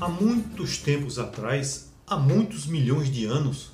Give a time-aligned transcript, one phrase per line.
[0.00, 3.72] Há muitos tempos atrás, há muitos milhões de anos,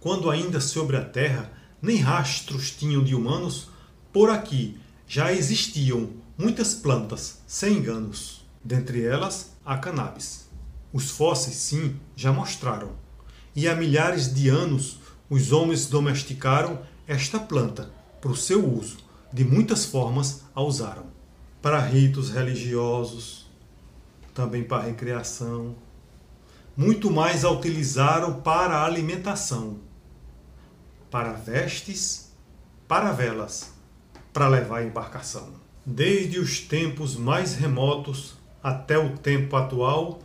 [0.00, 3.68] quando ainda sobre a Terra nem rastros tinham de humanos,
[4.12, 8.44] por aqui já existiam muitas plantas sem enganos.
[8.64, 10.41] Dentre elas, a cannabis.
[10.92, 12.92] Os fósseis, sim, já mostraram.
[13.54, 18.98] E há milhares de anos os homens domesticaram esta planta para o seu uso.
[19.32, 21.06] De muitas formas a usaram.
[21.62, 23.42] Para ritos religiosos,
[24.34, 25.74] também para recreação.
[26.76, 29.78] Muito mais a utilizaram para alimentação,
[31.10, 32.32] para vestes,
[32.88, 33.72] para velas,
[34.32, 35.50] para levar a embarcação.
[35.84, 40.20] Desde os tempos mais remotos até o tempo atual,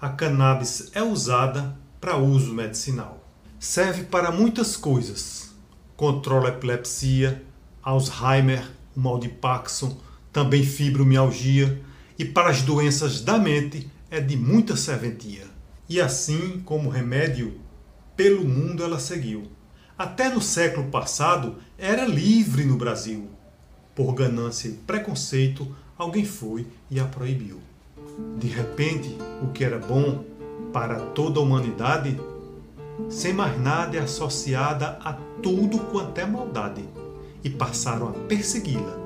[0.00, 3.22] a cannabis é usada para uso medicinal.
[3.58, 5.54] Serve para muitas coisas.
[5.94, 7.44] Controla epilepsia,
[7.82, 10.00] Alzheimer, o mal de Parkinson,
[10.32, 11.82] também fibromialgia
[12.18, 15.44] e para as doenças da mente é de muita serventia.
[15.86, 17.60] E assim como remédio,
[18.16, 19.50] pelo mundo ela seguiu.
[19.98, 23.28] Até no século passado era livre no Brasil.
[23.94, 27.60] Por ganância e preconceito, alguém foi e a proibiu.
[28.36, 30.24] De repente, o que era bom
[30.72, 32.18] para toda a humanidade,
[33.08, 36.84] sem mais nada é associada a tudo quanto é maldade,
[37.42, 38.96] e passaram a persegui-la,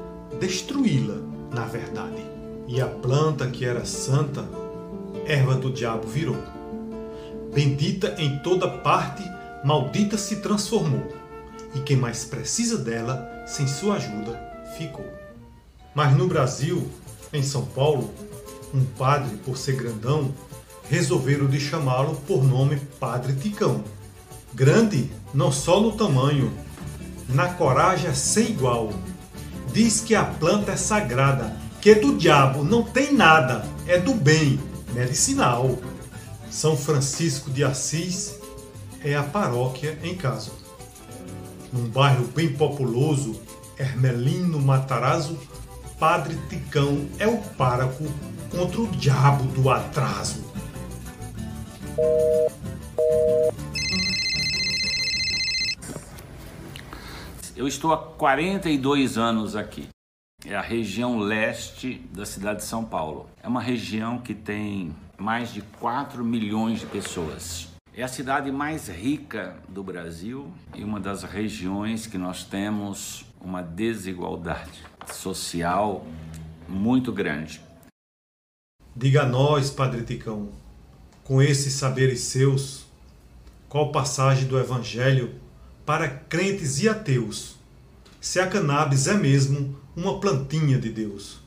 [0.40, 1.16] destruí-la,
[1.52, 2.24] na verdade.
[2.66, 4.44] E a planta que era santa,
[5.26, 6.36] erva do diabo virou.
[7.54, 9.22] Bendita em toda parte,
[9.64, 11.06] maldita se transformou.
[11.74, 14.38] E quem mais precisa dela, sem sua ajuda,
[14.76, 15.06] ficou.
[15.94, 16.88] Mas no Brasil,
[17.32, 18.10] em São Paulo,
[18.74, 20.34] um padre, por ser grandão,
[20.90, 23.84] resolveram de chamá-lo por nome Padre Ticão.
[24.52, 26.52] Grande não só no tamanho,
[27.28, 28.92] na coragem é sem igual.
[29.72, 34.60] Diz que a planta é sagrada, que do diabo não tem nada, é do bem,
[34.92, 35.78] medicinal.
[36.50, 38.38] São Francisco de Assis
[39.02, 40.52] é a paróquia em caso.
[41.72, 43.40] Num bairro bem populoso,
[43.78, 45.36] Hermelino Matarazzo,
[45.98, 48.04] Padre Ticão é o pároco
[48.56, 50.44] contra o diabo do atraso.
[57.56, 59.88] Eu estou há 42 anos aqui.
[60.46, 63.28] É a região leste da cidade de São Paulo.
[63.42, 67.68] É uma região que tem mais de 4 milhões de pessoas.
[67.92, 73.62] É a cidade mais rica do Brasil e uma das regiões que nós temos uma
[73.62, 76.06] desigualdade social
[76.68, 77.60] muito grande.
[78.96, 80.50] Diga a nós, Padre Ticão,
[81.24, 82.86] com esses saberes seus,
[83.68, 85.34] qual passagem do Evangelho
[85.84, 87.56] para crentes e ateus,
[88.20, 91.40] se a cannabis é mesmo uma plantinha de Deus?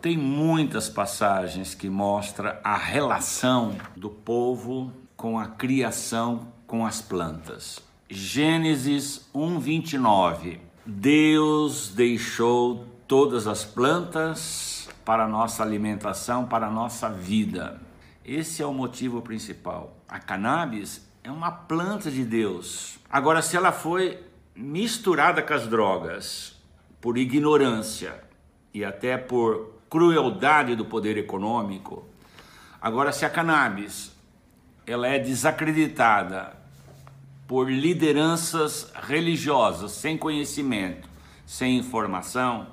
[0.00, 7.78] Tem muitas passagens que mostram a relação do povo com a criação com as plantas.
[8.10, 10.58] Gênesis 1:29.
[10.84, 17.80] Deus deixou todas as plantas para nossa alimentação, para nossa vida.
[18.24, 19.96] Esse é o motivo principal.
[20.08, 22.98] A cannabis é uma planta de Deus.
[23.10, 24.22] Agora, se ela foi
[24.54, 26.60] misturada com as drogas
[27.00, 28.22] por ignorância
[28.72, 32.06] e até por crueldade do poder econômico,
[32.80, 34.12] agora se a cannabis
[34.86, 36.56] ela é desacreditada
[37.46, 41.08] por lideranças religiosas sem conhecimento,
[41.44, 42.68] sem informação,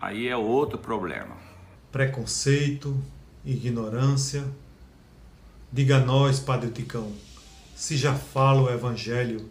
[0.00, 1.49] aí é outro problema.
[1.92, 2.96] Preconceito,
[3.44, 4.44] ignorância.
[5.72, 7.12] Diga a nós, Padre Ticão,
[7.74, 9.50] se já fala o Evangelho,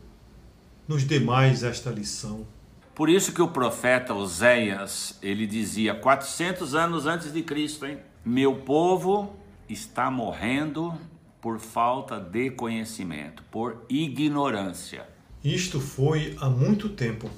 [0.88, 2.47] nos dê mais esta lição.
[2.95, 7.97] Por isso que o profeta Oséias, ele dizia 400 anos antes de Cristo, hein?
[8.23, 9.35] Meu povo
[9.67, 10.94] está morrendo
[11.41, 15.05] por falta de conhecimento, por ignorância.
[15.43, 17.29] Isto foi há muito tempo.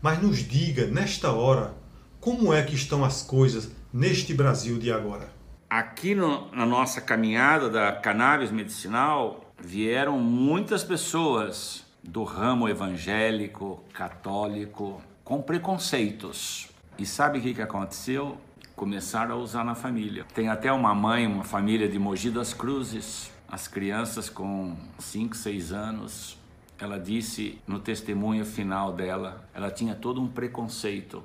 [0.00, 1.74] Mas nos diga, nesta hora,
[2.20, 5.30] como é que estão as coisas neste Brasil de agora?
[5.68, 15.02] Aqui no, na nossa caminhada da cannabis medicinal, vieram muitas pessoas do ramo evangélico, católico,
[15.24, 16.68] com preconceitos.
[16.98, 18.36] E sabe o que, que aconteceu?
[18.74, 20.24] Começaram a usar na família.
[20.34, 25.72] Tem até uma mãe, uma família de Mogi das Cruzes, as crianças com 5, 6
[25.72, 26.38] anos,
[26.78, 31.22] ela disse no testemunho final dela, ela tinha todo um preconceito,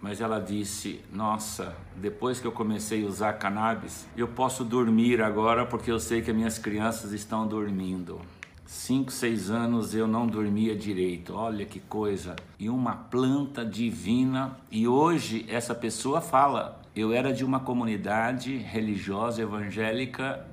[0.00, 5.64] mas ela disse: Nossa, depois que eu comecei a usar cannabis, eu posso dormir agora
[5.64, 8.20] porque eu sei que as minhas crianças estão dormindo.
[8.66, 11.34] Cinco, seis anos eu não dormia direito.
[11.34, 12.34] Olha que coisa.
[12.58, 14.58] E uma planta divina.
[14.70, 20.44] E hoje essa pessoa fala: Eu era de uma comunidade religiosa evangélica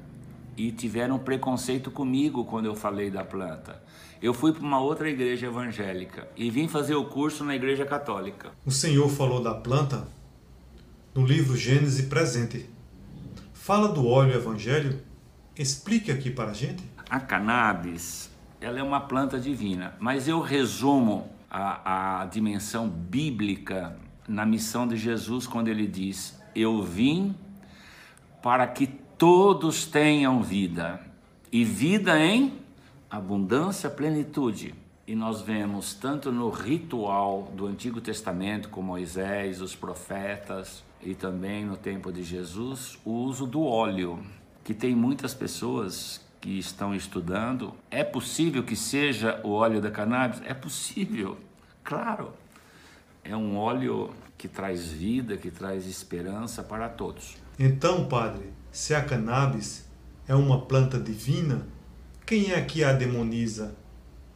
[0.55, 3.81] e tiveram preconceito comigo quando eu falei da planta.
[4.23, 8.51] Eu fui para uma outra igreja evangélica e vim fazer o curso na igreja católica.
[8.65, 10.07] O Senhor falou da planta
[11.13, 12.69] no livro Gênesis presente.
[13.51, 14.97] Fala do óleo evangelho?
[15.57, 16.81] Explique aqui para a gente.
[17.09, 18.31] A cannabis,
[18.61, 24.95] ela é uma planta divina, mas eu resumo a, a dimensão bíblica na missão de
[24.95, 27.35] Jesus quando ele diz: Eu vim
[28.41, 31.01] para que todos tenham vida,
[31.51, 32.62] e vida em
[33.13, 34.73] abundância, plenitude.
[35.05, 41.63] E nós vemos tanto no ritual do Antigo Testamento, com Moisés, os profetas, e também
[41.63, 44.19] no tempo de Jesus, o uso do óleo,
[44.63, 47.75] que tem muitas pessoas que estão estudando.
[47.91, 50.41] É possível que seja o óleo da cannabis?
[50.43, 51.37] É possível,
[51.83, 52.33] claro.
[53.23, 57.37] É um óleo que traz vida, que traz esperança para todos.
[57.59, 59.87] Então, padre, se a cannabis
[60.27, 61.67] é uma planta divina,
[62.25, 63.75] quem é que a demoniza,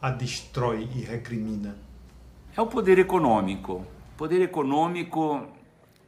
[0.00, 1.76] a destrói e recrimina?
[2.56, 3.84] É o poder econômico.
[4.14, 5.46] O poder econômico,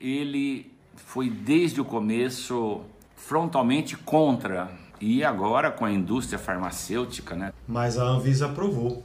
[0.00, 2.82] ele foi desde o começo
[3.16, 7.52] frontalmente contra e agora com a indústria farmacêutica, né?
[7.66, 9.02] Mas a Anvisa aprovou.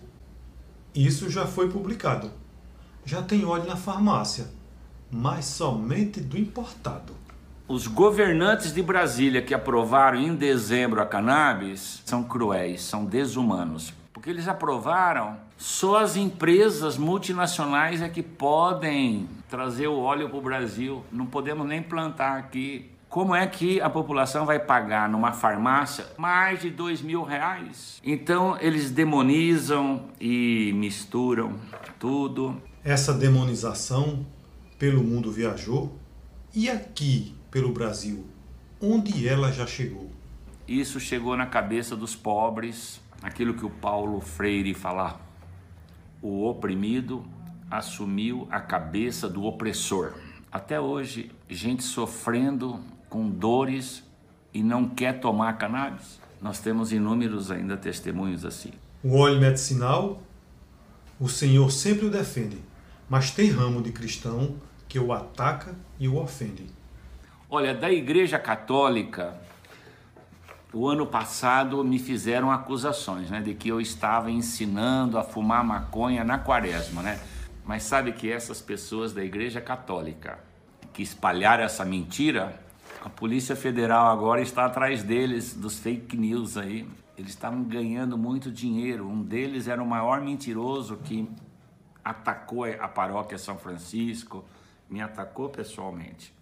[0.93, 2.31] Isso já foi publicado.
[3.05, 4.47] Já tem óleo na farmácia,
[5.09, 7.13] mas somente do importado.
[7.67, 13.91] Os governantes de Brasília que aprovaram em dezembro a cannabis são cruéis, são desumanos.
[14.13, 20.41] Porque eles aprovaram, só as empresas multinacionais é que podem trazer o óleo para o
[20.41, 21.03] Brasil.
[21.11, 22.91] Não podemos nem plantar aqui.
[23.09, 27.99] Como é que a população vai pagar numa farmácia mais de dois mil reais?
[28.03, 31.53] Então eles demonizam e misturam
[31.97, 32.61] tudo.
[32.83, 34.23] Essa demonização
[34.77, 35.97] pelo mundo viajou
[36.53, 38.25] e aqui pelo Brasil,
[38.81, 40.11] onde ela já chegou.
[40.67, 45.21] Isso chegou na cabeça dos pobres, aquilo que o Paulo Freire fala.
[46.21, 47.25] O oprimido
[47.71, 50.15] assumiu a cabeça do opressor.
[50.51, 54.03] Até hoje, gente sofrendo com dores
[54.53, 56.19] e não quer tomar cannabis.
[56.41, 58.73] Nós temos inúmeros ainda testemunhos assim.
[59.01, 60.21] O óleo medicinal,
[61.17, 62.57] o Senhor sempre o defende,
[63.09, 64.57] mas tem ramo de cristão
[64.89, 66.65] que o ataca e o ofende.
[67.47, 69.39] Olha, da Igreja Católica,
[70.73, 76.23] o ano passado me fizeram acusações, né, de que eu estava ensinando a fumar maconha
[76.23, 77.19] na quaresma, né?
[77.63, 80.39] Mas sabe que essas pessoas da Igreja Católica
[80.91, 82.59] que espalharam essa mentira,
[83.03, 86.87] a Polícia Federal agora está atrás deles, dos fake news aí.
[87.15, 89.07] Eles estavam ganhando muito dinheiro.
[89.07, 91.29] Um deles era o maior mentiroso que
[92.03, 94.43] atacou a paróquia São Francisco,
[94.89, 96.33] me atacou pessoalmente.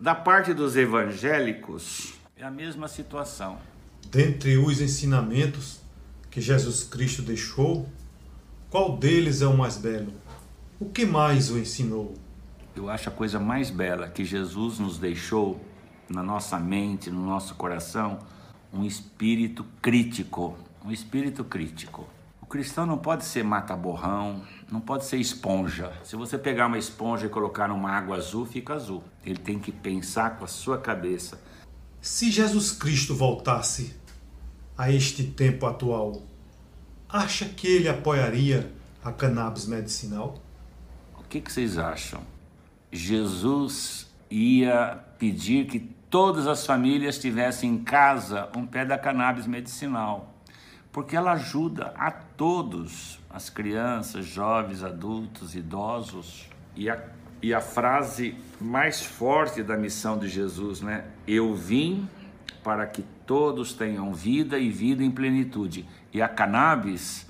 [0.00, 3.58] Da parte dos evangélicos, é a mesma situação.
[4.10, 5.82] Dentre os ensinamentos
[6.30, 7.86] que Jesus Cristo deixou,
[8.70, 10.14] qual deles é o mais belo?
[10.80, 12.14] O que mais o ensinou?
[12.74, 15.60] Eu acho a coisa mais bela que Jesus nos deixou
[16.08, 18.20] na nossa mente, no nosso coração,
[18.72, 20.56] um espírito crítico.
[20.82, 22.08] Um espírito crítico
[22.50, 25.92] cristão não pode ser mata-borrão, não pode ser esponja.
[26.02, 29.04] Se você pegar uma esponja e colocar numa água azul, fica azul.
[29.24, 31.40] Ele tem que pensar com a sua cabeça.
[32.00, 33.94] Se Jesus Cristo voltasse
[34.76, 36.22] a este tempo atual,
[37.08, 38.72] acha que ele apoiaria
[39.04, 40.42] a cannabis medicinal?
[41.16, 42.20] O que, que vocês acham?
[42.90, 50.30] Jesus ia pedir que todas as famílias tivessem em casa um pé da cannabis medicinal
[50.92, 56.48] porque ela ajuda a todos, as crianças, jovens, adultos, idosos.
[56.74, 56.98] E a,
[57.42, 61.04] e a frase mais forte da missão de Jesus, né?
[61.28, 62.08] Eu vim
[62.64, 65.86] para que todos tenham vida e vida em plenitude.
[66.14, 67.26] E a cannabis,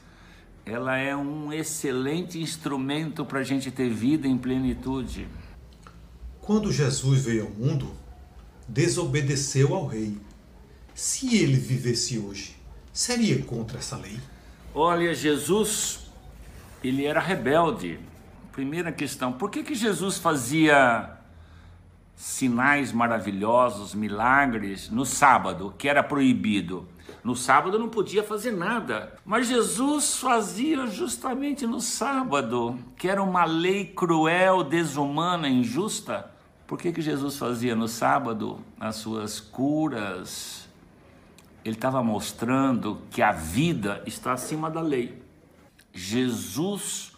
[0.65, 5.27] ela é um excelente instrumento para a gente ter vida em plenitude.
[6.41, 7.93] Quando Jesus veio ao mundo,
[8.69, 10.17] desobedeceu ao rei.
[10.95, 12.55] Se ele vivesse hoje,
[12.93, 14.21] seria contra essa lei?
[14.75, 16.07] Olha, Jesus,
[16.83, 17.99] ele era rebelde.
[18.53, 21.11] Primeira questão, por que, que Jesus fazia
[22.15, 26.87] sinais maravilhosos, milagres no sábado, que era proibido?
[27.25, 29.13] No sábado não podia fazer nada.
[29.25, 36.31] Mas Jesus fazia justamente no sábado, que era uma lei cruel, desumana, injusta.
[36.67, 40.70] Por que, que Jesus fazia no sábado as suas curas?
[41.65, 45.23] Ele estava mostrando que a vida está acima da lei.
[45.93, 47.13] Jesus,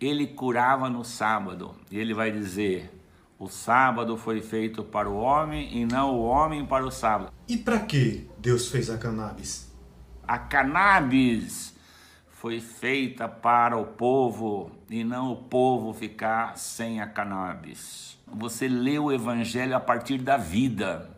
[0.00, 1.74] ele curava no sábado.
[1.90, 2.90] E ele vai dizer:
[3.38, 7.32] o sábado foi feito para o homem e não o homem para o sábado.
[7.48, 9.72] E para que Deus fez a cannabis?
[10.28, 11.74] A cannabis
[12.28, 18.18] foi feita para o povo e não o povo ficar sem a cannabis.
[18.26, 21.10] Você lê o evangelho a partir da vida.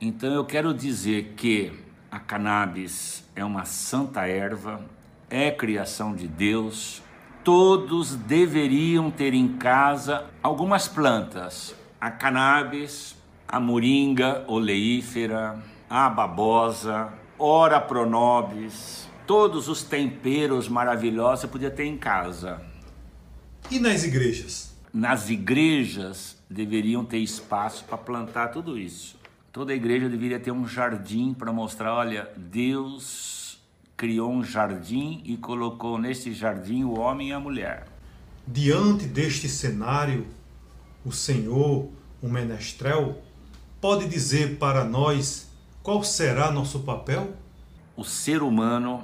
[0.00, 1.72] Então eu quero dizer que
[2.10, 4.80] a cannabis é uma santa erva,
[5.28, 7.02] é criação de Deus,
[7.44, 17.80] todos deveriam ter em casa algumas plantas: a cannabis, a moringa oleífera, a babosa, ora
[17.80, 22.60] pronobis, todos os temperos maravilhosos você podia ter em casa.
[23.70, 24.74] E nas igrejas?
[24.92, 29.17] Nas igrejas deveriam ter espaço para plantar tudo isso.
[29.52, 33.58] Toda igreja deveria ter um jardim para mostrar, olha, Deus
[33.96, 37.88] criou um jardim e colocou neste jardim o homem e a mulher.
[38.46, 40.26] Diante deste cenário,
[41.04, 41.88] o Senhor,
[42.22, 43.22] o menestrel,
[43.80, 45.50] pode dizer para nós
[45.82, 47.34] qual será nosso papel?
[47.96, 49.02] O ser humano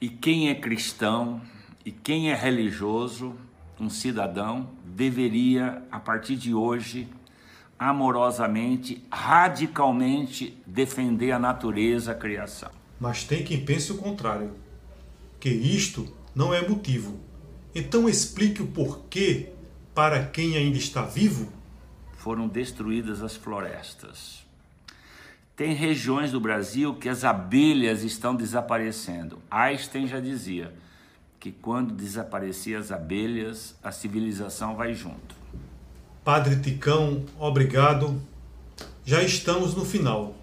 [0.00, 1.40] e quem é cristão
[1.84, 3.34] e quem é religioso,
[3.78, 7.08] um cidadão, deveria, a partir de hoje,
[7.78, 12.70] amorosamente, radicalmente defender a natureza, a criação.
[12.98, 14.52] Mas tem quem pense o contrário,
[15.40, 17.18] que isto não é motivo.
[17.74, 19.50] Então explique o porquê
[19.94, 21.52] para quem ainda está vivo.
[22.16, 24.44] Foram destruídas as florestas.
[25.56, 29.40] Tem regiões do Brasil que as abelhas estão desaparecendo.
[29.50, 30.74] Einstein já dizia
[31.38, 35.43] que quando desaparecer as abelhas, a civilização vai junto.
[36.24, 38.18] Padre Ticão, obrigado.
[39.04, 40.34] Já estamos no final.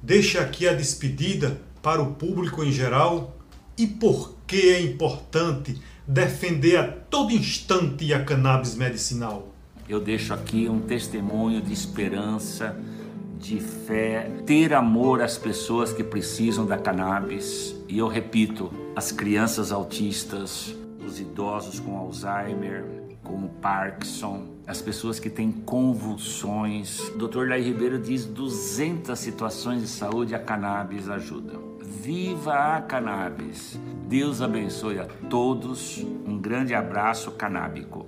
[0.00, 3.36] Deixe aqui a despedida para o público em geral
[3.76, 5.78] e por que é importante
[6.08, 9.48] defender a todo instante a cannabis medicinal?
[9.86, 12.74] Eu deixo aqui um testemunho de esperança,
[13.38, 17.76] de fé, ter amor às pessoas que precisam da cannabis.
[17.86, 20.74] E eu repito, as crianças autistas,
[21.06, 22.86] os idosos com Alzheimer,
[23.22, 27.00] com Parkinson, as pessoas que têm convulsões.
[27.10, 27.48] O Dr.
[27.48, 31.58] Lai Ribeiro diz 200 situações de saúde a cannabis ajuda.
[31.80, 33.78] Viva a cannabis!
[34.08, 35.98] Deus abençoe a todos.
[36.26, 38.06] Um grande abraço canábico.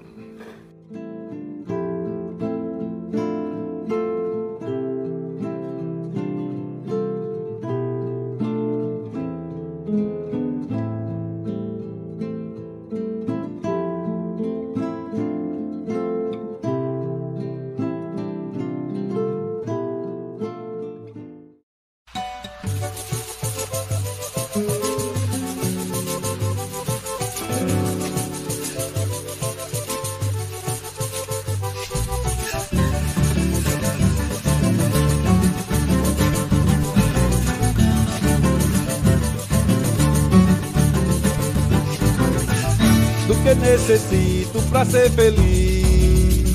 [43.87, 46.55] Necessito pra ser feliz.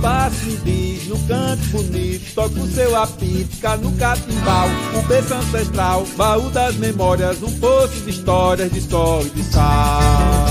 [0.00, 6.48] Passe diz no canto bonito, toca o seu apito, no catimbau, um berço ancestral, baú
[6.50, 10.46] das memórias, um poço de histórias de sol e de sal.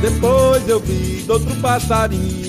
[0.00, 2.43] Depois eu vi outro passarinho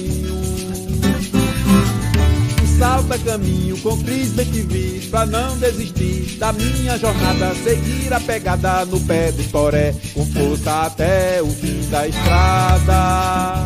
[2.86, 8.86] salta caminho com Cris que vi Pra não desistir da minha jornada Seguir a pegada
[8.86, 13.66] no pé do toré Com força até o fim da estrada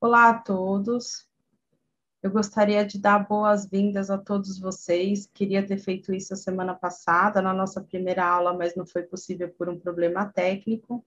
[0.00, 1.26] Olá a todos.
[2.22, 5.28] Eu gostaria de dar boas-vindas a todos vocês.
[5.34, 9.48] Queria ter feito isso a semana passada, na nossa primeira aula, mas não foi possível
[9.50, 11.04] por um problema técnico.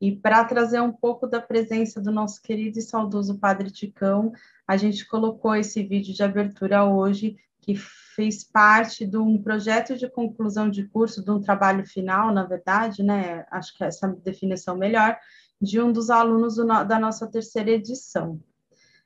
[0.00, 4.32] E para trazer um pouco da presença do nosso querido e saudoso Padre Ticão,
[4.66, 10.08] a gente colocou esse vídeo de abertura hoje, que fez parte de um projeto de
[10.08, 13.44] conclusão de curso, de um trabalho final, na verdade, né?
[13.50, 15.18] Acho que é essa definição melhor,
[15.60, 18.40] de um dos alunos da nossa terceira edição.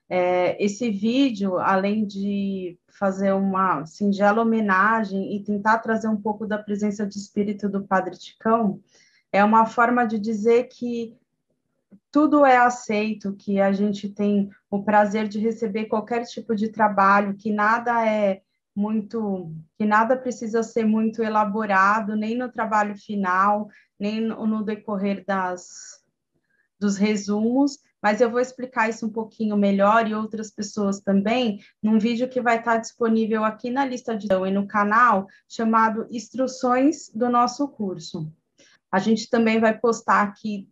[0.09, 6.59] É, esse vídeo, além de fazer uma singela homenagem e tentar trazer um pouco da
[6.59, 8.81] presença de espírito do Padre Ticão,
[9.33, 11.17] é uma forma de dizer que
[12.11, 17.37] tudo é aceito, que a gente tem o prazer de receber qualquer tipo de trabalho,
[17.37, 18.43] que nada é
[18.75, 23.69] muito, que nada precisa ser muito elaborado, nem no trabalho final,
[23.99, 26.03] nem no, decorrer das,
[26.79, 31.99] dos resumos, mas eu vou explicar isso um pouquinho melhor e outras pessoas também, num
[31.99, 37.29] vídeo que vai estar disponível aqui na lista de e no canal, chamado Instruções do
[37.29, 38.33] nosso curso.
[38.91, 40.69] A gente também vai postar aqui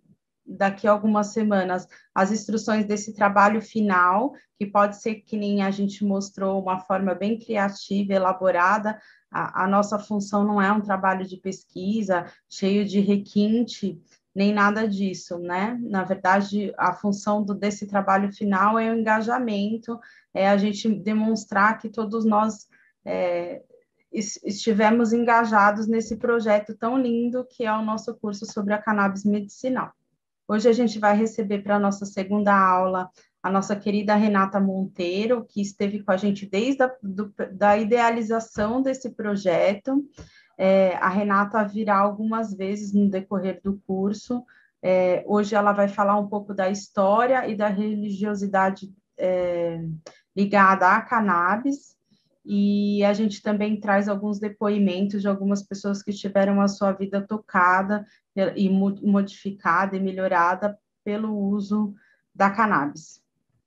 [0.48, 5.70] daqui a algumas semanas as instruções desse trabalho final, que pode ser que nem a
[5.70, 8.98] gente mostrou, uma forma bem criativa, elaborada.
[9.30, 14.00] A, a nossa função não é um trabalho de pesquisa cheio de requinte,
[14.34, 15.78] nem nada disso, né?
[15.82, 19.98] Na verdade, a função do, desse trabalho final é o engajamento,
[20.32, 22.68] é a gente demonstrar que todos nós
[23.04, 23.62] é,
[24.12, 29.92] estivemos engajados nesse projeto tão lindo que é o nosso curso sobre a cannabis medicinal.
[30.46, 33.10] Hoje a gente vai receber para a nossa segunda aula
[33.42, 38.82] a nossa querida Renata Monteiro, que esteve com a gente desde a do, da idealização
[38.82, 40.04] desse projeto.
[40.56, 44.44] É, a Renata virá algumas vezes no decorrer do curso.
[44.82, 49.84] É, hoje ela vai falar um pouco da história e da religiosidade é,
[50.36, 51.96] ligada à cannabis,
[52.50, 57.20] e a gente também traz alguns depoimentos de algumas pessoas que tiveram a sua vida
[57.20, 58.06] tocada
[58.56, 61.94] e modificada e melhorada pelo uso
[62.34, 63.22] da cannabis.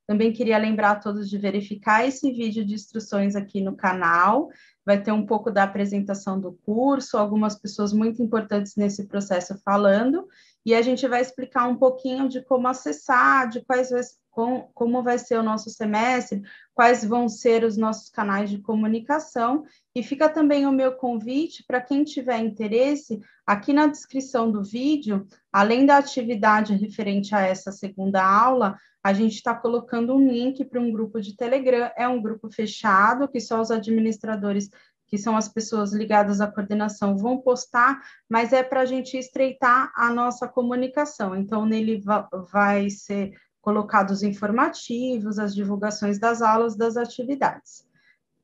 [0.07, 4.49] Também queria lembrar a todos de verificar esse vídeo de instruções aqui no canal.
[4.83, 10.27] Vai ter um pouco da apresentação do curso, algumas pessoas muito importantes nesse processo falando,
[10.65, 13.91] e a gente vai explicar um pouquinho de como acessar, de quais
[14.31, 16.41] com, como vai ser o nosso semestre,
[16.73, 19.63] quais vão ser os nossos canais de comunicação.
[19.93, 25.27] E fica também o meu convite para quem tiver interesse, aqui na descrição do vídeo,
[25.51, 30.79] além da atividade referente a essa segunda aula, a gente está colocando um link para
[30.79, 31.91] um grupo de Telegram.
[31.97, 34.69] É um grupo fechado, que só os administradores
[35.07, 39.91] que são as pessoas ligadas à coordenação, vão postar, mas é para a gente estreitar
[39.93, 41.35] a nossa comunicação.
[41.35, 42.01] Então, nele
[42.49, 47.85] vai ser colocados informativos, as divulgações das aulas, das atividades.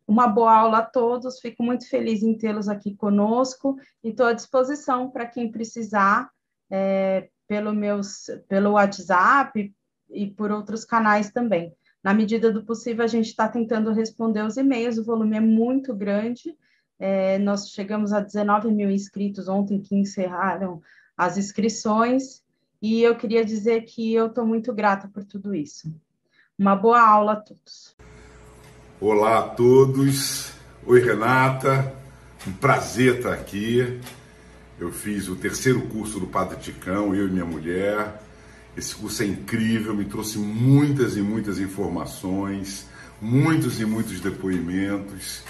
[0.07, 4.33] Uma boa aula a todos, fico muito feliz em tê-los aqui conosco e estou à
[4.33, 6.29] disposição para quem precisar,
[6.69, 9.73] é, pelo, meus, pelo WhatsApp
[10.09, 11.73] e por outros canais também.
[12.03, 15.93] Na medida do possível, a gente está tentando responder os e-mails, o volume é muito
[15.93, 16.55] grande,
[16.99, 20.81] é, nós chegamos a 19 mil inscritos ontem que encerraram
[21.17, 22.41] as inscrições,
[22.81, 25.93] e eu queria dizer que eu estou muito grata por tudo isso.
[26.57, 27.95] Uma boa aula a todos.
[28.99, 30.51] Olá a todos.
[30.85, 31.93] Oi, Renata.
[32.47, 33.99] Um prazer estar aqui.
[34.79, 38.21] Eu fiz o terceiro curso do Padre Ticão, eu e minha mulher.
[38.75, 42.87] Esse curso é incrível, me trouxe muitas e muitas informações,
[43.19, 45.41] muitos e muitos depoimentos.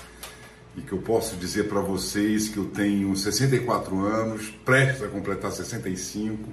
[0.77, 5.51] E que eu posso dizer para vocês que eu tenho 64 anos, prestes a completar
[5.51, 6.49] 65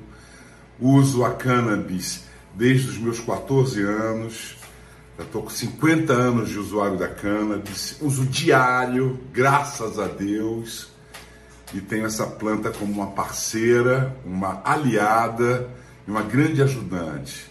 [0.80, 4.56] Uso a cannabis desde os meus 14 anos.
[5.16, 7.98] Já estou com 50 anos de usuário da cannabis.
[8.00, 10.88] Uso diário, graças a Deus.
[11.72, 15.68] E tenho essa planta como uma parceira, uma aliada
[16.06, 17.50] e uma grande ajudante.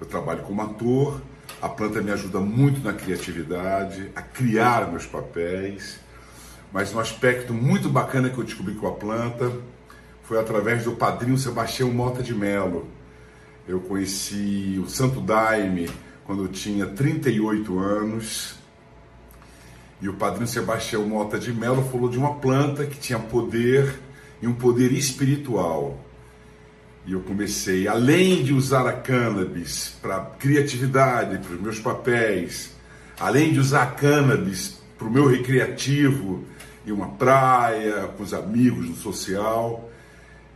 [0.00, 1.20] Eu trabalho como ator,
[1.60, 5.98] a planta me ajuda muito na criatividade, a criar meus papéis.
[6.72, 9.52] Mas um aspecto muito bacana que eu descobri com a planta
[10.30, 12.86] foi através do padrinho Sebastião Mota de Melo.
[13.66, 15.90] Eu conheci o Santo Daime
[16.24, 18.54] quando eu tinha 38 anos.
[20.00, 23.92] E o padrinho Sebastião Mota de Melo falou de uma planta que tinha poder
[24.40, 25.98] e um poder espiritual.
[27.04, 32.70] E eu comecei, além de usar a cannabis para criatividade, para os meus papéis,
[33.18, 36.44] além de usar a cannabis para o meu recreativo,
[36.86, 39.89] em uma praia, com os amigos, no social,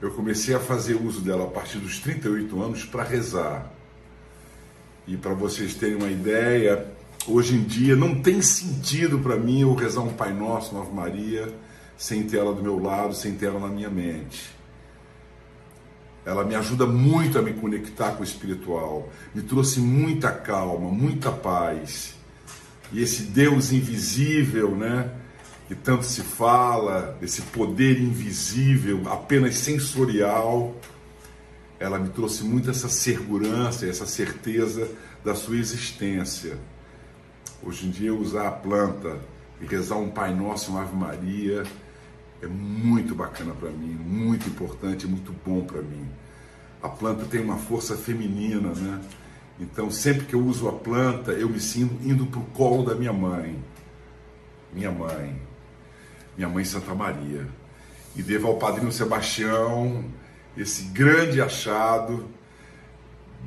[0.04, 3.72] eu comecei a fazer uso dela a partir dos 38 anos para rezar.
[5.06, 6.92] E para vocês terem uma ideia,
[7.26, 11.50] hoje em dia não tem sentido para mim eu rezar um Pai Nosso, Nova Maria,
[11.96, 14.54] sem ter ela do meu lado, sem ter ela na minha mente.
[16.26, 21.32] Ela me ajuda muito a me conectar com o espiritual, me trouxe muita calma, muita
[21.32, 22.14] paz.
[22.92, 25.10] E esse Deus invisível, né?
[25.66, 30.74] Que tanto se fala, desse poder invisível, apenas sensorial,
[31.79, 34.90] ela me trouxe muito essa segurança, essa certeza
[35.24, 36.59] da sua existência.
[37.62, 39.18] Hoje em dia, usar a planta
[39.61, 41.62] e rezar um Pai Nosso uma Ave Maria
[42.42, 46.07] é muito bacana para mim, muito importante, muito bom para mim.
[46.83, 49.00] A planta tem uma força feminina, né?
[49.59, 52.94] Então, sempre que eu uso a planta, eu me sinto indo para o colo da
[52.94, 53.57] minha mãe.
[54.72, 55.40] Minha mãe.
[56.37, 57.47] Minha mãe Santa Maria.
[58.16, 60.05] E devo ao padrinho Sebastião
[60.57, 62.27] esse grande achado,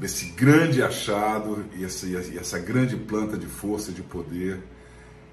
[0.01, 4.59] esse grande achado e essa, e essa grande planta de força e de poder,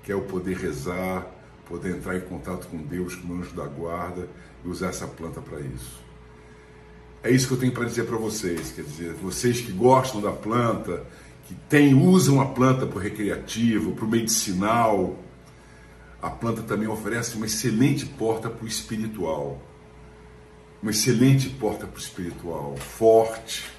[0.02, 1.26] que é o poder rezar,
[1.66, 4.28] poder entrar em contato com Deus, com o anjo da guarda
[4.64, 6.02] e usar essa planta para isso.
[7.22, 10.30] É isso que eu tenho para dizer para vocês, quer dizer, vocês que gostam da
[10.30, 11.02] planta,
[11.48, 15.18] que tem, usam a planta para o recreativo, para o medicinal,
[16.24, 19.60] a planta também oferece uma excelente porta para o espiritual.
[20.80, 23.70] Uma excelente porta para o espiritual, forte,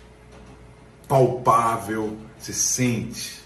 [1.08, 3.42] palpável, se sente.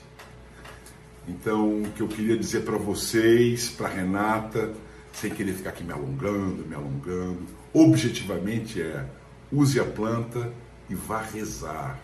[1.26, 4.74] Então, o que eu queria dizer para vocês, para Renata,
[5.14, 9.06] sem querer ficar aqui me alongando, me alongando, objetivamente é
[9.50, 10.52] use a planta
[10.90, 11.98] e vá rezar.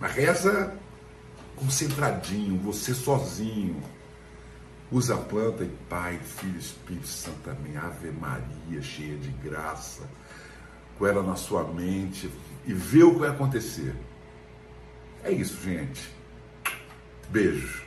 [0.00, 0.74] Mas reza
[1.56, 3.82] concentradinho, você sozinho.
[4.92, 7.76] Usa a planta e Pai, Filho, Espírito Santo também.
[7.76, 10.02] Ave Maria, cheia de graça.
[10.98, 12.30] Com ela na sua mente
[12.66, 13.94] e vê o que vai acontecer.
[15.24, 16.10] É isso, gente.
[17.28, 17.84] Beijo.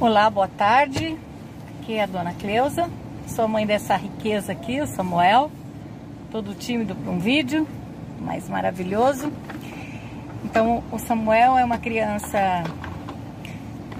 [0.00, 1.16] Olá, boa tarde.
[1.78, 2.90] Aqui é a dona Cleusa.
[3.28, 5.50] Sou mãe dessa riqueza aqui, o Samuel
[6.32, 7.68] todo tímido para um vídeo,
[8.18, 9.30] mas maravilhoso.
[10.42, 12.64] Então, o Samuel é uma criança,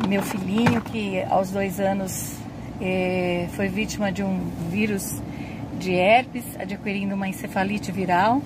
[0.09, 2.37] meu filhinho, que aos dois anos
[2.81, 4.39] eh, foi vítima de um
[4.71, 5.21] vírus
[5.79, 8.43] de herpes, adquirindo uma encefalite viral.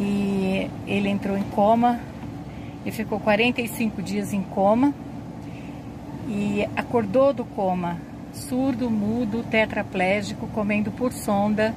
[0.00, 2.00] E ele entrou em coma,
[2.84, 4.94] e ficou 45 dias em coma
[6.28, 7.98] e acordou do coma,
[8.32, 11.74] surdo, mudo, tetraplégico, comendo por sonda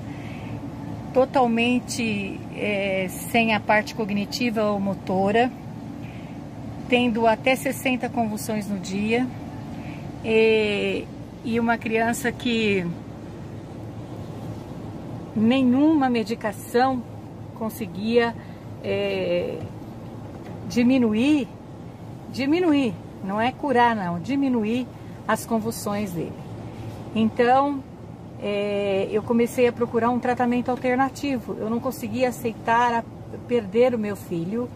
[1.14, 5.52] totalmente é, sem a parte cognitiva ou motora,
[6.94, 9.28] tendo até 60 convulsões no dia,
[10.24, 11.08] e,
[11.44, 12.86] e uma criança que
[15.36, 17.02] nenhuma medicação
[17.58, 18.36] conseguia
[18.84, 19.58] é,
[20.70, 21.48] diminuir,
[22.32, 24.86] diminuir, não é curar não, diminuir
[25.28, 26.32] as convulsões dele.
[27.16, 27.84] Então,
[28.40, 31.58] é, eu comecei a procurar um tratamento alternativo.
[31.60, 33.04] Eu não conseguia aceitar
[33.48, 34.70] perder o meu filho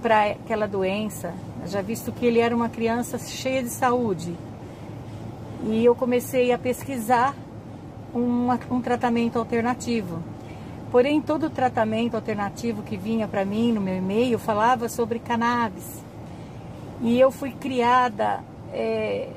[0.00, 1.34] para aquela doença,
[1.66, 4.36] já visto que ele era uma criança cheia de saúde.
[5.64, 7.34] E eu comecei a pesquisar
[8.14, 10.22] um, um tratamento alternativo.
[10.90, 16.02] Porém, todo tratamento alternativo que vinha para mim no meu e-mail falava sobre cannabis.
[17.00, 18.40] E eu fui criada
[18.72, 19.28] é,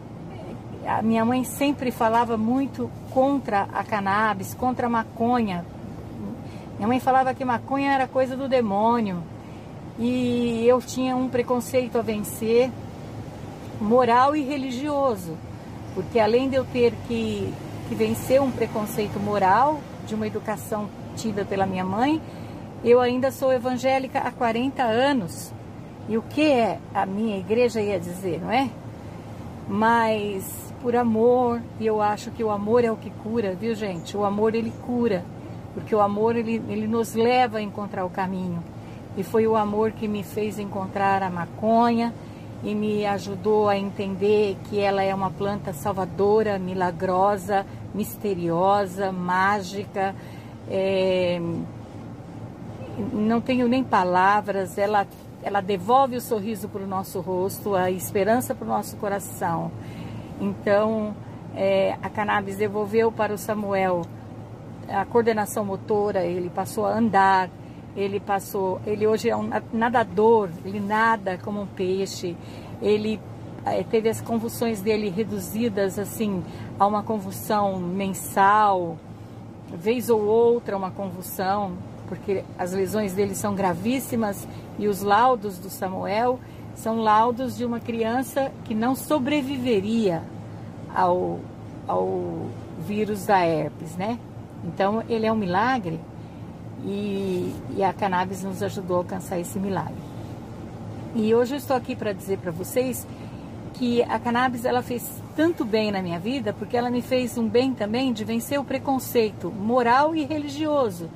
[0.85, 5.65] a minha mãe sempre falava muito contra a cannabis, contra a maconha.
[6.75, 9.23] Minha mãe falava que maconha era coisa do demônio.
[9.99, 12.71] E eu tinha um preconceito a vencer,
[13.79, 15.37] moral e religioso.
[15.93, 17.53] Porque além de eu ter que,
[17.87, 22.21] que vencer um preconceito moral, de uma educação tida pela minha mãe,
[22.83, 25.53] eu ainda sou evangélica há 40 anos.
[26.09, 28.69] E o que é a minha igreja ia dizer, não é?
[29.67, 34.17] Mas por amor, e eu acho que o amor é o que cura, viu gente?
[34.17, 35.23] O amor ele cura,
[35.73, 38.61] porque o amor ele, ele nos leva a encontrar o caminho.
[39.15, 42.13] E foi o amor que me fez encontrar a maconha
[42.63, 50.15] e me ajudou a entender que ela é uma planta salvadora, milagrosa, misteriosa, mágica.
[50.69, 51.41] É...
[53.11, 55.05] Não tenho nem palavras, ela,
[55.43, 59.71] ela devolve o sorriso para o nosso rosto, a esperança para o nosso coração.
[60.39, 61.15] Então,
[61.55, 64.03] é, a cannabis devolveu para o Samuel
[64.87, 67.49] a coordenação motora, ele passou a andar,
[67.95, 72.35] ele passou, ele hoje é um nadador, ele nada como um peixe,
[72.81, 73.19] ele
[73.65, 76.43] é, teve as convulsões dele reduzidas assim
[76.79, 78.97] a uma convulsão mensal,
[79.71, 81.73] vez ou outra uma convulsão,
[82.07, 86.39] porque as lesões dele são gravíssimas e os laudos do Samuel
[86.75, 90.23] são laudos de uma criança que não sobreviveria
[90.93, 91.39] ao,
[91.87, 92.47] ao
[92.79, 94.19] vírus da herpes, né?
[94.63, 95.99] Então, ele é um milagre
[96.85, 99.95] e, e a cannabis nos ajudou a alcançar esse milagre.
[101.15, 103.07] E hoje eu estou aqui para dizer para vocês
[103.73, 107.47] que a cannabis ela fez tanto bem na minha vida porque ela me fez um
[107.47, 111.09] bem também de vencer o preconceito moral e religioso.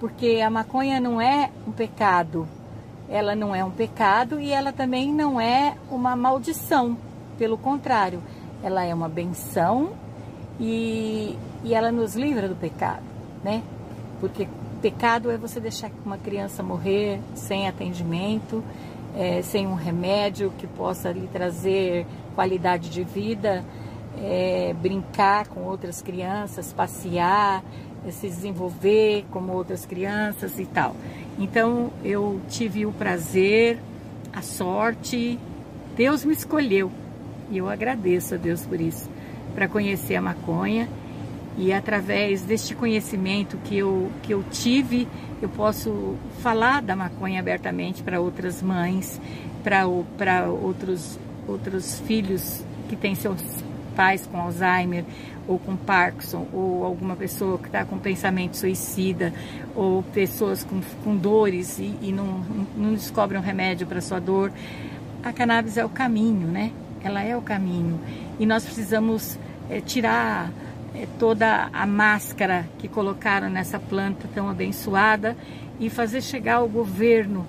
[0.00, 2.46] porque a maconha não é um pecado,
[3.08, 6.98] ela não é um pecado e ela também não é uma maldição,
[7.38, 8.22] pelo contrário,
[8.62, 9.92] ela é uma benção
[10.60, 13.02] e, e ela nos livra do pecado,
[13.42, 13.62] né?
[14.20, 14.48] Porque
[14.84, 18.62] pecado é você deixar uma criança morrer sem atendimento,
[19.16, 23.64] é, sem um remédio que possa lhe trazer qualidade de vida,
[24.18, 27.64] é, brincar com outras crianças, passear,
[28.06, 30.94] é, se desenvolver como outras crianças e tal.
[31.38, 33.78] Então eu tive o prazer,
[34.34, 35.38] a sorte,
[35.96, 36.92] Deus me escolheu
[37.50, 39.08] e eu agradeço a Deus por isso,
[39.54, 40.90] para conhecer a maconha
[41.56, 45.06] e através deste conhecimento que eu, que eu tive,
[45.40, 49.20] eu posso falar da maconha abertamente para outras mães,
[49.62, 53.40] para outros, outros filhos que têm seus
[53.94, 55.04] pais com Alzheimer
[55.46, 59.32] ou com Parkinson, ou alguma pessoa que está com pensamento suicida,
[59.76, 62.42] ou pessoas com, com dores e, e não,
[62.76, 64.50] não descobrem um remédio para sua dor.
[65.22, 66.72] A cannabis é o caminho, né?
[67.02, 68.00] Ela é o caminho.
[68.38, 69.38] E nós precisamos
[69.68, 70.50] é, tirar
[71.18, 75.36] toda a máscara que colocaram nessa planta tão abençoada
[75.80, 77.46] e fazer chegar ao governo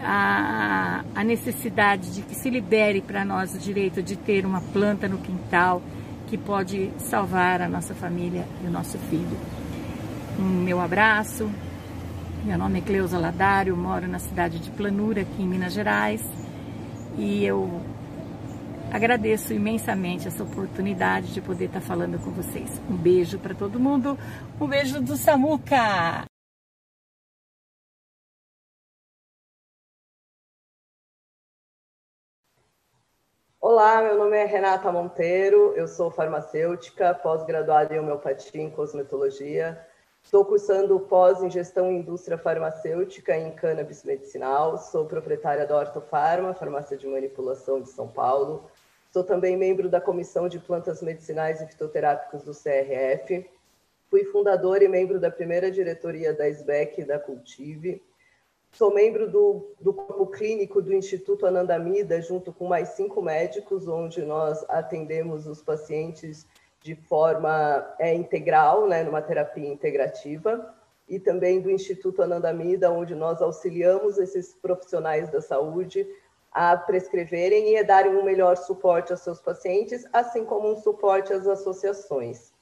[0.00, 5.08] a, a necessidade de que se libere para nós o direito de ter uma planta
[5.08, 5.82] no quintal
[6.26, 9.36] que pode salvar a nossa família e o nosso filho.
[10.38, 11.50] Um meu abraço.
[12.44, 16.20] Meu nome é Cleusa Ladário, moro na cidade de Planura, aqui em Minas Gerais,
[17.16, 17.80] e eu
[18.92, 22.78] Agradeço imensamente essa oportunidade de poder estar falando com vocês.
[22.90, 24.18] Um beijo para todo mundo.
[24.60, 26.26] Um beijo do Samuca.
[33.58, 39.86] Olá, meu nome é Renata Monteiro, eu sou farmacêutica, pós-graduada em homeopatia e cosmetologia.
[40.22, 44.76] Estou cursando pós em gestão e indústria farmacêutica em cannabis medicinal.
[44.76, 48.70] Sou proprietária da Ortofarma, farmácia de manipulação de São Paulo.
[49.12, 53.46] Sou também membro da Comissão de Plantas Medicinais e Fitoterápicos do CRF.
[54.08, 58.02] Fui fundadora e membro da primeira diretoria da SBEC e da Cultive.
[58.70, 64.22] Sou membro do, do corpo clínico do Instituto Anandamida, junto com mais cinco médicos, onde
[64.22, 66.46] nós atendemos os pacientes
[66.80, 70.74] de forma é, integral, né, numa terapia integrativa,
[71.06, 76.08] e também do Instituto Anandamida, onde nós auxiliamos esses profissionais da saúde
[76.52, 81.46] a prescreverem e darem um melhor suporte aos seus pacientes, assim como um suporte às
[81.46, 82.52] associações.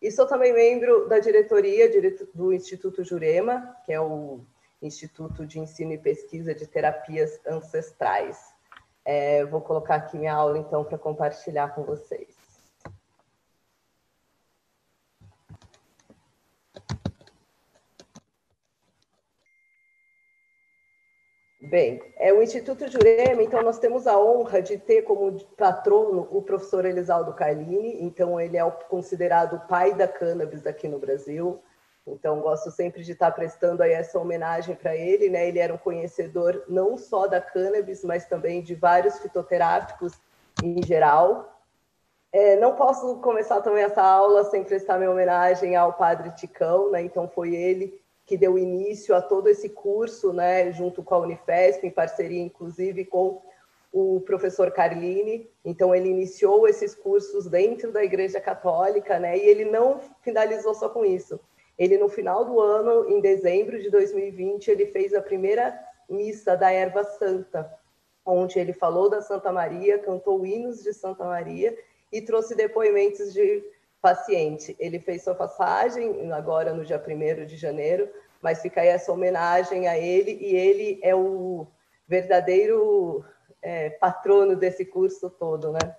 [0.00, 1.90] E sou também membro da diretoria
[2.34, 4.40] do Instituto Jurema, que é o
[4.80, 8.38] Instituto de Ensino e Pesquisa de Terapias Ancestrais.
[9.04, 12.39] É, vou colocar aqui minha aula, então, para compartilhar com vocês.
[21.62, 26.40] Bem, é o Instituto Jurema, então nós temos a honra de ter como patrono o
[26.40, 31.60] professor Elisaldo Carlini, então ele é considerado o pai da cannabis aqui no Brasil,
[32.06, 35.46] então gosto sempre de estar prestando aí essa homenagem para ele, né?
[35.46, 40.14] Ele era um conhecedor não só da cannabis, mas também de vários fitoterápicos
[40.62, 41.60] em geral.
[42.32, 47.02] É, não posso começar também essa aula sem prestar minha homenagem ao Padre Ticão, né?
[47.02, 51.84] Então foi ele que deu início a todo esse curso, né, junto com a Unifesp,
[51.84, 53.42] em parceria inclusive com
[53.92, 55.50] o professor Carlini.
[55.64, 60.88] Então ele iniciou esses cursos dentro da Igreja Católica, né, e ele não finalizou só
[60.88, 61.40] com isso.
[61.76, 65.76] Ele no final do ano, em dezembro de 2020, ele fez a primeira
[66.08, 67.68] missa da Erva Santa,
[68.24, 71.76] onde ele falou da Santa Maria, cantou hinos de Santa Maria
[72.12, 73.64] e trouxe depoimentos de
[74.00, 74.76] paciente.
[74.78, 78.08] Ele fez sua passagem agora no dia 1 de janeiro,
[78.40, 81.66] mas fica aí essa homenagem a ele, e ele é o
[82.08, 83.24] verdadeiro
[83.62, 85.96] é, patrono desse curso todo, né?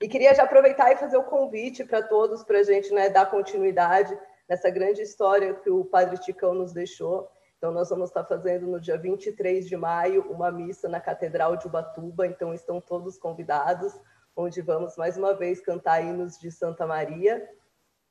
[0.00, 3.30] E queria já aproveitar e fazer o convite para todos, para a gente né, dar
[3.30, 7.30] continuidade nessa grande história que o Padre Ticão nos deixou.
[7.56, 11.68] Então, nós vamos estar fazendo no dia 23 de maio uma missa na Catedral de
[11.68, 13.96] Ubatuba, então estão todos convidados
[14.36, 17.46] onde vamos mais uma vez cantar hinos de Santa Maria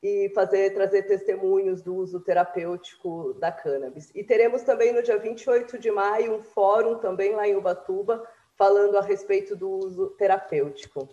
[0.04, 4.12] e fazer trazer testemunhos do uso terapêutico da cannabis.
[4.16, 8.98] E teremos também no dia 28 de maio um fórum também lá em Ubatuba falando
[8.98, 11.08] a respeito do uso terapêutico.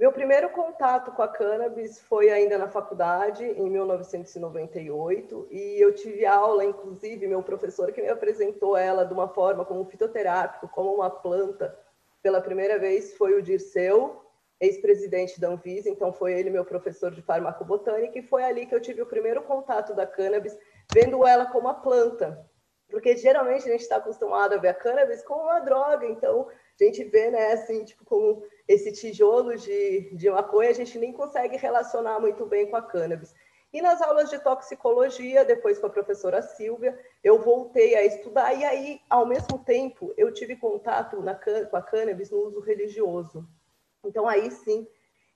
[0.00, 6.24] Meu primeiro contato com a cannabis foi ainda na faculdade, em 1998, e eu tive
[6.24, 11.10] aula, inclusive, meu professor que me apresentou ela de uma forma como fitoterápico, como uma
[11.10, 11.78] planta,
[12.22, 14.22] pela primeira vez foi o Dirceu,
[14.60, 18.80] ex-presidente da Anvisa, então foi ele meu professor de farmacobotânica, e foi ali que eu
[18.80, 20.56] tive o primeiro contato da cannabis,
[20.92, 22.46] vendo ela como uma planta.
[22.90, 26.84] Porque geralmente a gente está acostumado a ver a cannabis como uma droga, então a
[26.84, 31.56] gente vê, né, assim, tipo, como esse tijolo de, de maconha, a gente nem consegue
[31.56, 33.34] relacionar muito bem com a cannabis.
[33.72, 38.64] E nas aulas de toxicologia, depois com a professora Silvia, eu voltei a estudar, e
[38.64, 43.46] aí, ao mesmo tempo, eu tive contato na, com a cannabis no uso religioso.
[44.04, 44.88] Então, aí sim,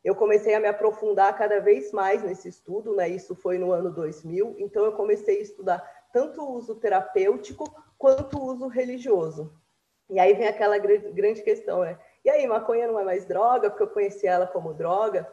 [0.02, 3.08] eu comecei a me aprofundar cada vez mais nesse estudo, né?
[3.08, 4.56] Isso foi no ano 2000.
[4.58, 7.64] Então, eu comecei a estudar tanto o uso terapêutico
[7.96, 9.52] quanto o uso religioso.
[10.10, 11.98] E aí vem aquela grande questão, né?
[12.24, 15.30] E aí, maconha não é mais droga, porque eu conheci ela como droga.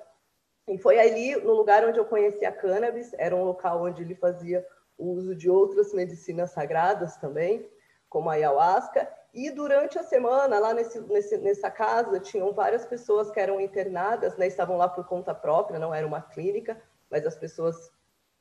[0.67, 4.15] E foi ali, no lugar onde eu conheci a cannabis, era um local onde ele
[4.15, 4.65] fazia
[4.97, 7.67] o uso de outras medicinas sagradas também,
[8.07, 9.11] como a ayahuasca.
[9.33, 14.37] E durante a semana, lá nesse, nesse, nessa casa, tinham várias pessoas que eram internadas,
[14.37, 17.91] né, estavam lá por conta própria, não era uma clínica, mas as pessoas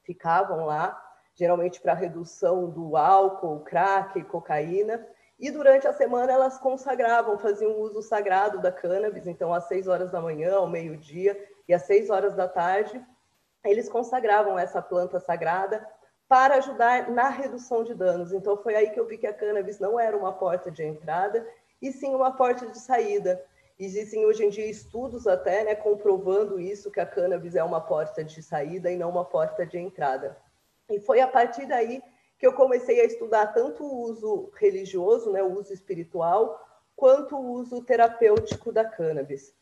[0.02, 1.00] ficavam lá,
[1.35, 5.06] geralmente para redução do álcool, crack, cocaína.
[5.38, 10.11] E durante a semana elas consagravam, faziam uso sagrado da cannabis, então às seis horas
[10.11, 11.38] da manhã, ao meio-dia
[11.70, 13.00] e às seis horas da tarde,
[13.64, 15.88] eles consagravam essa planta sagrada
[16.28, 18.33] para ajudar na redução de danos.
[18.33, 21.46] Então foi aí que eu vi que a cannabis não era uma porta de entrada,
[21.80, 23.40] e sim uma porta de saída.
[23.78, 28.24] Existem hoje em dia estudos até né, comprovando isso, que a cannabis é uma porta
[28.24, 30.37] de saída e não uma porta de entrada.
[30.90, 32.02] E foi a partir daí
[32.37, 36.61] que eu comecei a estudar tanto o uso religioso, né, o uso espiritual,
[36.96, 39.54] quanto o uso terapêutico da cannabis.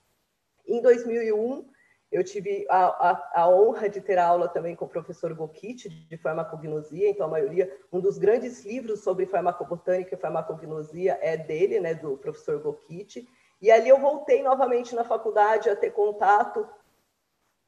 [0.67, 1.69] Em 2001,
[2.11, 6.17] eu tive a, a, a, honra de ter aula também com o professor Gokit, de
[6.17, 11.95] farmacognosia, então a maioria, um dos grandes livros sobre farmacobotânica e farmacognosia é dele, né,
[11.95, 13.29] do professor Gokit,
[13.61, 16.67] e ali eu voltei novamente na faculdade a ter contato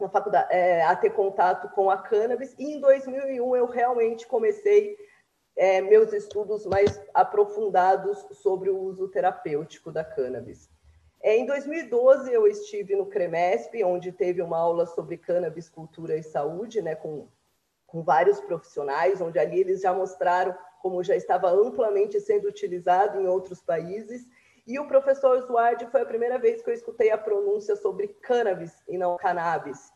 [0.01, 4.97] na faculdade, é, a ter contato com a cannabis, e em 2001 eu realmente comecei
[5.55, 10.71] é, meus estudos mais aprofundados sobre o uso terapêutico da cannabis.
[11.23, 16.23] É, em 2012, eu estive no CREMESP, onde teve uma aula sobre cannabis, cultura e
[16.23, 17.29] saúde, né, com,
[17.87, 23.27] com vários profissionais, onde ali eles já mostraram como já estava amplamente sendo utilizado em
[23.27, 24.27] outros países.
[24.67, 28.83] E o professor Zuardi foi a primeira vez que eu escutei a pronúncia sobre cannabis
[28.89, 29.93] e não cannabis.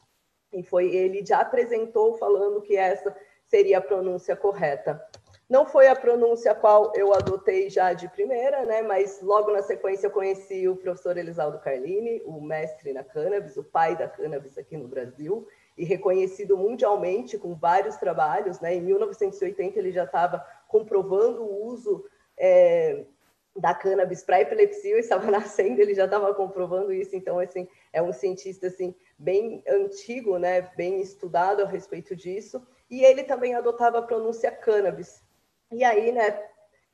[0.53, 5.03] E foi ele já apresentou falando que essa seria a pronúncia correta.
[5.49, 8.81] Não foi a pronúncia qual eu adotei já de primeira, né?
[8.81, 13.63] mas logo na sequência eu conheci o professor Elisaldo Carlini, o mestre na cannabis, o
[13.63, 18.59] pai da cannabis aqui no Brasil, e reconhecido mundialmente com vários trabalhos.
[18.61, 18.77] Né?
[18.77, 22.05] Em 1980 ele já estava comprovando o uso
[22.39, 23.05] é,
[23.57, 28.13] da cannabis para epilepsia, estava nascendo, ele já estava comprovando isso, então assim, é um
[28.13, 34.03] cientista assim bem antigo, né, bem estudado a respeito disso, e ele também adotava a
[34.03, 35.23] pronúncia cannabis,
[35.71, 36.43] e aí, né,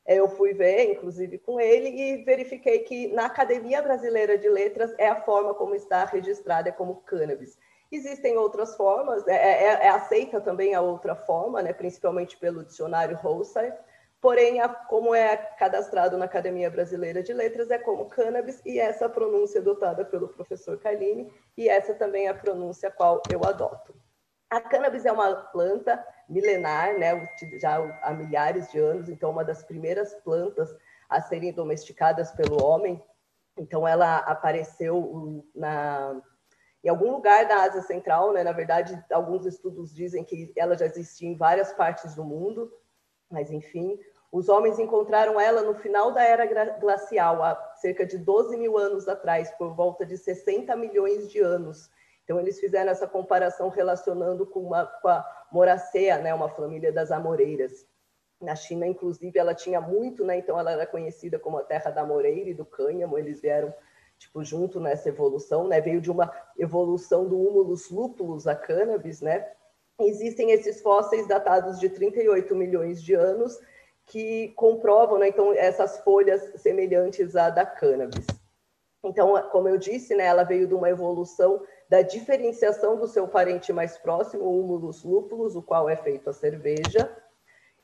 [0.06, 5.09] eu fui ver, inclusive, com ele e verifiquei que na Academia Brasileira de Letras é
[5.09, 7.59] a forma como está registrada é como cannabis.
[7.92, 13.16] Existem outras formas, é, é, é aceita também a outra forma, né, principalmente pelo dicionário
[13.16, 13.72] Holstein,
[14.20, 19.09] porém, a, como é cadastrado na Academia Brasileira de Letras, é como cannabis, e essa
[19.09, 23.44] pronúncia é adotada pelo professor Carlini, e essa também é a pronúncia a qual eu
[23.44, 23.94] adoto.
[24.50, 27.28] A cannabis é uma planta milenar, né,
[27.60, 30.76] já há milhares de anos, então uma das primeiras plantas
[31.08, 33.02] a serem domesticadas pelo homem.
[33.56, 36.20] Então ela apareceu na
[36.82, 38.42] em algum lugar da Ásia Central, né?
[38.42, 42.72] Na verdade, alguns estudos dizem que ela já existia em várias partes do mundo,
[43.30, 43.98] mas enfim,
[44.32, 46.46] os homens encontraram ela no final da era
[46.78, 51.90] glacial, há cerca de 12 mil anos atrás, por volta de 60 milhões de anos.
[52.30, 57.10] Então, eles fizeram essa comparação relacionando com, uma, com a Moracea, né, uma família das
[57.10, 57.84] amoreiras.
[58.40, 62.06] Na China, inclusive, ela tinha muito, né, então ela era conhecida como a terra da
[62.06, 63.74] moreira e do cânhamo, eles vieram
[64.16, 69.50] tipo, junto nessa evolução, né, veio de uma evolução do Humulus lupulus a cannabis, né,
[70.00, 73.58] existem esses fósseis datados de 38 milhões de anos
[74.06, 78.24] que comprovam, né, então, essas folhas semelhantes à da cannabis.
[79.02, 81.60] Então, como eu disse, né, ela veio de uma evolução
[81.90, 86.33] da diferenciação do seu parente mais próximo, o Humulus lupulus, o qual é feito a
[86.33, 87.11] cerveja.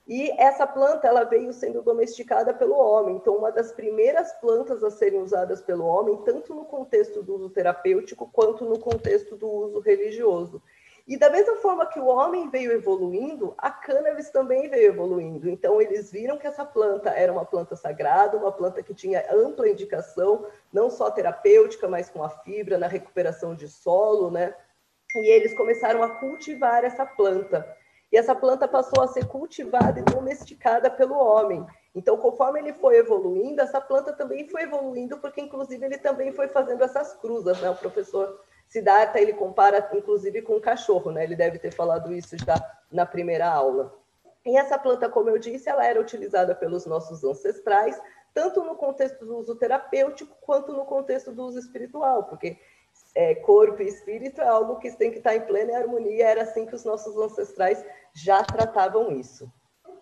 [0.07, 3.17] E essa planta ela veio sendo domesticada pelo homem.
[3.17, 7.51] Então, uma das primeiras plantas a serem usadas pelo homem, tanto no contexto do uso
[7.51, 10.63] terapêutico quanto no contexto do uso religioso.
[11.07, 15.49] E da mesma forma que o homem veio evoluindo, a cannabis também veio evoluindo.
[15.49, 19.69] Então, eles viram que essa planta era uma planta sagrada, uma planta que tinha ampla
[19.69, 24.53] indicação, não só terapêutica, mas com a fibra, na recuperação de solo, né?
[25.15, 27.65] E eles começaram a cultivar essa planta.
[28.11, 31.65] E essa planta passou a ser cultivada e domesticada pelo homem.
[31.95, 36.49] Então, conforme ele foi evoluindo, essa planta também foi evoluindo, porque inclusive ele também foi
[36.49, 37.71] fazendo essas cruzas, né?
[37.71, 41.25] O professor Siddhartha, ele compara inclusive com o cachorro, né?
[41.25, 42.57] Ele deve ter falado isso já
[42.91, 43.95] na primeira aula.
[44.45, 48.01] E essa planta, como eu disse, ela era utilizada pelos nossos ancestrais,
[48.33, 52.57] tanto no contexto do uso terapêutico quanto no contexto do uso espiritual, porque
[53.15, 56.67] é, corpo e espírito é algo que tem que estar em plena harmonia, era assim
[56.67, 59.51] que os nossos ancestrais já tratavam isso.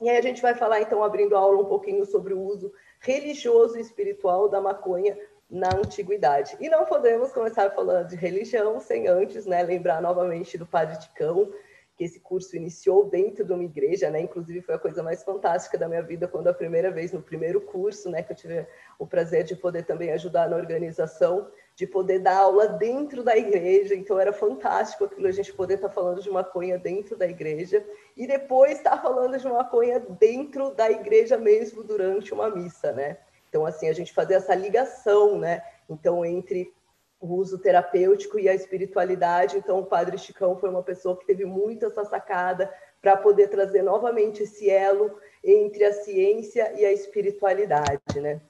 [0.01, 2.73] E aí a gente vai falar, então, abrindo a aula um pouquinho sobre o uso
[3.01, 5.17] religioso e espiritual da maconha
[5.55, 6.57] na antiguidade.
[6.59, 11.49] E não podemos começar falando de religião sem antes né, lembrar novamente do Padre Ticão,
[11.97, 14.21] que esse curso iniciou dentro de uma igreja, né?
[14.21, 17.61] Inclusive foi a coisa mais fantástica da minha vida quando a primeira vez no primeiro
[17.61, 18.67] curso, né, que eu tive
[18.99, 23.95] o prazer de poder também ajudar na organização, de poder dar aula dentro da igreja.
[23.95, 27.87] Então era fantástico aquilo a gente poder estar tá falando de maconha dentro da igreja
[28.17, 33.19] e depois estar tá falando de maconha dentro da igreja mesmo durante uma missa, né?
[33.55, 35.63] Então assim, a gente fazer essa ligação, né?
[35.89, 36.75] Então entre
[37.21, 39.57] o uso terapêutico e a espiritualidade.
[39.57, 42.69] Então, o Padre Chicão foi uma pessoa que teve muito essa sacada
[43.01, 48.41] para poder trazer novamente esse elo entre a ciência e a espiritualidade, né?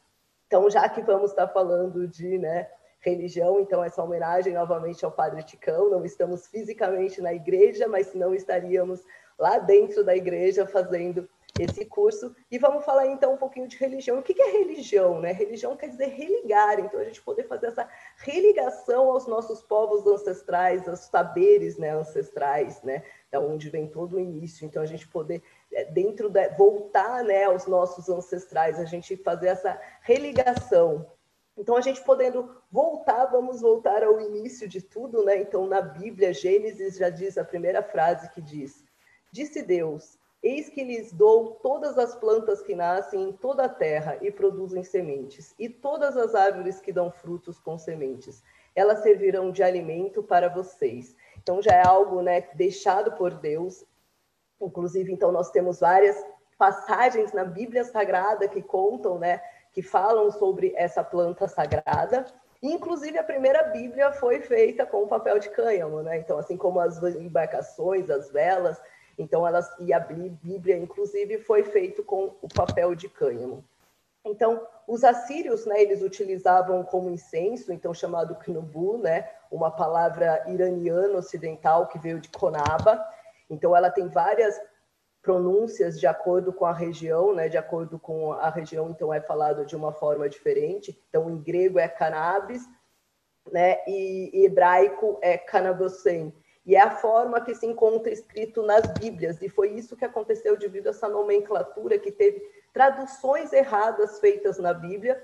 [0.47, 2.69] Então, já que vamos estar falando de né,
[3.01, 8.35] religião, então essa homenagem novamente ao Padre Ticão, não estamos fisicamente na igreja, mas não
[8.35, 9.05] estaríamos
[9.39, 11.29] lá dentro da igreja fazendo
[11.59, 12.35] esse curso.
[12.51, 14.19] E vamos falar então um pouquinho de religião.
[14.19, 15.21] O que é religião?
[15.21, 15.33] Né?
[15.33, 17.89] Religião quer dizer religar, então a gente poder fazer essa
[18.19, 23.05] religação aos nossos povos ancestrais, aos saberes né, ancestrais, né?
[23.31, 24.67] da onde vem todo o início.
[24.67, 25.43] Então a gente poder
[25.73, 31.07] é, dentro da voltar né, aos nossos ancestrais, a gente fazer essa religação.
[31.57, 35.41] Então a gente podendo voltar, vamos voltar ao início de tudo, né?
[35.41, 38.85] Então na Bíblia, Gênesis já diz a primeira frase que diz:
[39.31, 44.19] Disse Deus: Eis que lhes dou todas as plantas que nascem em toda a terra
[44.21, 48.43] e produzem sementes, e todas as árvores que dão frutos com sementes.
[48.77, 51.17] Elas servirão de alimento para vocês.
[51.43, 53.87] Então já é algo, né, deixado por Deus.
[54.61, 56.23] Inclusive, então nós temos várias
[56.59, 59.41] passagens na Bíblia Sagrada que contam, né,
[59.73, 62.27] que falam sobre essa planta sagrada.
[62.63, 66.19] Inclusive, a primeira Bíblia foi feita com papel de cânhamo, né?
[66.19, 68.81] Então, assim como as embarcações, as velas,
[69.19, 73.65] então, elas, e a Bíblia, inclusive, foi feito com o papel de cânhamo.
[74.25, 81.19] Então, os assírios, né, eles utilizavam como incenso, então chamado knubu, né, uma palavra iraniana
[81.19, 83.05] ocidental que veio de Conaba.
[83.51, 84.59] Então, ela tem várias
[85.21, 89.65] pronúncias de acordo com a região, né, de acordo com a região, então é falado
[89.65, 90.99] de uma forma diferente.
[91.09, 92.63] Então, em grego é cannabis,
[93.53, 96.33] né, e hebraico é canabosen.
[96.67, 100.57] E é a forma que se encontra escrito nas Bíblias, e foi isso que aconteceu
[100.57, 102.41] devido a essa nomenclatura que teve
[102.73, 105.23] traduções erradas feitas na Bíblia,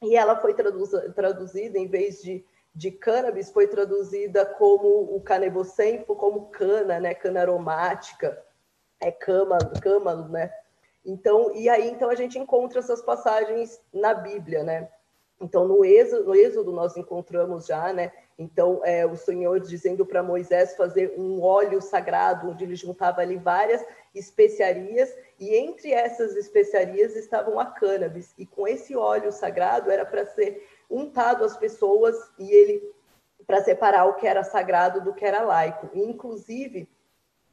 [0.00, 6.46] e ela foi traduzida, em vez de, de cannabis, foi traduzida como o canebocempo, como
[6.50, 8.42] cana, né, cana aromática,
[9.00, 10.52] é cama, câmalo, né?
[11.04, 14.88] Então, e aí então a gente encontra essas passagens na Bíblia, né?
[15.40, 20.22] Então, no Êxodo, no Êxodo nós encontramos já, né, então, é, o Senhor dizendo para
[20.22, 23.84] Moisés fazer um óleo sagrado, onde ele juntava ali várias
[24.14, 28.32] especiarias, e entre essas especiarias estavam a cannabis.
[28.38, 32.94] E com esse óleo sagrado era para ser untado às pessoas e ele
[33.44, 35.88] para separar o que era sagrado do que era laico.
[35.92, 36.88] E, inclusive,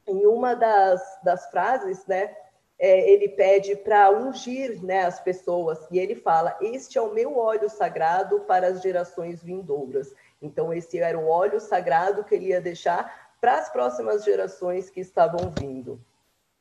[0.06, 2.36] em uma das, das frases, né,
[2.78, 7.38] é, ele pede para ungir né, as pessoas, e ele fala: Este é o meu
[7.38, 10.14] óleo sagrado para as gerações vindouras.
[10.40, 15.00] Então, esse era o óleo sagrado que ele ia deixar para as próximas gerações que
[15.00, 16.00] estavam vindo.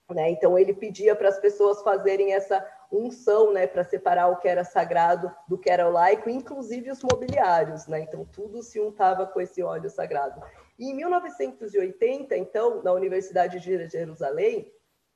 [0.10, 0.30] Né?
[0.30, 4.64] Então, ele pedia para as pessoas fazerem essa unção né, para separar o que era
[4.64, 7.88] sagrado do que era laico, inclusive os mobiliários.
[7.88, 8.02] Né?
[8.02, 10.42] Então, tudo se untava com esse óleo sagrado.
[10.78, 14.72] E em 1980, então, na Universidade de Jerusalém,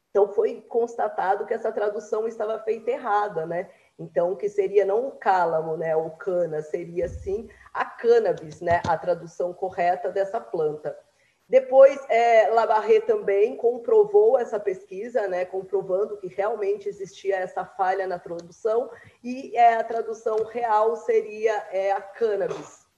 [0.09, 3.69] então foi constatado que essa tradução estava feita errada, né?
[3.97, 8.97] Então, que seria não o cálamo, né, o cana, seria sim a cannabis, né, a
[8.97, 10.97] tradução correta dessa planta.
[11.47, 12.49] Depois, é,
[13.01, 18.89] também comprovou essa pesquisa, né, comprovando que realmente existia essa falha na tradução,
[19.23, 22.88] e é, a tradução real seria é, a cannabis.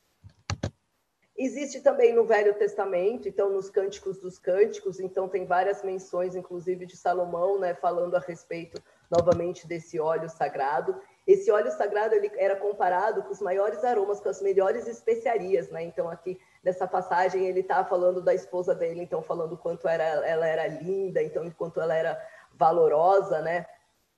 [1.44, 6.86] Existe também no Velho Testamento, então nos Cânticos dos Cânticos, então tem várias menções, inclusive
[6.86, 8.80] de Salomão, né, falando a respeito
[9.10, 10.96] novamente desse óleo sagrado.
[11.26, 15.82] Esse óleo sagrado ele era comparado com os maiores aromas, com as melhores especiarias, né?
[15.82, 20.48] Então aqui nessa passagem ele está falando da esposa dele, então falando quanto era, ela
[20.48, 22.24] era linda, então enquanto ela era
[22.54, 23.66] valorosa, né?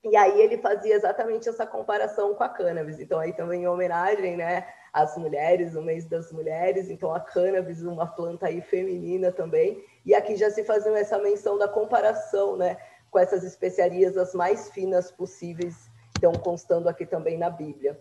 [0.04, 3.00] E aí ele fazia exatamente essa comparação com a cannabis.
[3.00, 7.82] Então aí também em homenagem, né, às mulheres, o mês das mulheres, então a cannabis,
[7.82, 9.84] uma planta aí feminina também.
[10.06, 12.76] E aqui já se fazia essa menção da comparação, né,
[13.10, 18.00] com essas especiarias as mais finas possíveis, então constando aqui também na Bíblia.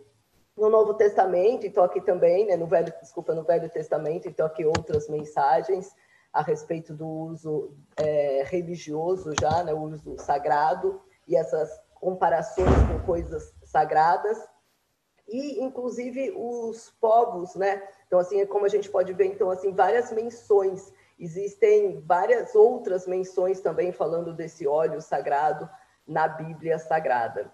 [0.56, 4.64] No Novo Testamento, então aqui também, né, no Velho, desculpa, no Velho Testamento, então aqui
[4.64, 5.96] outras mensagens
[6.32, 13.00] a respeito do uso é, religioso já, né, o uso sagrado e essas comparações com
[13.04, 14.53] coisas sagradas
[15.28, 17.82] e inclusive os povos, né?
[18.08, 20.92] Então assim é como a gente pode ver então assim várias menções.
[21.20, 25.70] Existem várias outras menções também falando desse óleo sagrado
[26.08, 27.52] na Bíblia Sagrada.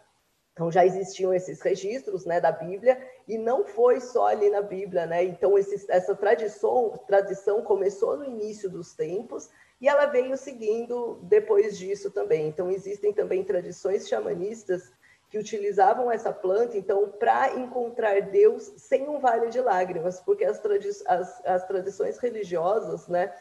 [0.53, 5.05] Então já existiam esses registros, né, da Bíblia e não foi só ali na Bíblia,
[5.05, 5.23] né?
[5.23, 9.49] Então essa tradição, tradição começou no início dos tempos
[9.81, 12.47] e ela veio seguindo depois disso também.
[12.47, 14.91] Então, existem também tradições xamanistas
[15.29, 20.59] que utilizavam essa planta, então, para encontrar Deus sem um vale de lágrimas, porque as,
[20.59, 23.33] tradi as, as tradições religiosas, né,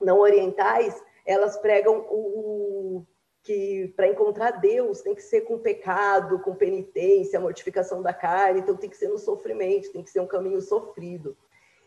[0.00, 3.06] não orientais, elas pregam o, o
[3.42, 8.76] que para encontrar Deus tem que ser com pecado, com penitência, mortificação da carne, então
[8.76, 11.36] tem que ser no sofrimento, tem que ser um caminho sofrido.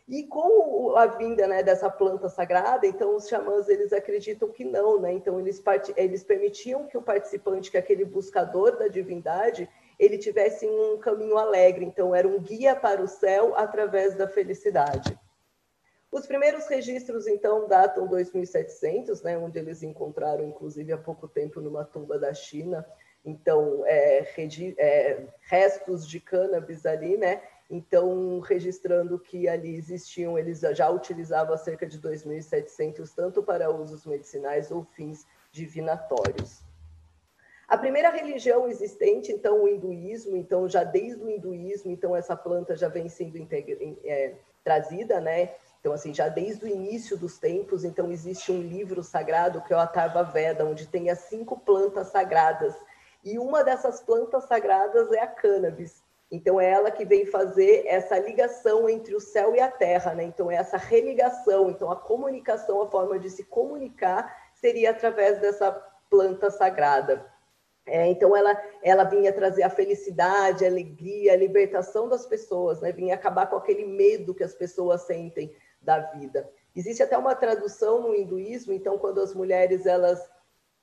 [0.07, 4.99] E com a vinda né, dessa planta sagrada, então os xamãs eles acreditam que não,
[4.99, 5.11] né?
[5.13, 5.61] Então eles,
[5.97, 11.85] eles permitiam que o participante, que aquele buscador da divindade, ele tivesse um caminho alegre.
[11.85, 15.17] Então era um guia para o céu através da felicidade.
[16.15, 21.83] Os primeiros registros, então, datam 2700, né, onde eles encontraram, inclusive, há pouco tempo, numa
[21.83, 22.85] tumba da China,
[23.25, 24.25] então, é,
[24.77, 31.87] é, restos de cannabis ali, né, então, registrando que ali existiam, eles já utilizavam cerca
[31.87, 36.63] de 2.700, tanto para usos medicinais ou fins divinatórios.
[37.67, 42.75] A primeira religião existente, então, o hinduísmo, então, já desde o hinduísmo, então, essa planta
[42.75, 43.35] já vem sendo
[44.05, 45.55] é, trazida, né?
[45.79, 49.75] Então, assim, já desde o início dos tempos, então, existe um livro sagrado que é
[49.75, 52.75] o Atharva Veda, onde tem as cinco plantas sagradas.
[53.23, 56.04] E uma dessas plantas sagradas é a cannabis.
[56.31, 60.23] Então, é ela que vem fazer essa ligação entre o céu e a terra, né?
[60.23, 61.69] Então, é essa religação.
[61.69, 65.71] Então, a comunicação, a forma de se comunicar seria através dessa
[66.09, 67.31] planta sagrada.
[67.85, 72.91] É, então, ela, ela vinha trazer a felicidade, a alegria, a libertação das pessoas, né?
[72.91, 76.49] Vinha acabar com aquele medo que as pessoas sentem da vida.
[76.75, 80.27] Existe até uma tradução no hinduísmo, então, quando as mulheres, elas...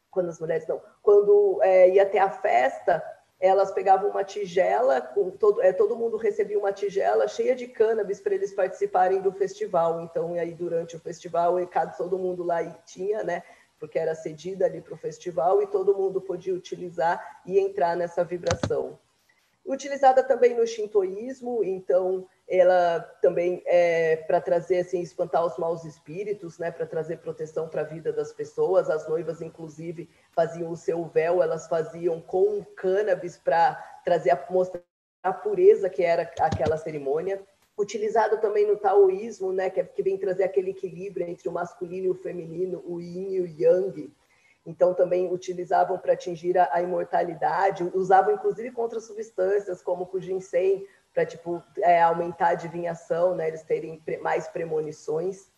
[0.08, 0.80] Quando as mulheres, não.
[1.02, 3.02] Quando é, ia ter a festa,
[3.42, 8.20] elas pegavam uma tigela, com todo, é, todo mundo recebia uma tigela cheia de cannabis
[8.20, 10.00] para eles participarem do festival.
[10.00, 13.42] Então, aí durante o festival, e cada, todo mundo lá tinha, né?
[13.80, 18.22] Porque era cedida ali para o festival e todo mundo podia utilizar e entrar nessa
[18.22, 18.96] vibração.
[19.66, 26.58] Utilizada também no shintoísmo, então ela também é para trazer assim espantar os maus espíritos,
[26.58, 28.90] né, para trazer proteção para a vida das pessoas.
[28.90, 33.74] As noivas inclusive faziam o seu véu, elas faziam com cannabis para
[34.04, 34.82] trazer a mostrar
[35.22, 37.42] a pureza que era aquela cerimônia.
[37.78, 42.06] Utilizado também no taoísmo, né, que, é, que vem trazer aquele equilíbrio entre o masculino
[42.06, 44.12] e o feminino, o yin e o yang.
[44.64, 50.86] Então também utilizavam para atingir a, a, imortalidade, usavam inclusive contra substâncias como o ginseng
[51.12, 53.48] para tipo é, aumentar a adivinhação, né?
[53.48, 55.50] Eles terem mais premonições.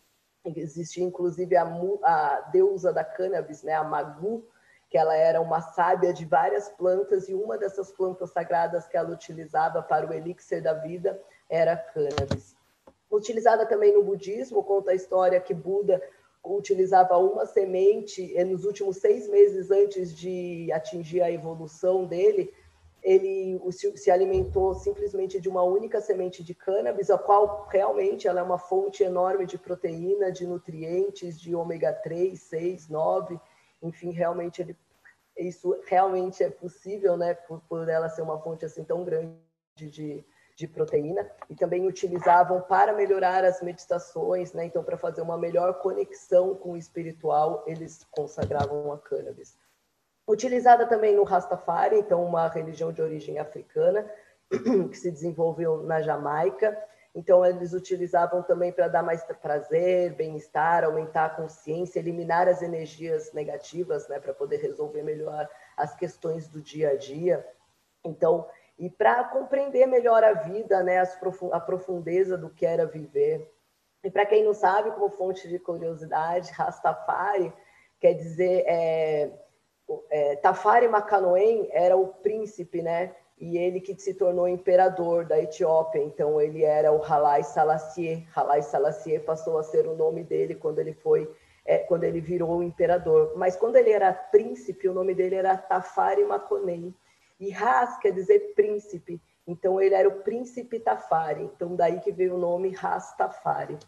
[0.45, 3.73] Existia inclusive a, a, deusa da cannabis, né?
[3.73, 4.45] A Magu,
[4.89, 9.09] que ela era uma sábia de várias plantas e uma dessas plantas sagradas que ela
[9.09, 12.55] utilizava para o elixir da vida era a cannabis.
[13.09, 16.01] Utilizada também no budismo, conta a história que Buda
[16.43, 22.53] utilizava uma semente nos últimos seis meses antes de atingir a evolução dele
[23.05, 28.43] ele se alimentou simplesmente de uma única semente de cannabis, a qual realmente ela é
[28.43, 33.39] uma fonte enorme de proteína, de nutrientes, de ômega 3, 6, 9,
[33.83, 34.75] enfim, realmente ele,
[35.37, 39.37] isso realmente é possível, né, por, por ela ser uma fonte assim tão grande
[39.75, 40.25] de,
[40.55, 45.75] de proteína, e também utilizavam para melhorar as meditações, né, então para fazer uma melhor
[45.75, 49.63] conexão com o espiritual, eles consagravam a cannabis
[50.27, 54.09] utilizada também no Rastafari, então uma religião de origem africana
[54.89, 56.77] que se desenvolveu na Jamaica.
[57.13, 63.31] Então, eles utilizavam também para dar mais prazer, bem-estar, aumentar a consciência, eliminar as energias
[63.31, 65.47] negativas, né, para poder resolver melhor
[65.77, 67.47] as questões do dia a dia.
[68.03, 68.45] Então,
[68.77, 71.01] e para compreender melhor a vida, né,
[71.53, 73.49] a profundeza do que era viver.
[74.03, 77.53] E para quem não sabe, como fonte de curiosidade, Rastafari
[77.97, 79.31] quer dizer é,
[80.09, 83.15] é, Tafari Makanoen era o príncipe, né?
[83.39, 86.01] e ele que se tornou imperador da Etiópia.
[86.01, 88.25] Então ele era o Halai Selassie.
[88.33, 91.29] Halai Selassie passou a ser o nome dele quando ele foi
[91.65, 93.33] é, quando ele virou o imperador.
[93.35, 96.93] Mas quando ele era príncipe, o nome dele era Tafari Makonnen.
[97.39, 99.21] E Ras quer dizer príncipe.
[99.45, 101.43] Então ele era o príncipe Tafari.
[101.43, 103.77] Então daí que veio o nome Ras Tafari.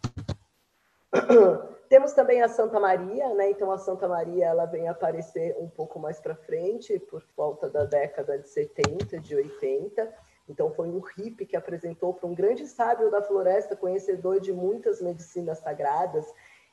[1.88, 3.50] Temos também a Santa Maria, né?
[3.50, 7.84] Então a Santa Maria ela vem aparecer um pouco mais para frente, por volta da
[7.84, 10.14] década de 70, de 80.
[10.46, 15.00] Então foi um hippie que apresentou para um grande sábio da floresta, conhecedor de muitas
[15.00, 16.26] medicinas sagradas.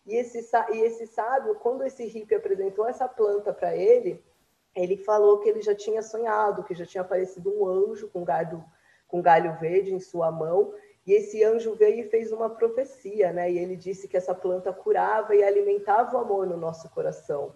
[0.05, 0.39] E esse,
[0.74, 4.22] e esse sábio, quando esse hippie apresentou essa planta para ele,
[4.76, 8.63] ele falou que ele já tinha sonhado, que já tinha aparecido um anjo com galho,
[9.07, 10.74] com galho verde em sua mão
[11.05, 13.51] e esse anjo veio e fez uma profecia, né?
[13.51, 17.53] E ele disse que essa planta curava e alimentava o amor no nosso coração,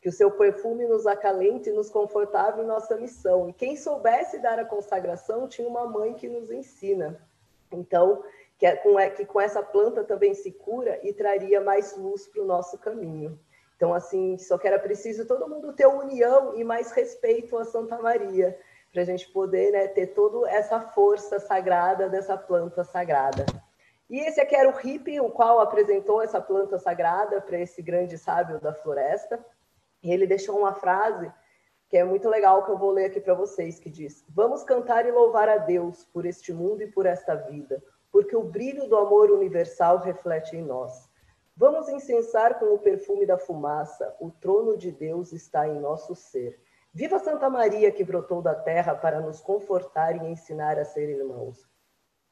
[0.00, 3.48] que o seu perfume nos acalenta e nos confortava em nossa missão.
[3.48, 7.20] E quem soubesse dar a consagração tinha uma mãe que nos ensina.
[7.72, 8.22] Então,
[8.56, 12.28] que, é, com, é, que com essa planta também se cura e traria mais luz
[12.28, 13.36] para o nosso caminho.
[13.76, 17.98] Então, assim, só que era preciso todo mundo ter união e mais respeito a Santa
[17.98, 18.56] Maria
[18.94, 23.44] para a gente poder né, ter toda essa força sagrada dessa planta sagrada.
[24.08, 28.16] E esse aqui era o hippie, o qual apresentou essa planta sagrada para esse grande
[28.16, 29.44] sábio da floresta.
[30.00, 31.28] E ele deixou uma frase
[31.88, 35.04] que é muito legal, que eu vou ler aqui para vocês, que diz: Vamos cantar
[35.04, 37.82] e louvar a Deus por este mundo e por esta vida,
[38.12, 41.10] porque o brilho do amor universal reflete em nós.
[41.56, 46.63] Vamos incensar com o perfume da fumaça, o trono de Deus está em nosso ser.
[46.96, 51.68] Viva Santa Maria que brotou da terra para nos confortar e ensinar a ser irmãos,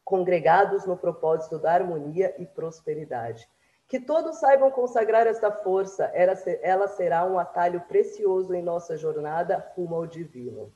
[0.04, 3.50] congregados no propósito da harmonia e prosperidade.
[3.88, 6.04] Que todos saibam consagrar esta força,
[6.62, 10.72] ela será um atalho precioso em nossa jornada rumo ao divino.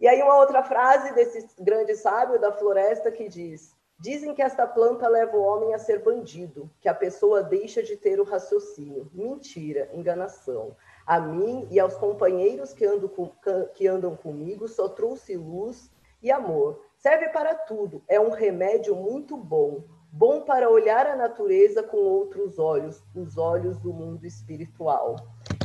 [0.00, 4.66] E aí, uma outra frase desse grande sábio da floresta que diz: Dizem que esta
[4.66, 9.08] planta leva o homem a ser bandido, que a pessoa deixa de ter o raciocínio.
[9.14, 10.76] Mentira, enganação.
[11.06, 13.30] A mim e aos companheiros que, ando com,
[13.74, 15.90] que andam comigo só trouxe luz
[16.22, 16.82] e amor.
[16.96, 19.84] Serve para tudo, é um remédio muito bom.
[20.10, 25.16] Bom para olhar a natureza com outros olhos, os olhos do mundo espiritual.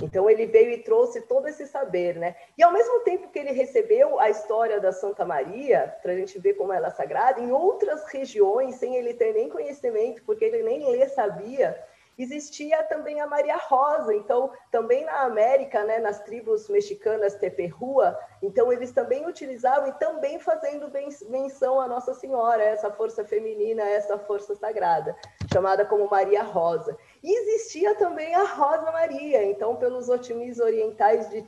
[0.02, 2.36] Então ele veio e trouxe todo esse saber, né?
[2.58, 6.40] E ao mesmo tempo que ele recebeu a história da Santa Maria, para a gente
[6.40, 10.64] ver como ela é sagrada, em outras regiões, sem ele ter nem conhecimento, porque ele
[10.64, 11.80] nem ler sabia,
[12.24, 14.14] existia também a Maria Rosa.
[14.14, 20.38] Então, também na América, né, nas tribos mexicanas Teperrua, então eles também utilizavam e também
[20.40, 20.92] fazendo
[21.30, 25.16] menção a Nossa Senhora, essa força feminina, essa força sagrada,
[25.52, 26.98] chamada como Maria Rosa.
[27.24, 31.42] E existia também a Rosa Maria, então pelos otimis orientais de,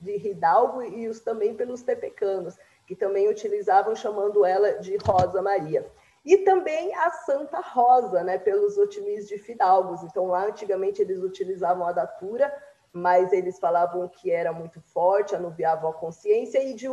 [0.00, 2.56] de Hidalgo e os também pelos tepecanos,
[2.86, 5.86] que também utilizavam chamando ela de Rosa Maria
[6.26, 10.02] e também a Santa Rosa, né, pelos otimis de fidalgos.
[10.02, 12.52] Então, lá antigamente eles utilizavam a datura,
[12.92, 16.88] mas eles falavam que era muito forte, anuviavam a consciência, e de,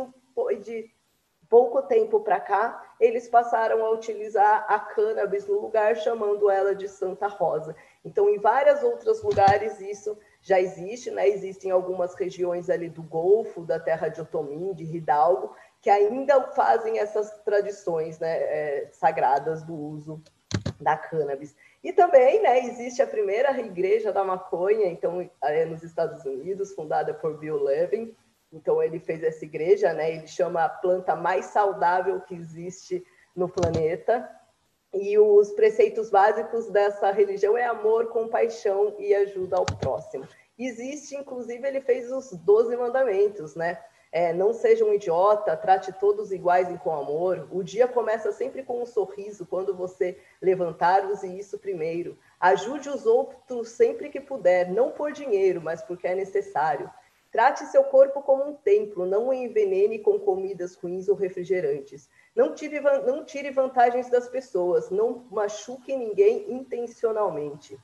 [0.62, 0.88] de
[1.48, 6.88] pouco tempo para cá, eles passaram a utilizar a cannabis no lugar, chamando ela de
[6.88, 7.74] Santa Rosa.
[8.04, 11.26] Então, em vários outros lugares, isso já existe, né?
[11.28, 16.98] Existem algumas regiões ali do Golfo, da terra de Otomim, de Hidalgo, que ainda fazem
[16.98, 20.18] essas tradições né, é, sagradas do uso
[20.80, 21.54] da cannabis.
[21.82, 27.12] E também né, existe a primeira igreja da maconha, então, é nos Estados Unidos, fundada
[27.12, 28.16] por Bill Levin.
[28.50, 33.04] Então, ele fez essa igreja, né, ele chama a planta mais saudável que existe
[33.36, 34.26] no planeta.
[34.90, 40.26] E os preceitos básicos dessa religião é amor, compaixão e ajuda ao próximo.
[40.58, 43.78] Existe, inclusive, ele fez os doze mandamentos, né?
[44.16, 47.48] É, não seja um idiota, trate todos iguais e com amor.
[47.50, 52.16] O dia começa sempre com um sorriso quando você levantar-os e isso primeiro.
[52.38, 56.88] Ajude os outros sempre que puder, não por dinheiro, mas porque é necessário.
[57.32, 62.08] Trate seu corpo como um templo, não o envenene com comidas ruins ou refrigerantes.
[62.36, 62.54] Não
[63.04, 67.76] não tire vantagens das pessoas, não machuque ninguém intencionalmente.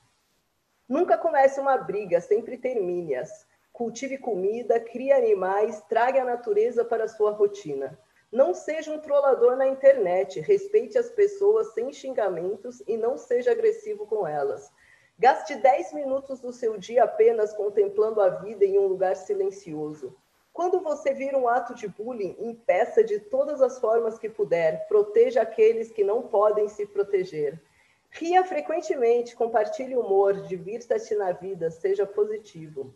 [0.88, 3.49] Nunca comece uma briga, sempre termine-as
[3.80, 7.98] cultive comida, crie animais, traga a natureza para a sua rotina.
[8.30, 14.06] Não seja um trollador na internet, respeite as pessoas sem xingamentos e não seja agressivo
[14.06, 14.70] com elas.
[15.18, 20.14] Gaste 10 minutos do seu dia apenas contemplando a vida em um lugar silencioso.
[20.52, 25.40] Quando você vir um ato de bullying, impeça de todas as formas que puder, proteja
[25.40, 27.58] aqueles que não podem se proteger.
[28.10, 32.94] Ria frequentemente, compartilhe humor, divirta-te na vida, seja positivo.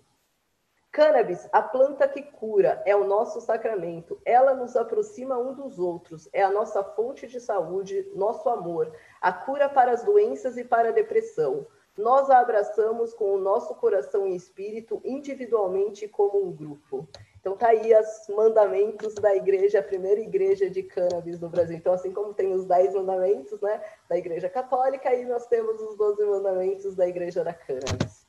[0.94, 4.16] Cannabis, a planta que cura, é o nosso sacramento.
[4.24, 9.32] Ela nos aproxima um dos outros, é a nossa fonte de saúde, nosso amor, a
[9.32, 11.66] cura para as doenças e para a depressão.
[11.98, 17.08] Nós a abraçamos com o nosso coração e espírito, individualmente como um grupo.
[17.40, 21.76] Então tá aí os mandamentos da igreja, a primeira igreja de cannabis no Brasil.
[21.76, 25.96] Então, assim como tem os dez mandamentos né, da igreja católica, aí nós temos os
[25.96, 28.23] doze mandamentos da igreja da cannabis.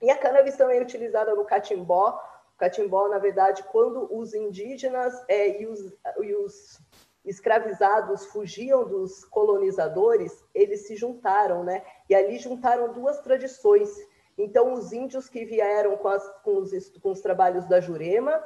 [0.00, 2.20] E a cannabis também é utilizada no catimbó.
[2.54, 5.92] O catimbó, na verdade, quando os indígenas é, e, os,
[6.22, 6.80] e os
[7.24, 11.82] escravizados fugiam dos colonizadores, eles se juntaram, né?
[12.08, 13.90] E ali juntaram duas tradições.
[14.36, 18.42] Então, os índios que vieram com, as, com, os, com os trabalhos da Jurema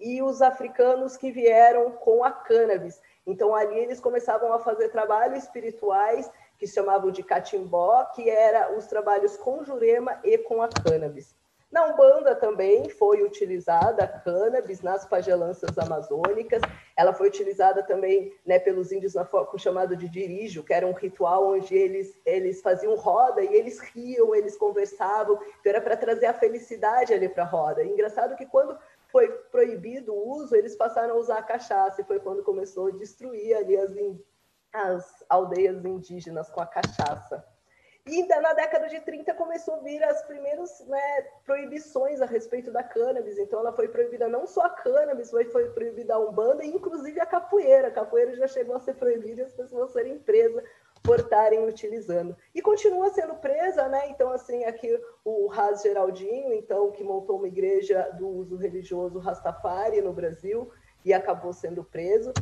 [0.00, 3.00] e os africanos que vieram com a cannabis.
[3.26, 6.30] Então, ali eles começavam a fazer trabalhos espirituais
[6.62, 11.34] que chamavam de catimbó, que era os trabalhos com jurema e com a cannabis.
[11.72, 16.62] Na Umbanda também foi utilizada a cannabis nas pagelanças amazônicas.
[16.96, 20.92] Ela foi utilizada também né, pelos índios na, com chamado de dirijo, que era um
[20.92, 25.40] ritual onde eles, eles faziam roda e eles riam, eles conversavam.
[25.58, 27.82] Então era para trazer a felicidade ali para a roda.
[27.82, 28.78] E engraçado que quando
[29.10, 32.92] foi proibido o uso, eles passaram a usar a cachaça, e foi quando começou a
[32.92, 33.90] destruir ali as,
[34.72, 37.44] as aldeias indígenas com a cachaça.
[38.04, 42.82] E na década de 30 começou a vir as primeiras né, proibições a respeito da
[42.82, 43.38] cannabis.
[43.38, 47.20] Então ela foi proibida não só a cannabis, foi, foi proibida a umbanda e inclusive
[47.20, 47.88] a capoeira.
[47.88, 50.64] A capoeira já chegou a ser proibida e as pessoas serem presas
[51.00, 52.36] por estarem utilizando.
[52.54, 54.08] E continua sendo presa, né?
[54.08, 60.00] Então, assim, aqui o Ras Geraldinho, então, que montou uma igreja do uso religioso Rastafari
[60.00, 60.70] no Brasil
[61.04, 62.32] e acabou sendo preso.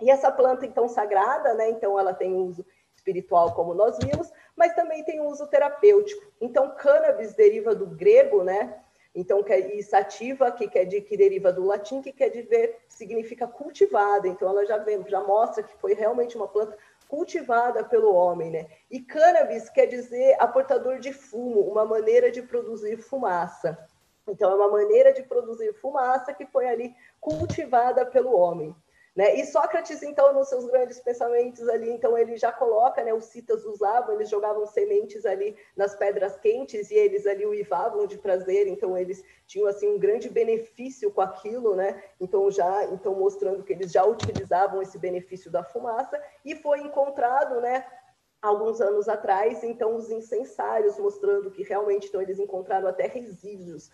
[0.00, 4.74] E essa planta, então, sagrada, né, então ela tem uso espiritual, como nós vimos, mas
[4.74, 6.22] também tem uso terapêutico.
[6.40, 8.78] Então, cannabis deriva do grego, né?
[9.14, 13.46] Então, é, e sativa, que, quer de, que deriva do latim, que quer dizer, significa
[13.46, 14.26] cultivada.
[14.28, 16.76] Então, ela já, vem, já mostra que foi realmente uma planta
[17.08, 18.66] cultivada pelo homem, né?
[18.90, 23.78] E cannabis quer dizer aportador de fumo, uma maneira de produzir fumaça.
[24.26, 28.74] Então, é uma maneira de produzir fumaça que foi ali cultivada pelo homem.
[29.14, 29.36] Né?
[29.36, 33.64] E Sócrates, então, nos seus grandes pensamentos ali, então ele já coloca, né, os citas
[33.64, 38.98] usavam, eles jogavam sementes ali nas pedras quentes e eles ali uivavam de prazer, então
[38.98, 42.02] eles tinham assim um grande benefício com aquilo, né?
[42.20, 47.60] Então já, então mostrando que eles já utilizavam esse benefício da fumaça e foi encontrado,
[47.60, 47.86] né,
[48.42, 53.90] alguns anos atrás, então os incensários mostrando que realmente então eles encontraram até resíduos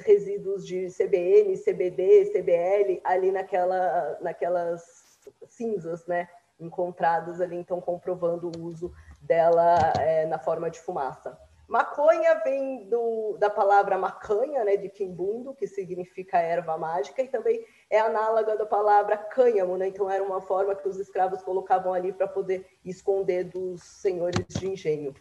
[0.00, 5.18] resíduos de CBN, CBD, CBL ali naquela, naquelas
[5.48, 6.28] cinzas, né?
[6.58, 11.38] Encontradas ali, então comprovando o uso dela é, na forma de fumaça.
[11.70, 17.64] Maconha vem do, da palavra macanha, né, de quimbundo, que significa erva mágica, e também
[17.88, 19.86] é análoga da palavra cânhamo, né?
[19.86, 24.68] Então era uma forma que os escravos colocavam ali para poder esconder dos senhores de
[24.68, 25.14] engenho.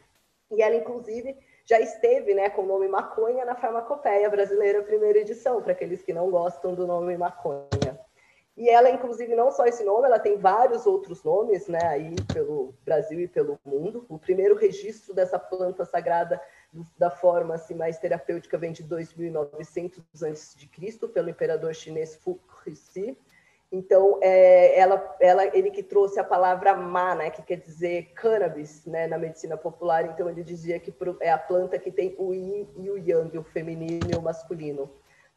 [0.50, 1.38] E ela, inclusive,
[1.70, 6.12] já esteve né, com o nome maconha na farmacopeia brasileira primeira edição, para aqueles que
[6.12, 8.00] não gostam do nome maconha.
[8.58, 12.74] E ela, inclusive, não só esse nome, ela tem vários outros nomes, né, aí pelo
[12.84, 14.04] Brasil e pelo mundo.
[14.10, 16.42] O primeiro registro dessa planta sagrada
[16.98, 23.16] da forma assim, mais terapêutica vem de 2900 a.C., pelo imperador chinês Fu Rissi.
[23.72, 28.84] Então, é, ela, ela, ele que trouxe a palavra ma, né, que quer dizer cannabis,
[28.86, 30.06] né, na medicina popular.
[30.06, 30.92] Então, ele dizia que
[31.22, 34.90] é a planta que tem o yin e o yang, o feminino e o masculino.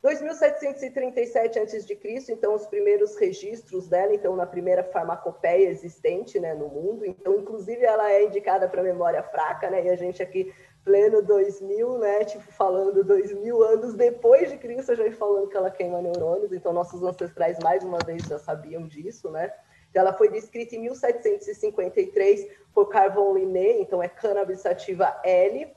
[0.03, 7.05] 2737 a.C., então, os primeiros registros dela, então, na primeira farmacopeia existente né, no mundo.
[7.05, 10.53] Então, inclusive, ela é indicada para memória fraca, né, e a gente aqui
[10.85, 12.25] pleno 2000, né?
[12.25, 16.53] Tipo, falando 2000 anos depois de Cristo, já falando que ela queima neurônios.
[16.53, 19.53] Então, nossos ancestrais, mais uma vez, já sabiam disso, né?
[19.91, 25.69] Então, ela foi descrita em 1753 por Carvon Linné, então é cannabis sativa L.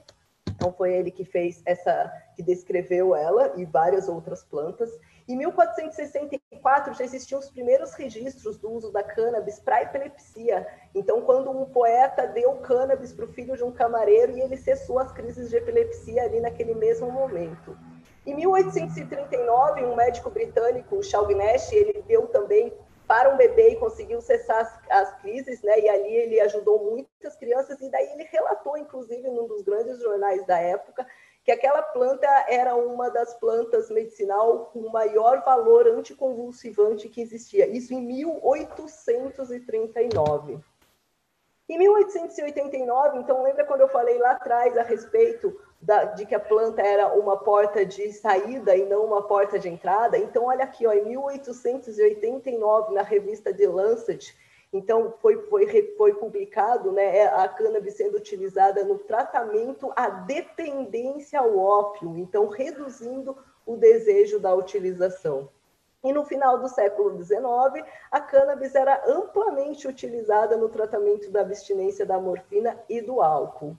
[0.50, 4.90] Então, foi ele que fez essa, que descreveu ela e várias outras plantas.
[5.28, 10.68] Em 1464 já existiam os primeiros registros do uso da cannabis para epilepsia.
[10.94, 15.00] Então, quando um poeta deu cannabis para o filho de um camareiro e ele cessou
[15.00, 17.76] as crises de epilepsia ali naquele mesmo momento.
[18.24, 22.72] Em 1839, um médico britânico, Charles Nash, ele deu também
[23.08, 25.80] para um bebê e conseguiu cessar as, as, crises, né?
[25.80, 30.46] E ali ele ajudou muitas crianças e daí ele relatou, inclusive, num dos grandes jornais
[30.46, 31.06] da época,
[31.46, 37.68] que aquela planta era uma das plantas medicinal com maior valor anticonvulsivante que existia.
[37.68, 40.58] Isso em 1839.
[41.70, 46.40] Em 1889, então lembra quando eu falei lá atrás a respeito da, de que a
[46.40, 50.18] planta era uma porta de saída e não uma porta de entrada?
[50.18, 54.36] Então olha aqui, ó, em 1889 na revista The Lancet,
[54.72, 61.40] então, foi, foi, foi publicado né, é, a cannabis sendo utilizada no tratamento à dependência
[61.40, 65.50] ao ópio, então, reduzindo o desejo da utilização.
[66.04, 72.06] E no final do século XIX, a cannabis era amplamente utilizada no tratamento da abstinência
[72.06, 73.76] da morfina e do álcool.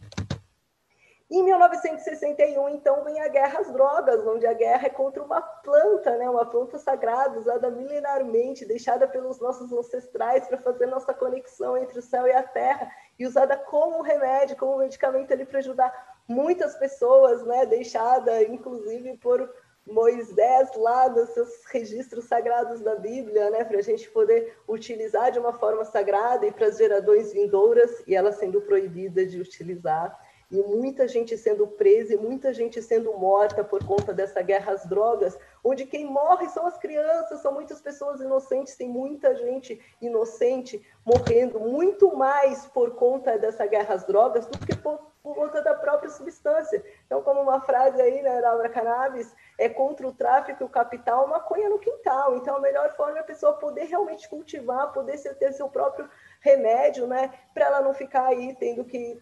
[1.29, 6.17] Em 1961, então, vem a guerra às drogas, onde a guerra é contra uma planta,
[6.17, 6.31] né?
[6.31, 12.03] uma planta sagrada, usada milenarmente, deixada pelos nossos ancestrais para fazer nossa conexão entre o
[12.03, 17.45] céu e a terra, e usada como remédio, como medicamento ali para ajudar muitas pessoas,
[17.45, 17.67] né?
[17.67, 19.53] deixada inclusive por
[19.85, 25.39] Moisés lá nos seus registros sagrados da Bíblia, né, para a gente poder utilizar de
[25.39, 30.19] uma forma sagrada e para as gerações vindouras, e ela sendo proibida de utilizar
[30.51, 34.87] e muita gente sendo presa e muita gente sendo morta por conta dessa guerra às
[34.87, 40.87] drogas, onde quem morre são as crianças, são muitas pessoas inocentes, tem muita gente inocente
[41.05, 45.75] morrendo, muito mais por conta dessa guerra às drogas do que por, por conta da
[45.75, 46.85] própria substância.
[47.07, 51.69] Então, como uma frase aí, né, Laura Cannabis, é contra o tráfico o capital, maconha
[51.69, 52.37] no quintal.
[52.37, 56.09] Então, a melhor forma é a pessoa poder realmente cultivar, poder ter seu próprio
[56.41, 59.21] remédio, né, para ela não ficar aí tendo que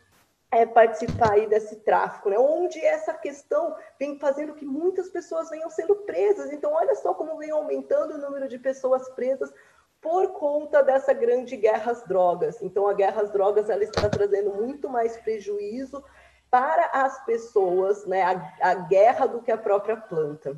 [0.55, 2.38] é, participar aí desse tráfico, né?
[2.38, 6.52] onde essa questão vem fazendo que muitas pessoas venham sendo presas.
[6.52, 9.52] Então, olha só como vem aumentando o número de pessoas presas
[10.00, 12.62] por conta dessa grande guerra às drogas.
[12.62, 16.05] Então, a guerra às drogas ela está trazendo muito mais prejuízo
[16.48, 18.22] para as pessoas, né?
[18.22, 20.57] a, a guerra do que a própria planta.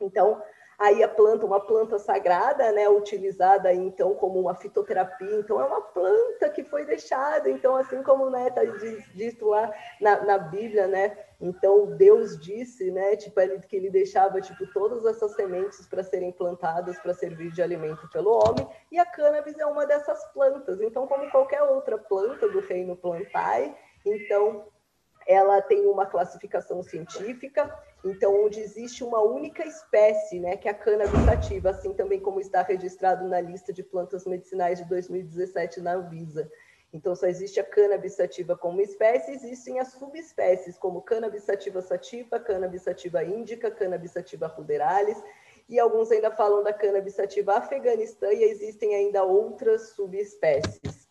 [0.00, 0.40] Então,
[0.78, 5.80] aí a planta, uma planta sagrada, né, utilizada então como uma fitoterapia, então é uma
[5.80, 8.62] planta que foi deixada, então assim como né, tá
[9.14, 14.40] dito lá na, na Bíblia, né, então Deus disse, né, tipo ele, que ele deixava
[14.40, 19.06] tipo todas essas sementes para serem plantadas para servir de alimento pelo homem, e a
[19.06, 24.66] cannabis é uma dessas plantas, então como qualquer outra planta do reino plantae, então
[25.26, 27.74] ela tem uma classificação científica,
[28.04, 32.40] então onde existe uma única espécie, né, que é a cannabis sativa, assim também como
[32.40, 36.50] está registrado na lista de plantas medicinais de 2017 na Anvisa.
[36.92, 42.38] Então só existe a cannabis sativa como espécie, existem as subespécies como cannabis sativa sativa,
[42.38, 45.20] cannabis sativa índica, cannabis sativa ruderalis,
[45.68, 51.08] e alguns ainda falam da cannabis sativa afeganistã e existem ainda outras subespécies.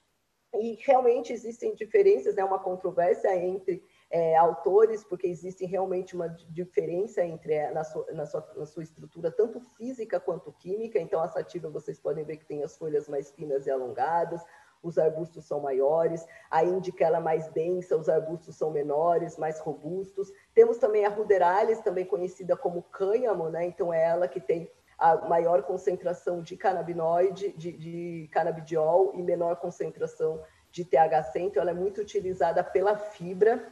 [0.53, 3.83] E realmente existem diferenças, é né, uma controvérsia entre
[4.13, 8.83] é, autores, porque existe realmente uma diferença entre é, na sua, na, sua, na sua
[8.83, 10.99] estrutura, tanto física quanto química.
[10.99, 14.45] Então, a sativa, vocês podem ver que tem as folhas mais finas e alongadas,
[14.83, 19.59] os arbustos são maiores, a índica ela é mais densa, os arbustos são menores, mais
[19.59, 20.31] robustos.
[20.53, 23.65] Temos também a ruderalis, também conhecida como cânhamo, né?
[23.65, 29.55] Então, é ela que tem a maior concentração de canabinoide, de, de canabidiol e menor
[29.55, 30.39] concentração
[30.73, 33.63] de THC, então ela é muito utilizada pela fibra.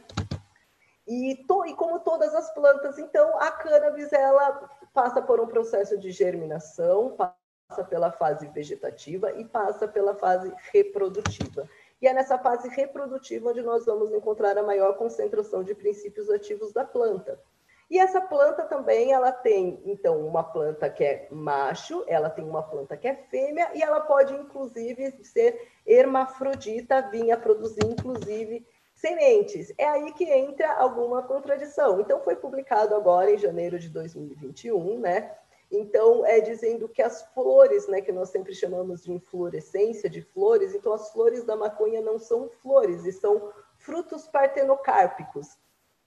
[1.12, 5.98] E, to, e como todas as plantas, então, a cannabis ela passa por um processo
[5.98, 11.68] de germinação, passa pela fase vegetativa e passa pela fase reprodutiva.
[12.00, 16.72] E é nessa fase reprodutiva onde nós vamos encontrar a maior concentração de princípios ativos
[16.72, 17.38] da planta.
[17.90, 22.62] E essa planta também, ela tem, então, uma planta que é macho, ela tem uma
[22.62, 28.66] planta que é fêmea, e ela pode, inclusive, ser hermafrodita, vinha produzir, inclusive,
[29.02, 29.74] sementes.
[29.76, 32.00] É aí que entra alguma contradição.
[32.00, 35.34] Então, foi publicado agora, em janeiro de 2021, né?
[35.68, 40.74] Então, é dizendo que as flores, né, que nós sempre chamamos de inflorescência de flores,
[40.74, 45.48] então as flores da maconha não são flores, e são frutos partenocárpicos.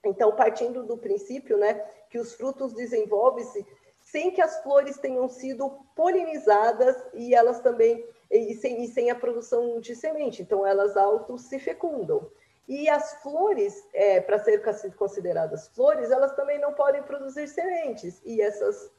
[0.05, 1.73] Então, partindo do princípio, né,
[2.09, 3.65] que os frutos desenvolvem-se
[3.99, 9.15] sem que as flores tenham sido polinizadas e elas também e sem, e sem a
[9.15, 12.29] produção de semente, então elas auto se fecundam.
[12.68, 14.63] E as flores, é, para ser
[14.95, 18.22] consideradas flores, elas também não podem produzir sementes.
[18.26, 18.91] E essas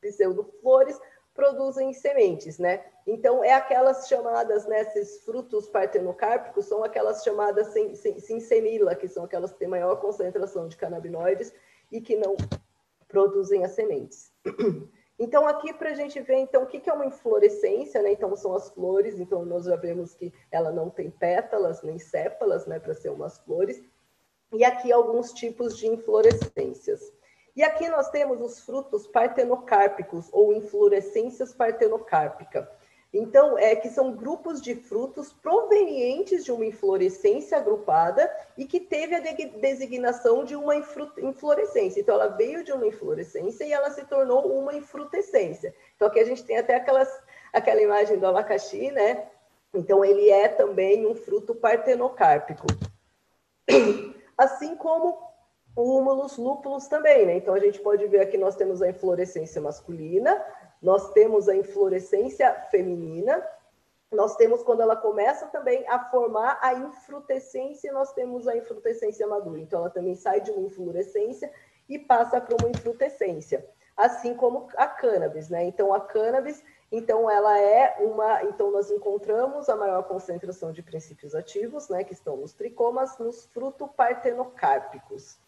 [0.00, 0.98] pseudoflores
[1.34, 2.84] produzem sementes, né?
[3.06, 7.74] Então, é aquelas chamadas, né, esses frutos partenocárpicos, são aquelas chamadas
[8.20, 11.52] sinsemila, que são aquelas que têm maior concentração de canabinoides
[11.90, 12.36] e que não
[13.08, 14.32] produzem as sementes.
[15.18, 18.12] Então, aqui para a gente ver, então, o que é uma inflorescência, né?
[18.12, 22.66] Então, são as flores, então nós já vemos que ela não tem pétalas nem sépalas,
[22.66, 23.80] né, para ser umas flores.
[24.52, 27.12] E aqui alguns tipos de inflorescências.
[27.56, 32.68] E aqui nós temos os frutos partenocárpicos ou inflorescências partenocárpica.
[33.16, 39.14] Então, é que são grupos de frutos provenientes de uma inflorescência agrupada e que teve
[39.14, 42.00] a designação de uma inflorescência.
[42.00, 45.72] Então, ela veio de uma inflorescência e ela se tornou uma infrutescência.
[45.94, 47.08] Então, aqui a gente tem até aquelas,
[47.52, 49.28] aquela imagem do abacaxi, né?
[49.72, 52.66] Então, ele é também um fruto partenocárpico.
[54.36, 55.22] Assim como
[55.76, 57.36] Húmulos, lúpulos também, né?
[57.36, 60.40] Então a gente pode ver aqui nós temos a inflorescência masculina,
[60.84, 63.42] nós temos a inflorescência feminina,
[64.12, 69.58] nós temos quando ela começa também a formar a infrutescência, nós temos a infrutescência madura.
[69.58, 71.50] Então ela também sai de uma inflorescência
[71.88, 73.66] e passa para uma infrutescência,
[73.96, 75.64] assim como a cannabis, né?
[75.64, 76.62] Então a cannabis,
[76.92, 82.12] então ela é uma, então nós encontramos a maior concentração de princípios ativos, né, que
[82.12, 85.38] estão nos tricomas, nos frutopartenocárpicos.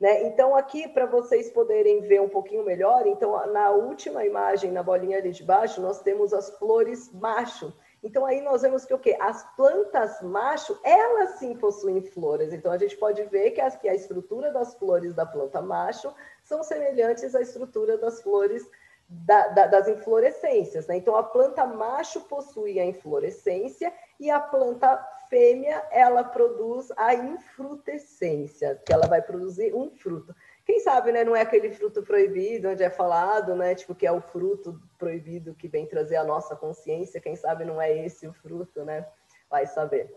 [0.00, 0.22] Né?
[0.22, 5.18] Então, aqui, para vocês poderem ver um pouquinho melhor, então, na última imagem, na bolinha
[5.18, 7.70] ali de baixo, nós temos as flores macho.
[8.02, 9.14] Então, aí nós vemos que o quê?
[9.20, 12.50] As plantas macho, elas sim possuem flores.
[12.54, 16.10] Então, a gente pode ver que, que a estrutura das flores da planta macho
[16.42, 18.66] são semelhantes à estrutura das flores
[19.06, 20.86] da, da, das inflorescências.
[20.86, 20.96] Né?
[20.96, 28.78] Então, a planta macho possui a inflorescência e a planta fêmea, ela produz a infrutescência,
[28.84, 30.34] que ela vai produzir um fruto.
[30.66, 34.12] Quem sabe, né, não é aquele fruto proibido, onde é falado, né, tipo, que é
[34.12, 38.32] o fruto proibido que vem trazer a nossa consciência, quem sabe não é esse o
[38.32, 39.06] fruto, né?
[39.48, 40.12] Vai saber.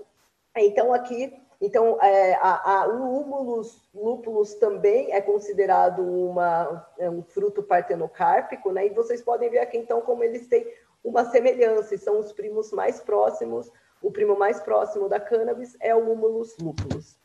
[0.56, 7.24] Então, aqui, então, é, a, a, o húmulus lúpulus também é considerado uma, é um
[7.24, 8.86] fruto partenocárpico, né?
[8.86, 10.68] E vocês podem ver aqui, então, como eles têm
[11.04, 13.72] uma semelhança, e são os primos mais próximos
[14.04, 17.18] o primo mais próximo da cannabis é o Humulus lupulus.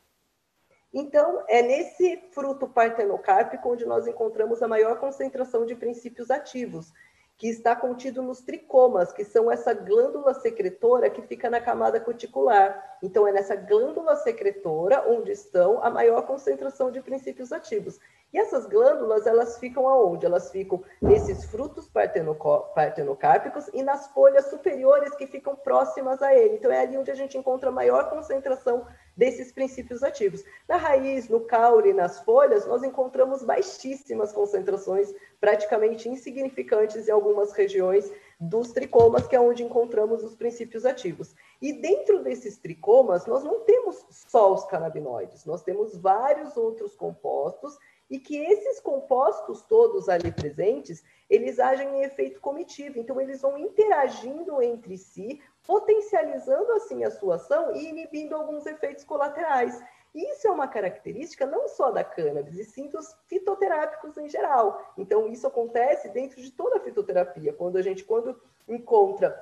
[0.95, 6.93] Então, é nesse fruto partenocárpico onde nós encontramos a maior concentração de princípios ativos,
[7.37, 12.99] que está contido nos tricomas, que são essa glândula secretora que fica na camada cuticular.
[13.03, 17.99] Então, é nessa glândula secretora onde estão a maior concentração de princípios ativos.
[18.31, 20.26] E essas glândulas, elas ficam aonde?
[20.26, 26.57] Elas ficam nesses frutos partenocárpicos e nas folhas superiores que ficam próximas a ele.
[26.57, 30.45] Então, é ali onde a gente encontra a maior concentração desses princípios ativos.
[30.68, 38.12] Na raiz, no caule, nas folhas, nós encontramos baixíssimas concentrações, praticamente insignificantes em algumas regiões
[38.39, 41.35] dos tricomas, que é onde encontramos os princípios ativos.
[41.61, 47.76] E dentro desses tricomas, nós não temos só os canabinoides, nós temos vários outros compostos
[48.11, 53.59] e que esses compostos todos ali presentes, eles agem em efeito comitivo, então eles vão
[53.59, 59.82] interagindo entre si, potencializando assim a sua ação e inibindo alguns efeitos colaterais.
[60.14, 64.92] Isso é uma característica não só da cannabis, e sim dos fitoterápicos em geral.
[64.96, 67.52] Então, isso acontece dentro de toda a fitoterapia.
[67.52, 69.38] Quando a gente, quando encontra,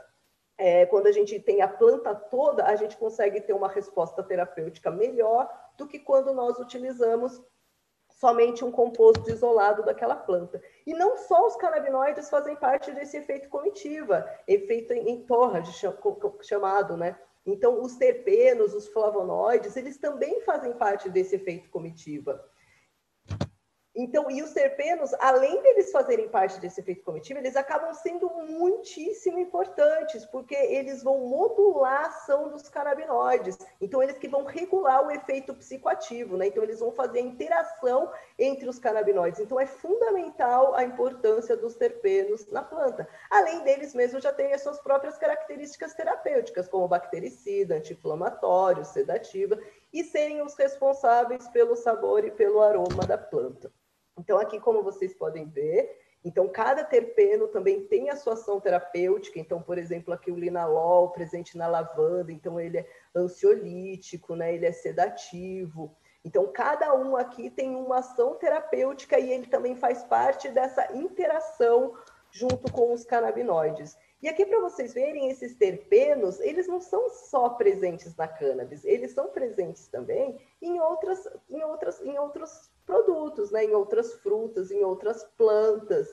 [0.58, 4.90] é, quando a gente tem a planta toda, a gente consegue ter uma resposta terapêutica
[4.90, 7.40] melhor do que quando nós utilizamos
[8.16, 10.60] somente um composto isolado daquela planta.
[10.86, 15.62] E não só os canabinoides fazem parte desse efeito comitiva, efeito em, torre,
[16.42, 17.18] chamado, né?
[17.44, 22.44] Então, os terpenos, os flavonoides, eles também fazem parte desse efeito comitiva.
[23.98, 29.38] Então, e os terpenos, além deles fazerem parte desse efeito cometido, eles acabam sendo muitíssimo
[29.38, 33.56] importantes, porque eles vão modular a ação dos canabinoides.
[33.80, 36.48] Então, eles que vão regular o efeito psicoativo, né?
[36.48, 39.40] Então, eles vão fazer a interação entre os canabinoides.
[39.40, 43.08] Então, é fundamental a importância dos terpenos na planta.
[43.30, 49.58] Além deles mesmo já têm as suas próprias características terapêuticas, como bactericida, anti-inflamatório, sedativa,
[49.90, 53.72] e serem os responsáveis pelo sabor e pelo aroma da planta.
[54.18, 59.38] Então, aqui, como vocês podem ver, então cada terpeno também tem a sua ação terapêutica.
[59.38, 64.52] Então, por exemplo, aqui o linalol presente na lavanda, então ele é ansiolítico, né?
[64.52, 65.94] Ele é sedativo.
[66.24, 71.94] Então, cada um aqui tem uma ação terapêutica e ele também faz parte dessa interação
[72.32, 73.96] junto com os canabinoides.
[74.20, 79.12] E aqui para vocês verem esses terpenos, eles não são só presentes na cannabis, eles
[79.12, 83.64] são presentes também em outras, em outras, em outros produtos, né?
[83.64, 86.08] Em outras frutas, em outras plantas.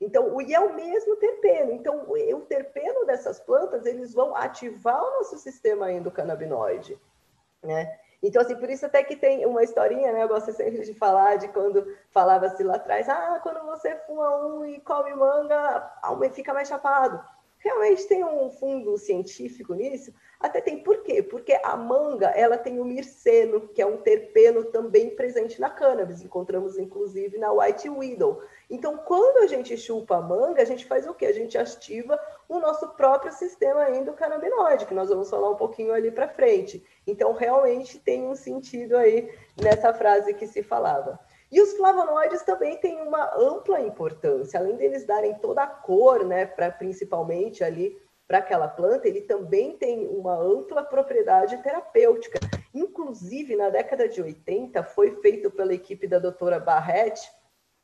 [0.00, 1.72] Então, o, e é o mesmo terpeno.
[1.72, 7.00] Então, o, terpeno dessas plantas, eles vão ativar o nosso sistema endocannabinoide,
[7.62, 7.98] né?
[8.22, 10.22] Então, assim, por isso até que tem uma historinha, né?
[10.22, 14.64] Eu gosto sempre de falar de quando falava-se lá atrás, ah, quando você fuma um
[14.64, 15.92] e come manga,
[16.32, 17.24] fica mais chapado.
[17.58, 20.12] Realmente tem um fundo científico nisso?
[20.38, 21.20] Até tem por quê?
[21.20, 26.22] Porque a manga, ela tem o mirceno, que é um terpeno também presente na cannabis.
[26.22, 28.40] Encontramos, inclusive, na White Widow.
[28.70, 31.26] Então, quando a gente chupa a manga, a gente faz o quê?
[31.26, 36.12] A gente ativa o nosso próprio sistema endocannabinoide, que nós vamos falar um pouquinho ali
[36.12, 36.84] para frente.
[37.04, 39.28] Então, realmente tem um sentido aí
[39.60, 41.18] nessa frase que se falava.
[41.50, 46.44] E os flavonoides também têm uma ampla importância, além deles darem toda a cor, né,
[46.44, 47.96] para principalmente ali
[48.26, 52.38] para aquela planta, ele também tem uma ampla propriedade terapêutica.
[52.74, 57.26] Inclusive, na década de 80, foi feito pela equipe da doutora Barrett,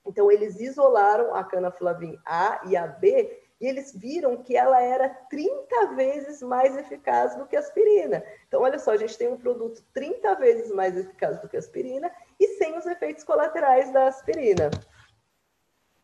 [0.07, 5.09] então eles isolaram a canaflavin A e a B e eles viram que ela era
[5.09, 8.23] 30 vezes mais eficaz do que a aspirina.
[8.47, 11.61] Então, olha só, a gente tem um produto 30 vezes mais eficaz do que a
[11.61, 14.71] aspirina e sem os efeitos colaterais da aspirina.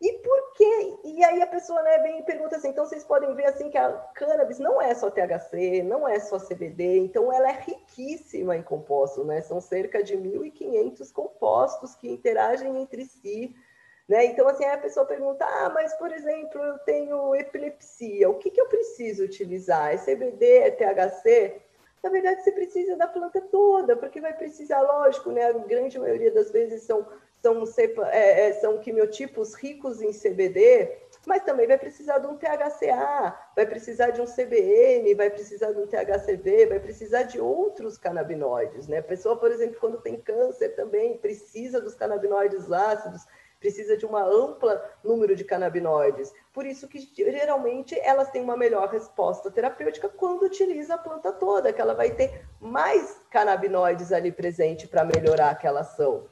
[0.01, 0.97] E por quê?
[1.03, 3.77] E aí a pessoa né, vem e pergunta assim, então vocês podem ver assim que
[3.77, 8.63] a cannabis não é só THC, não é só CBD, então ela é riquíssima em
[8.63, 9.41] compostos, né?
[9.41, 13.55] São cerca de 1.500 compostos que interagem entre si,
[14.09, 14.25] né?
[14.25, 18.59] Então, assim, a pessoa pergunta, ah, mas, por exemplo, eu tenho epilepsia, o que, que
[18.59, 19.93] eu preciso utilizar?
[19.93, 21.61] É CBD, é THC?
[22.03, 25.45] Na verdade, você precisa da planta toda, porque vai precisar, lógico, né?
[25.45, 27.05] A grande maioria das vezes são,
[27.41, 27.63] são,
[28.07, 30.97] é, é, são quimiotipos ricos em CBD,
[31.27, 35.79] mas também vai precisar de um THCA, vai precisar de um CBN, vai precisar de
[35.79, 38.97] um THCV, vai precisar de outros canabinoides, né?
[38.97, 43.27] A pessoa, por exemplo, quando tem câncer também precisa dos canabinoides ácidos,
[43.61, 46.33] precisa de uma ampla número de canabinoides.
[46.51, 51.71] Por isso que geralmente elas têm uma melhor resposta terapêutica quando utiliza a planta toda,
[51.71, 56.25] que ela vai ter mais canabinoides ali presente para melhorar aquela ação.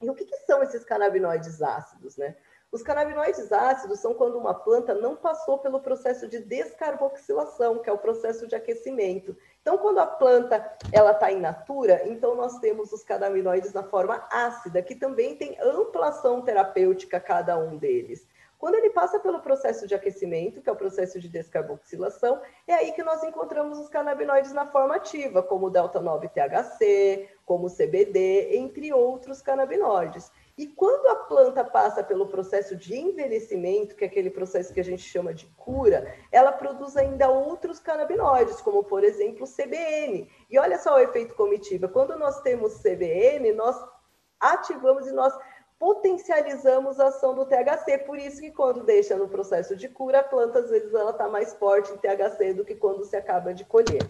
[0.00, 2.34] E o que, que são esses canabinoides ácidos, né?
[2.72, 7.92] Os canabinoides ácidos são quando uma planta não passou pelo processo de descarboxilação, que é
[7.92, 9.36] o processo de aquecimento.
[9.62, 14.26] Então, quando a planta ela está in natura, então nós temos os canabinoides na forma
[14.30, 18.26] ácida, que também tem ampla ação terapêutica cada um deles.
[18.58, 22.92] Quando ele passa pelo processo de aquecimento, que é o processo de descarboxilação, é aí
[22.92, 28.92] que nós encontramos os canabinoides na forma ativa, como o delta-9-THC, como o CBD, entre
[28.92, 30.30] outros canabinoides.
[30.60, 34.84] E quando a planta passa pelo processo de envelhecimento, que é aquele processo que a
[34.84, 40.30] gente chama de cura, ela produz ainda outros canabinoides, como por exemplo CBN.
[40.50, 41.88] E olha só o efeito comitiva.
[41.88, 43.74] Quando nós temos CBN, nós
[44.38, 45.32] ativamos e nós
[45.78, 47.96] potencializamos a ação do THC.
[48.04, 51.26] Por isso que quando deixa no processo de cura, a planta às vezes ela está
[51.26, 54.06] mais forte em THC do que quando se acaba de colher.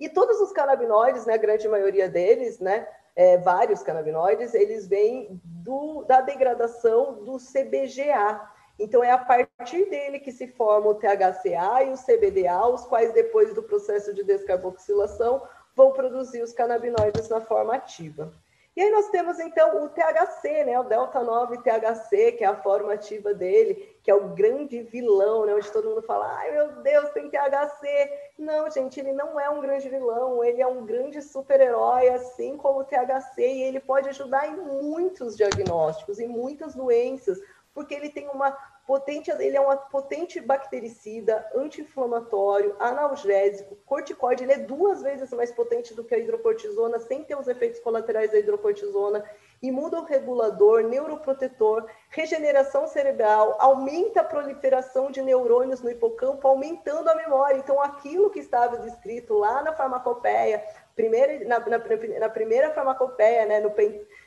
[0.00, 2.86] E todos os canabinoides, né, a grande maioria deles, né,
[3.16, 8.48] é, vários canabinoides, eles vêm do, da degradação do CBGA.
[8.78, 13.12] Então, é a partir dele que se forma o THCA e o CBDA, os quais,
[13.14, 15.42] depois do processo de descarboxilação,
[15.74, 18.30] vão produzir os canabinoides na forma ativa.
[18.76, 22.56] E aí nós temos então o THC, né, o delta 9 THC, que é a
[22.56, 26.80] forma ativa dele, que é o grande vilão, né, onde todo mundo fala: "Ai, meu
[26.80, 28.08] Deus, tem THC".
[28.38, 32.78] Não, gente, ele não é um grande vilão, ele é um grande super-herói, assim como
[32.78, 37.40] o THC, e ele pode ajudar em muitos diagnósticos, em muitas doenças,
[37.74, 38.56] porque ele tem uma
[38.86, 45.94] potente, ele é um potente bactericida, anti-inflamatório, analgésico, corticoide, ele é duas vezes mais potente
[45.94, 49.28] do que a hidrocortisona, sem ter os efeitos colaterais da hidrocortisona.
[49.62, 57.58] Imunorregulador, neuroprotetor, regeneração cerebral, aumenta a proliferação de neurônios no hipocampo, aumentando a memória.
[57.58, 60.62] Então, aquilo que estava descrito lá na farmacopeia,
[60.94, 61.78] primeira, na, na,
[62.20, 63.72] na primeira farmacopeia, né, no,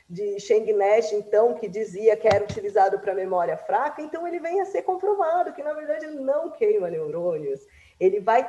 [0.08, 4.60] de Cheng Nash, então, que dizia que era utilizado para memória fraca, então ele vem
[4.60, 7.60] a ser comprovado que, na verdade, não queima neurônios.
[7.98, 8.48] Ele vai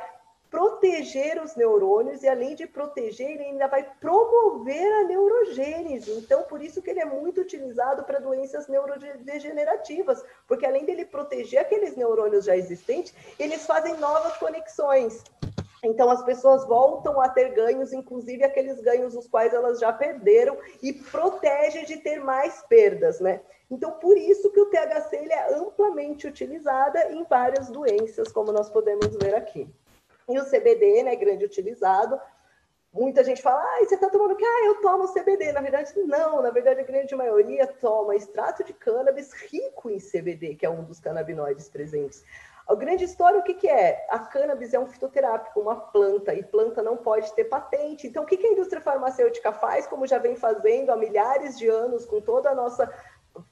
[0.52, 6.12] proteger os neurônios e, além de proteger, ele ainda vai promover a neurogênese.
[6.12, 11.60] Então, por isso que ele é muito utilizado para doenças neurodegenerativas, porque além dele proteger
[11.60, 15.24] aqueles neurônios já existentes, eles fazem novas conexões.
[15.82, 20.58] Então, as pessoas voltam a ter ganhos, inclusive aqueles ganhos os quais elas já perderam,
[20.82, 23.40] e protege de ter mais perdas, né?
[23.70, 28.68] Então, por isso que o THC ele é amplamente utilizado em várias doenças, como nós
[28.68, 29.66] podemos ver aqui.
[30.32, 32.18] E o CBD, né, grande utilizado.
[32.92, 34.44] Muita gente fala, ah, você está tomando o quê?
[34.44, 35.52] Ah, eu tomo CBD.
[35.52, 36.42] Na verdade, não.
[36.42, 40.84] Na verdade, a grande maioria toma extrato de cannabis rico em CBD, que é um
[40.84, 42.24] dos canabinoides presentes.
[42.68, 44.06] A grande história, o que, que é?
[44.08, 48.06] A cannabis é um fitoterápico, uma planta, e planta não pode ter patente.
[48.06, 51.68] Então, o que, que a indústria farmacêutica faz, como já vem fazendo há milhares de
[51.68, 52.92] anos, com toda a nossa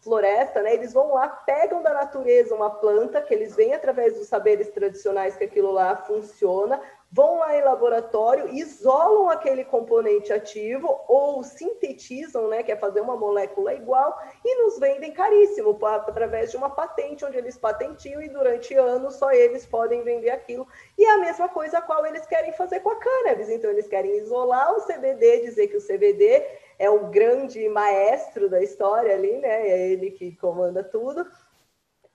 [0.01, 0.75] floresta, né?
[0.75, 5.37] Eles vão lá, pegam da natureza uma planta, que eles veem através dos saberes tradicionais
[5.37, 6.81] que aquilo lá funciona,
[7.13, 13.17] vão lá em laboratório, isolam aquele componente ativo ou sintetizam, né, que é fazer uma
[13.17, 18.75] molécula igual, e nos vendem caríssimo, através de uma patente, onde eles patentiam e durante
[18.75, 20.67] anos só eles podem vender aquilo.
[20.97, 23.49] E é a mesma coisa a qual eles querem fazer com a cannabis.
[23.49, 26.47] Então, eles querem isolar o CBD, dizer que o CBD
[26.81, 29.69] é o grande maestro da história ali, né?
[29.69, 31.31] É ele que comanda tudo.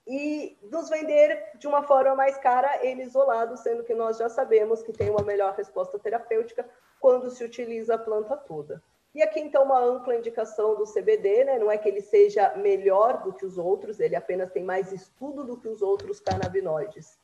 [0.04, 4.82] E nos vender de uma forma mais cara, ele isolado, sendo que nós já sabemos
[4.82, 6.68] que tem uma melhor resposta terapêutica
[7.00, 8.82] quando se utiliza a planta toda.
[9.14, 11.60] E aqui, então, uma ampla indicação do CBD, né?
[11.60, 15.44] Não é que ele seja melhor do que os outros, ele apenas tem mais estudo
[15.44, 17.16] do que os outros canabinoides.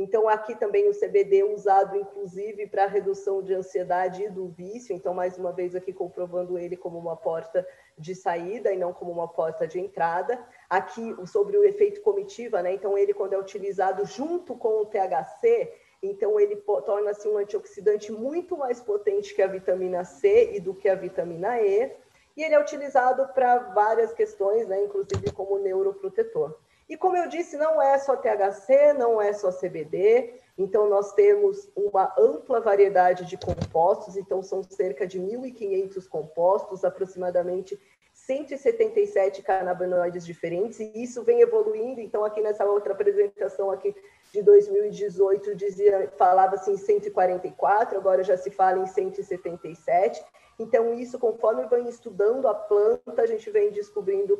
[0.00, 4.96] Então, aqui também o CBD usado, inclusive, para redução de ansiedade e do vício.
[4.96, 7.68] Então, mais uma vez, aqui comprovando ele como uma porta
[7.98, 10.42] de saída e não como uma porta de entrada.
[10.70, 12.72] Aqui, sobre o efeito comitiva, né?
[12.72, 15.70] Então, ele, quando é utilizado junto com o THC,
[16.02, 20.88] então ele torna-se um antioxidante muito mais potente que a vitamina C e do que
[20.88, 21.94] a vitamina E.
[22.38, 24.82] E ele é utilizado para várias questões, né?
[24.82, 26.56] Inclusive como neuroprotetor.
[26.90, 31.70] E como eu disse, não é só THC, não é só CBD, então nós temos
[31.76, 37.80] uma ampla variedade de compostos, então são cerca de 1.500 compostos, aproximadamente
[38.12, 43.94] 177 canabinoides diferentes, e isso vem evoluindo, então aqui nessa outra apresentação aqui
[44.32, 50.20] de 2018 dizia, falava assim 144, agora já se fala em 177.
[50.58, 54.36] Então isso conforme vem estudando a planta, a gente vem descobrindo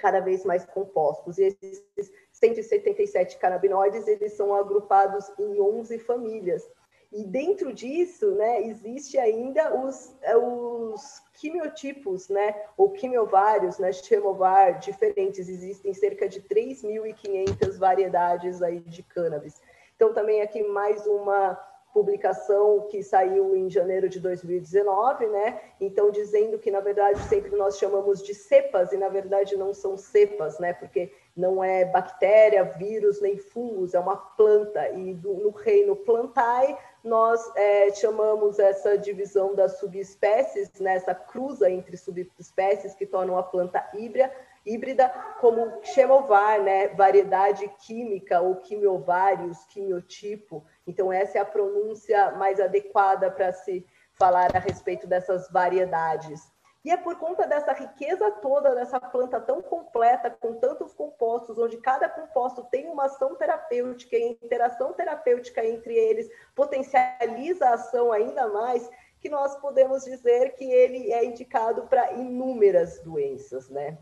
[0.00, 1.38] cada vez mais compostos.
[1.38, 6.66] E esses 177 canabinoides, eles são agrupados em 11 famílias.
[7.12, 15.48] E dentro disso, né, existe ainda os, os quimiotipos, né, ou quimiovários, né, chemovar diferentes.
[15.48, 19.60] Existem cerca de 3.500 variedades aí de cannabis.
[19.96, 21.58] Então, também aqui mais uma
[21.92, 25.60] publicação que saiu em janeiro de 2019, né?
[25.80, 29.96] Então dizendo que na verdade sempre nós chamamos de cepas e na verdade não são
[29.96, 30.72] cepas, né?
[30.72, 36.76] Porque não é bactéria, vírus nem fungos, é uma planta e do, no reino plantae
[37.02, 40.96] nós é, chamamos essa divisão das subespécies, né?
[40.96, 44.30] Essa cruza entre subespécies que tornam a planta híbrida
[44.64, 45.08] híbrida
[45.40, 46.88] como chemovar, né?
[46.88, 50.64] Variedade química ou quimiovários, quimiotipo.
[50.86, 56.52] Então, essa é a pronúncia mais adequada para se falar a respeito dessas variedades.
[56.82, 61.76] E é por conta dessa riqueza toda, dessa planta tão completa, com tantos compostos, onde
[61.76, 68.10] cada composto tem uma ação terapêutica e a interação terapêutica entre eles potencializa a ação
[68.10, 68.88] ainda mais,
[69.20, 73.98] que nós podemos dizer que ele é indicado para inúmeras doenças, né?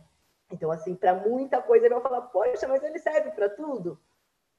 [0.51, 3.99] Então, assim, para muita coisa, ele vai falar, poxa, mas ele serve para tudo?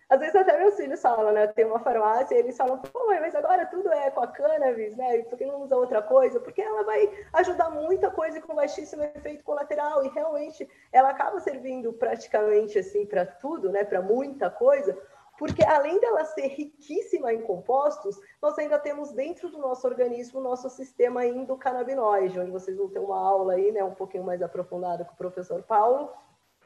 [0.10, 1.46] Às vezes até meus filhos falam, né?
[1.46, 5.22] Tem uma farmácia e eles falam, pô, mas agora tudo é com a cannabis, né?
[5.24, 6.40] Por que não usa outra coisa?
[6.40, 11.94] Porque ela vai ajudar muita coisa com baixíssimo efeito colateral e realmente ela acaba servindo
[11.94, 13.84] praticamente assim para tudo, né?
[13.84, 14.98] Para muita coisa,
[15.40, 20.44] porque além dela ser riquíssima em compostos, nós ainda temos dentro do nosso organismo o
[20.44, 25.06] nosso sistema endocannabinoide, onde vocês vão ter uma aula aí, né, um pouquinho mais aprofundada
[25.06, 26.12] com o professor Paulo,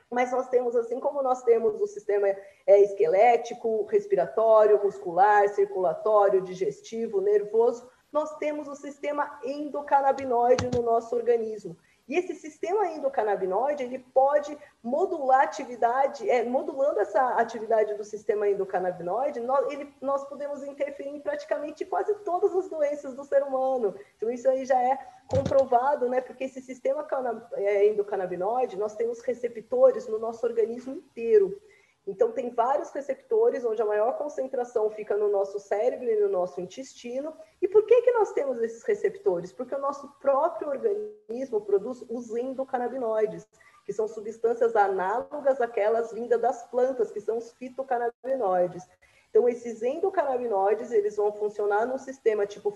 [0.10, 2.28] mas nós temos, assim como nós temos o sistema
[2.66, 11.78] é, esquelético, respiratório, muscular, circulatório, digestivo, nervoso, nós temos o sistema endocannabinoide no nosso organismo.
[12.08, 19.40] E esse sistema endocannabinoide, ele pode modular atividade, é, modulando essa atividade do sistema endocannabinoide,
[19.40, 23.96] nós, ele, nós podemos interferir em praticamente quase todas as doenças do ser humano.
[24.18, 24.98] Então, isso aí já é
[25.28, 26.20] comprovado, né?
[26.20, 27.08] Porque esse sistema
[27.54, 31.58] é, endocannabinoide, nós temos receptores no nosso organismo inteiro.
[32.06, 36.60] Então, tem vários receptores, onde a maior concentração fica no nosso cérebro e no nosso
[36.60, 37.34] intestino.
[37.62, 39.54] E por que, que nós temos esses receptores?
[39.54, 43.48] Porque o nosso próprio organismo produz os endocannabinoides,
[43.86, 48.86] que são substâncias análogas àquelas vindas das plantas, que são os fitocannabinoides.
[49.30, 52.72] Então, esses endocannabinoides, eles vão funcionar num sistema tipo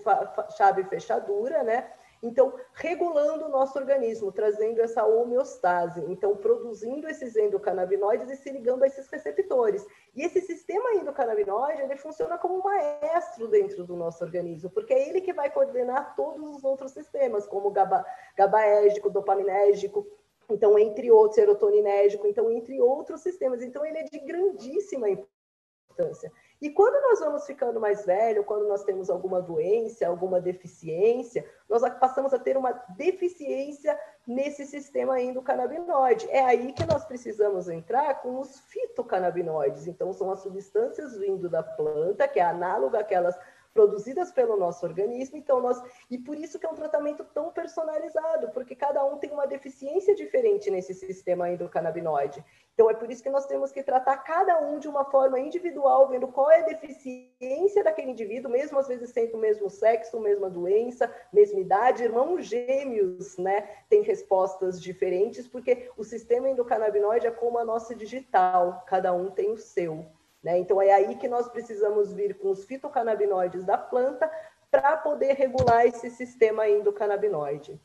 [0.58, 1.92] chave fechadura, né?
[2.22, 8.84] Então, regulando o nosso organismo, trazendo essa homeostase, então produzindo esses endocannabinoides e se ligando
[8.84, 9.86] a esses receptores.
[10.16, 15.10] E esse sistema endocannabinoide, ele funciona como um maestro dentro do nosso organismo, porque é
[15.10, 20.08] ele que vai coordenar todos os outros sistemas, como GABA, GABAérgico, dopaminérgico,
[20.50, 23.62] então, entre outros, serotoninérgico, então, entre outros sistemas.
[23.62, 26.32] Então, ele é de grandíssima importância.
[26.60, 31.82] E quando nós vamos ficando mais velho, quando nós temos alguma doença, alguma deficiência, nós
[32.00, 36.28] passamos a ter uma deficiência nesse sistema endocannabinoide.
[36.32, 39.86] É aí que nós precisamos entrar com os fitocannabinoides.
[39.86, 43.38] Então, são as substâncias vindo da planta, que é análoga àquelas
[43.78, 45.38] produzidas pelo nosso organismo.
[45.38, 45.80] Então, nós
[46.10, 50.16] e por isso que é um tratamento tão personalizado, porque cada um tem uma deficiência
[50.16, 52.44] diferente nesse sistema endocannabinoide.
[52.74, 56.08] Então, é por isso que nós temos que tratar cada um de uma forma individual,
[56.08, 60.50] vendo qual é a deficiência daquele indivíduo, mesmo às vezes sendo o mesmo sexo, mesma
[60.50, 63.62] doença, mesma idade, irmãos gêmeos, né?
[63.88, 69.52] Tem respostas diferentes, porque o sistema endocannabinoide é como a nossa digital, cada um tem
[69.52, 70.17] o seu.
[70.44, 70.60] Né?
[70.60, 74.32] Então, é aí que nós precisamos vir com os fitocannabinoides da planta
[74.70, 77.80] para poder regular esse sistema endocannabinoide.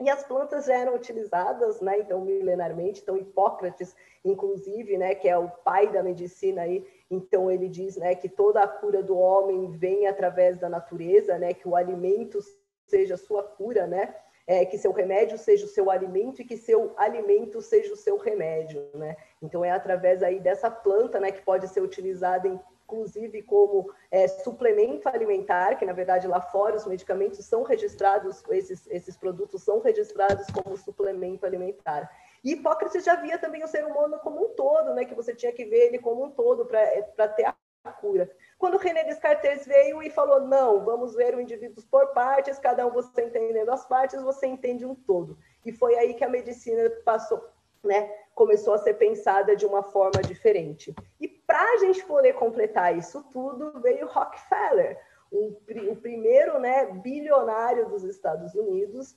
[0.00, 3.94] E as plantas já eram utilizadas, né, então, milenarmente, então Hipócrates,
[4.24, 8.60] inclusive, né, que é o pai da medicina aí, então ele diz, né, que toda
[8.60, 12.40] a cura do homem vem através da natureza, né, que o alimento
[12.88, 14.16] seja sua cura, né,
[14.46, 18.18] é, que seu remédio seja o seu alimento e que seu alimento seja o seu
[18.18, 19.16] remédio, né?
[19.44, 25.08] Então é através aí dessa planta, né, que pode ser utilizada inclusive como é, suplemento
[25.08, 30.46] alimentar, que na verdade lá fora os medicamentos são registrados, esses, esses produtos são registrados
[30.48, 32.10] como suplemento alimentar.
[32.42, 35.06] E Hipócrates já via também o ser humano como um todo, né?
[35.06, 38.30] Que você tinha que ver ele como um todo para é, ter a cura.
[38.58, 42.90] Quando René Descartes veio e falou: não, vamos ver o indivíduo por partes, cada um
[42.90, 45.38] você entendendo as partes, você entende um todo.
[45.64, 47.42] E foi aí que a medicina passou,
[47.82, 48.10] né?
[48.34, 50.94] Começou a ser pensada de uma forma diferente.
[51.20, 54.98] E para a gente poder completar isso tudo, veio Rockefeller,
[55.32, 55.56] um,
[55.90, 59.16] o primeiro né, bilionário dos Estados Unidos.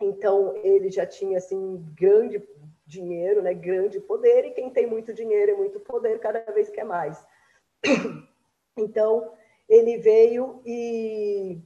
[0.00, 2.42] Então, ele já tinha assim grande
[2.86, 6.84] dinheiro, né, grande poder, e quem tem muito dinheiro e muito poder, cada vez quer
[6.84, 7.24] mais.
[8.78, 9.32] Então,
[9.68, 11.60] ele veio e,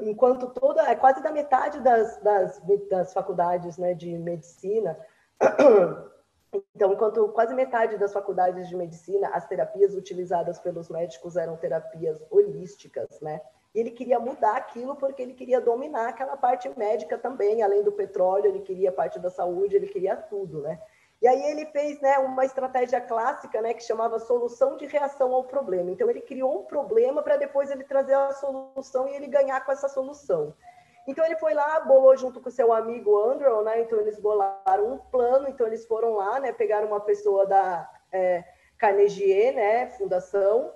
[0.00, 2.60] enquanto toda, é quase da metade das, das,
[2.90, 4.98] das faculdades né, de medicina,
[6.74, 12.20] então, enquanto quase metade das faculdades de medicina, as terapias utilizadas pelos médicos eram terapias
[12.30, 13.40] holísticas, né?
[13.74, 17.90] E ele queria mudar aquilo porque ele queria dominar aquela parte médica também, além do
[17.90, 20.80] petróleo, ele queria a parte da saúde, ele queria tudo, né?
[21.20, 25.44] E aí ele fez né, uma estratégia clássica né, que chamava solução de reação ao
[25.44, 25.90] problema.
[25.90, 29.72] Então ele criou um problema para depois ele trazer a solução e ele ganhar com
[29.72, 30.52] essa solução.
[31.06, 33.82] Então ele foi lá, bolou junto com seu amigo Andrew, né?
[33.82, 36.52] Então eles bolaram um plano, então eles foram lá, né?
[36.52, 38.44] Pegaram uma pessoa da é,
[38.78, 39.88] Carnegie, né?
[39.90, 40.72] Fundação.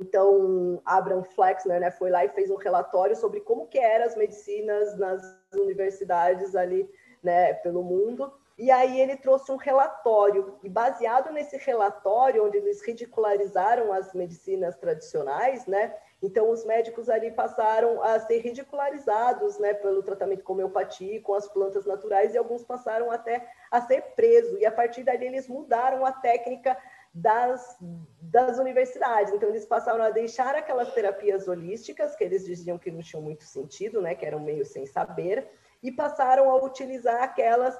[0.00, 1.90] Então Abraham Flexner, né?
[1.90, 5.22] Foi lá e fez um relatório sobre como que eram as medicinas nas
[5.54, 6.88] universidades ali,
[7.22, 7.54] né?
[7.54, 8.32] Pelo mundo.
[8.60, 14.76] E aí ele trouxe um relatório, e baseado nesse relatório, onde eles ridicularizaram as medicinas
[14.76, 15.96] tradicionais, né?
[16.22, 21.48] Então os médicos ali passaram a ser ridicularizados, né, pelo tratamento com homeopatia, com as
[21.48, 24.60] plantas naturais, e alguns passaram até a ser presos.
[24.60, 26.76] E a partir dali eles mudaram a técnica
[27.12, 27.76] das,
[28.20, 29.32] das universidades.
[29.32, 33.44] Então, eles passaram a deixar aquelas terapias holísticas, que eles diziam que não tinham muito
[33.44, 35.48] sentido, né, que eram meio sem saber,
[35.82, 37.78] e passaram a utilizar aquelas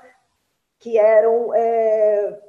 [0.79, 2.41] que eram é,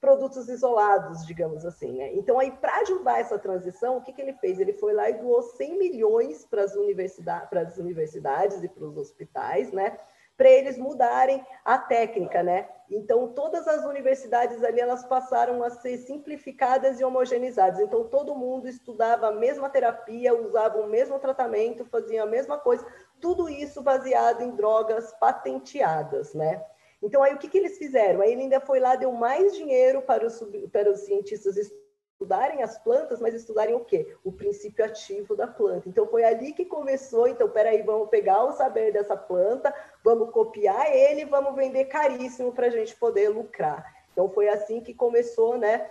[0.00, 1.92] produtos isolados, digamos assim.
[1.92, 2.14] Né?
[2.14, 4.58] Então, aí, para ajudar essa transição, o que, que ele fez?
[4.58, 9.72] Ele foi lá e doou 100 milhões para as universidades, universidades e para os hospitais,
[9.72, 9.98] né?
[10.36, 12.68] para eles mudarem a técnica, né?
[12.90, 17.80] Então, todas as universidades ali, elas passaram a ser simplificadas e homogeneizadas.
[17.80, 22.86] Então, todo mundo estudava a mesma terapia, usava o mesmo tratamento, fazia a mesma coisa,
[23.18, 26.62] tudo isso baseado em drogas patenteadas, né?
[27.06, 28.20] Então, aí o que, que eles fizeram?
[28.20, 30.42] Aí ele ainda foi lá, deu mais dinheiro para os,
[30.72, 34.12] para os cientistas estudarem as plantas, mas estudarem o quê?
[34.24, 35.88] O princípio ativo da planta.
[35.88, 37.28] Então, foi ali que começou.
[37.28, 39.72] Então, peraí, vamos pegar o saber dessa planta,
[40.02, 43.86] vamos copiar ele, vamos vender caríssimo para a gente poder lucrar.
[44.12, 45.88] Então, foi assim que começou, né?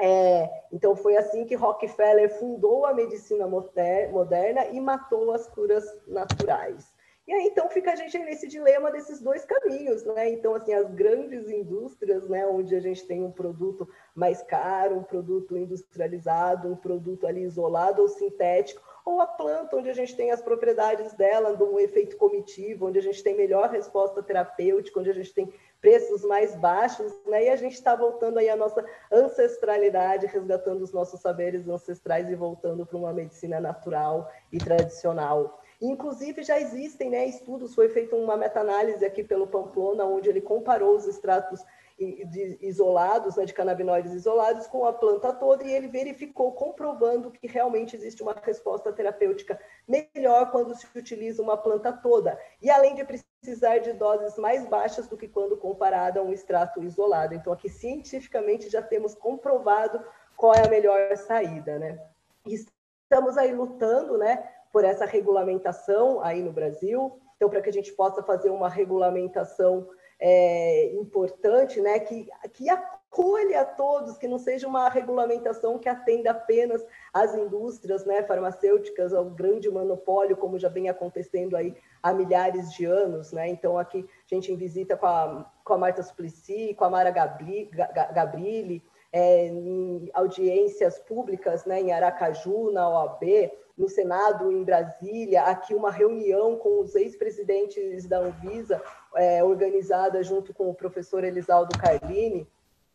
[0.00, 6.91] É, então, foi assim que Rockefeller fundou a medicina moderna e matou as curas naturais.
[7.24, 10.28] E aí, então, fica a gente nesse dilema desses dois caminhos, né?
[10.30, 15.04] Então, assim, as grandes indústrias, né, onde a gente tem um produto mais caro, um
[15.04, 20.32] produto industrializado, um produto ali isolado ou sintético, ou a planta, onde a gente tem
[20.32, 25.10] as propriedades dela, de um efeito comitivo, onde a gente tem melhor resposta terapêutica, onde
[25.10, 27.44] a gente tem preços mais baixos, né?
[27.44, 32.34] E a gente está voltando aí à nossa ancestralidade, resgatando os nossos saberes ancestrais e
[32.34, 35.61] voltando para uma medicina natural e tradicional.
[35.82, 40.94] Inclusive, já existem né, estudos, foi feita uma meta-análise aqui pelo Pamplona, onde ele comparou
[40.94, 41.60] os extratos
[41.98, 47.96] isolados, né, de canabinoides isolados, com a planta toda, e ele verificou, comprovando que realmente
[47.96, 53.78] existe uma resposta terapêutica melhor quando se utiliza uma planta toda, e além de precisar
[53.78, 57.34] de doses mais baixas do que quando comparada a um extrato isolado.
[57.34, 60.00] Então, aqui cientificamente já temos comprovado
[60.36, 62.00] qual é a melhor saída, né?
[62.46, 67.20] Estamos aí lutando, né, por essa regulamentação aí no Brasil.
[67.36, 69.88] Então, para que a gente possa fazer uma regulamentação
[70.18, 76.30] é, importante, né, que, que acolha a todos, que não seja uma regulamentação que atenda
[76.30, 76.82] apenas
[77.12, 82.84] às indústrias né, farmacêuticas, ao grande monopólio, como já vem acontecendo aí há milhares de
[82.84, 83.32] anos.
[83.32, 83.48] Né?
[83.48, 87.68] Então, aqui a gente visita com a, com a Marta Suplicy, com a Mara Gabri,
[88.14, 88.82] Gabrilli,
[89.12, 95.90] é, em audiências públicas né, em Aracaju, na OAB, no Senado, em Brasília, aqui uma
[95.90, 98.82] reunião com os ex-presidentes da Anvisa,
[99.16, 102.46] é, organizada junto com o professor Elisaldo Carlini.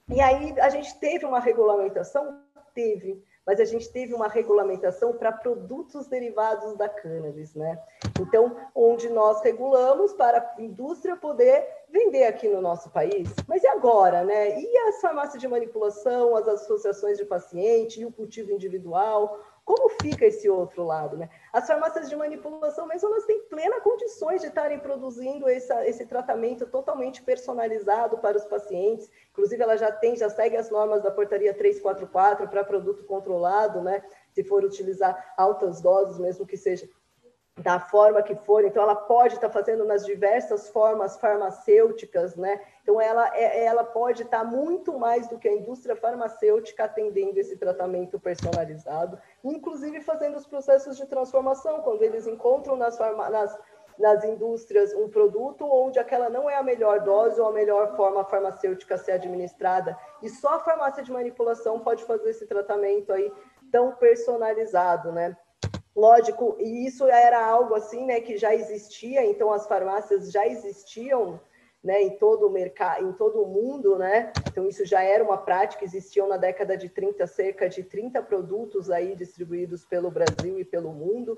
[0.10, 2.40] E aí a gente teve uma regulamentação?
[2.74, 7.82] Teve, mas a gente teve uma regulamentação para produtos derivados da cannabis, né?
[8.22, 13.30] Então, onde nós regulamos para a indústria poder vender aqui no nosso país.
[13.48, 14.60] Mas e agora, né?
[14.60, 19.40] E as farmácias de manipulação, as associações de paciente e o cultivo individual?
[19.68, 21.30] Como fica esse outro lado, né?
[21.52, 27.22] As farmácias de manipulação mesmo, elas têm plena condições de estarem produzindo esse tratamento totalmente
[27.22, 29.12] personalizado para os pacientes.
[29.32, 34.02] Inclusive, ela já tem, já segue as normas da portaria 344 para produto controlado, né?
[34.32, 36.88] Se for utilizar altas doses, mesmo que seja
[37.58, 42.62] da forma que for, então ela pode estar fazendo nas diversas formas farmacêuticas, né?
[42.84, 47.58] Então ela, é, ela pode estar muito mais do que a indústria farmacêutica atendendo esse
[47.58, 53.58] tratamento personalizado, inclusive fazendo os processos de transformação, quando eles encontram nas, farma, nas,
[53.98, 58.24] nas indústrias um produto onde aquela não é a melhor dose ou a melhor forma
[58.24, 63.34] farmacêutica a ser administrada, e só a farmácia de manipulação pode fazer esse tratamento aí
[63.72, 65.36] tão personalizado, né?
[65.98, 71.42] Lógico, e isso era algo assim, né, que já existia, então as farmácias já existiam,
[71.84, 74.36] né, em todo o mercado, em todo o mundo, né?
[74.52, 78.92] Então isso já era uma prática, existiam na década de 30 cerca de 30 produtos
[78.92, 81.36] aí distribuídos pelo Brasil e pelo mundo.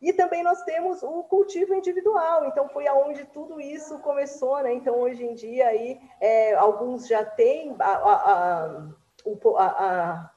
[0.00, 4.74] E também nós temos o cultivo individual, então foi aonde tudo isso começou, né?
[4.74, 8.92] Então hoje em dia aí é, alguns já têm a, a,
[9.56, 10.30] a, a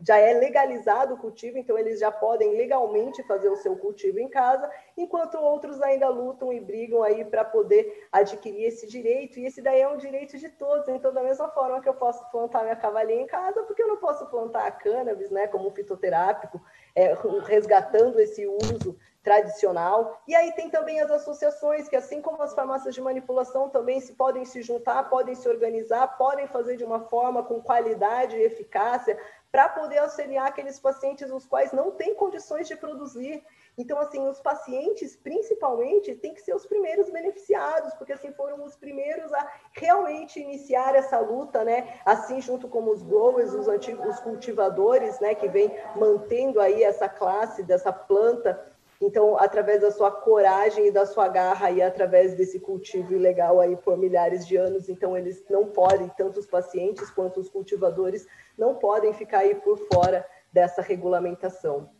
[0.00, 4.28] já é legalizado o cultivo, então eles já podem legalmente fazer o seu cultivo em
[4.28, 9.60] casa, enquanto outros ainda lutam e brigam aí para poder adquirir esse direito, e esse
[9.62, 12.76] daí é um direito de todos, então da mesma forma que eu posso plantar minha
[12.76, 16.60] cavalinha em casa, porque eu não posso plantar a cannabis, né, como fitoterápico,
[16.94, 17.16] é,
[17.46, 20.22] resgatando esse uso tradicional.
[20.28, 24.12] E aí tem também as associações, que assim como as farmácias de manipulação também se
[24.12, 29.18] podem se juntar, podem se organizar, podem fazer de uma forma com qualidade e eficácia
[29.54, 33.40] para poder auxiliar aqueles pacientes os quais não têm condições de produzir.
[33.78, 38.74] Então, assim, os pacientes, principalmente, têm que ser os primeiros beneficiados, porque assim foram os
[38.74, 42.00] primeiros a realmente iniciar essa luta, né?
[42.04, 47.08] Assim, junto com os growers, os antigos os cultivadores, né, que vem mantendo aí essa
[47.08, 52.60] classe dessa planta então, através da sua coragem e da sua garra e através desse
[52.60, 57.40] cultivo ilegal aí por milhares de anos, então eles não podem, tanto os pacientes quanto
[57.40, 58.26] os cultivadores,
[58.56, 61.90] não podem ficar aí por fora dessa regulamentação.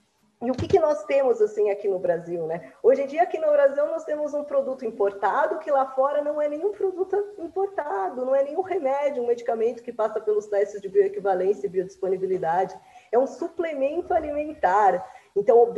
[0.43, 2.71] E o que, que nós temos assim aqui no Brasil, né?
[2.83, 6.41] Hoje em dia aqui no Brasil nós temos um produto importado que lá fora não
[6.41, 10.89] é nenhum produto importado, não é nenhum remédio, um medicamento que passa pelos testes de
[10.89, 12.79] bioequivalência e biodisponibilidade,
[13.11, 15.03] é um suplemento alimentar
[15.37, 15.73] Então,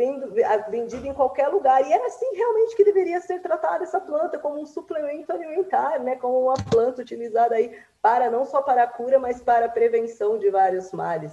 [0.69, 1.83] vendido em qualquer lugar.
[1.87, 6.17] E é assim realmente que deveria ser tratada essa planta, como um suplemento alimentar, né?
[6.17, 10.39] como uma planta utilizada aí para não só para a cura, mas para a prevenção
[10.39, 11.33] de vários males.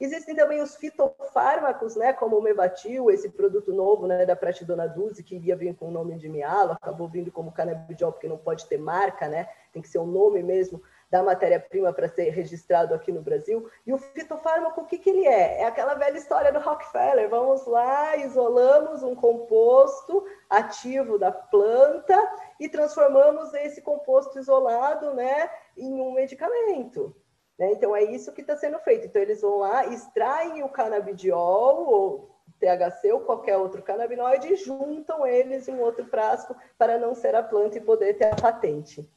[0.00, 5.22] Existem também os fitofármacos, né, como o Mevatil, esse produto novo né, da Pratidona Duzi,
[5.22, 8.66] que iria vir com o nome de mialo, acabou vindo como canabidiol, porque não pode
[8.66, 13.10] ter marca, né, tem que ser o nome mesmo da matéria-prima para ser registrado aqui
[13.10, 13.68] no Brasil.
[13.84, 15.62] E o fitofármaco, o que, que ele é?
[15.62, 17.28] É aquela velha história do Rockefeller.
[17.28, 22.16] Vamos lá, isolamos um composto ativo da planta
[22.60, 27.14] e transformamos esse composto isolado né, em um medicamento.
[27.58, 27.72] Né?
[27.72, 29.06] Então, é isso que está sendo feito.
[29.06, 32.30] Então, eles vão lá, extraem o canabidiol, ou
[32.60, 37.34] THC ou qualquer outro canabinoide, e juntam eles em um outro frasco para não ser
[37.34, 39.08] a planta e poder ter a patente.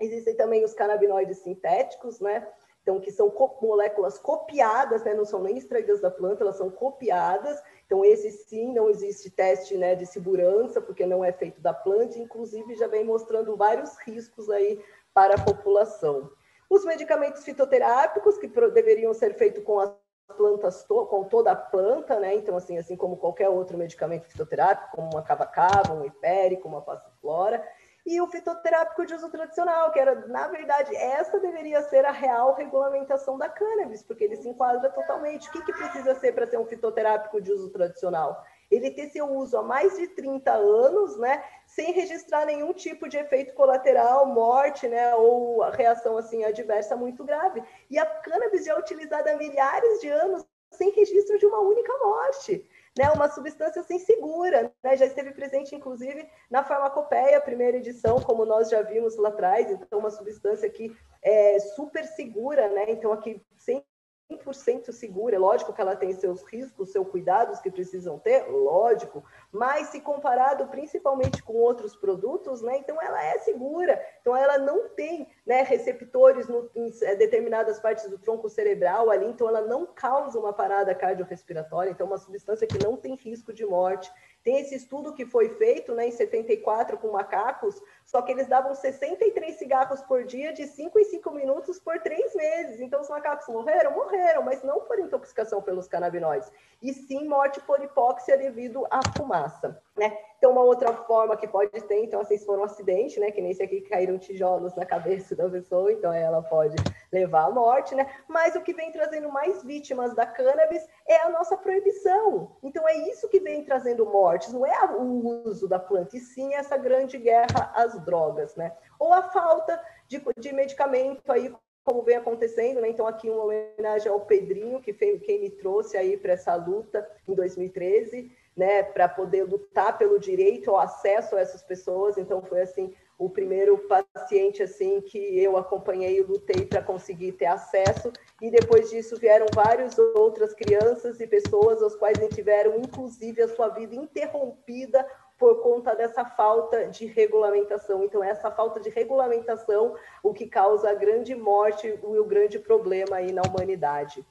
[0.00, 2.46] Existem também os canabinoides sintéticos, né?
[2.82, 5.12] Então, que são moléculas copiadas, né?
[5.12, 7.62] Não são nem extraídas da planta, elas são copiadas.
[7.84, 12.18] Então, esse sim, não existe teste né, de segurança, porque não é feito da planta,
[12.18, 14.82] inclusive já vem mostrando vários riscos aí
[15.12, 16.30] para a população.
[16.70, 19.92] Os medicamentos fitoterápicos, que deveriam ser feitos com as
[20.36, 22.34] plantas, com toda a planta, né?
[22.34, 27.62] Então, assim, assim como qualquer outro medicamento fitoterápico, como uma cava-cava, um hipérico, uma passiflora,
[28.06, 32.54] e o fitoterápico de uso tradicional, que era, na verdade, essa deveria ser a real
[32.54, 35.48] regulamentação da cannabis, porque ele se enquadra totalmente.
[35.48, 38.42] O que, que precisa ser para ser um fitoterápico de uso tradicional?
[38.70, 43.16] ele ter seu uso há mais de 30 anos, né, sem registrar nenhum tipo de
[43.16, 47.62] efeito colateral, morte, né, ou reação assim adversa muito grave.
[47.90, 51.92] E a cannabis já é utilizada há milhares de anos sem registro de uma única
[51.98, 52.69] morte.
[53.00, 58.44] Né, uma substância assim segura, né, já esteve presente inclusive na farmacopeia, primeira edição, como
[58.44, 63.40] nós já vimos lá atrás, então uma substância que é super segura, né, então aqui
[63.56, 63.82] sem
[64.30, 65.36] 100% segura.
[65.36, 70.00] É lógico que ela tem seus riscos, seus cuidados que precisam ter, lógico, mas se
[70.00, 74.00] comparado principalmente com outros produtos, né, então ela é segura.
[74.20, 79.26] Então ela não tem né, receptores no, em é, determinadas partes do tronco cerebral ali,
[79.26, 83.52] então ela não causa uma parada cardiorrespiratória, então é uma substância que não tem risco
[83.52, 84.10] de morte.
[84.42, 88.74] Tem esse estudo que foi feito né, em 74 com macacos, só que eles davam
[88.74, 92.80] 63 cigarros por dia, de 5 em 5 minutos, por 3 meses.
[92.80, 93.92] Então, os macacos morreram?
[93.92, 96.50] Morreram, mas não por intoxicação pelos canabinoides,
[96.82, 99.80] e sim morte por hipóxia devido à fumaça.
[100.00, 100.16] Né?
[100.38, 103.42] Então, uma outra forma que pode ter, então, assim, se for um acidente, né, que
[103.42, 106.74] nem esse aqui caíram tijolos na cabeça da pessoa, então ela pode
[107.12, 108.10] levar à morte, né?
[108.26, 112.56] Mas o que vem trazendo mais vítimas da cannabis é a nossa proibição.
[112.62, 116.54] Então, é isso que vem trazendo mortes, não é o uso da planta, e sim
[116.54, 118.72] essa grande guerra às drogas, né?
[118.98, 119.78] Ou a falta
[120.08, 121.54] de, de medicamento aí
[121.84, 122.88] como vem acontecendo, né?
[122.88, 127.06] Então aqui uma homenagem ao Pedrinho, que foi quem me trouxe aí para essa luta
[127.28, 132.18] em 2013, né, para poder lutar pelo direito ao acesso a essas pessoas.
[132.18, 137.46] Então foi assim o primeiro paciente assim que eu acompanhei e lutei para conseguir ter
[137.46, 138.10] acesso
[138.40, 143.68] e depois disso vieram várias outras crianças e pessoas as quais tiveram inclusive a sua
[143.68, 145.06] vida interrompida
[145.40, 148.04] por conta dessa falta de regulamentação.
[148.04, 153.16] Então, essa falta de regulamentação, o que causa a grande morte e o grande problema
[153.16, 154.22] aí na humanidade.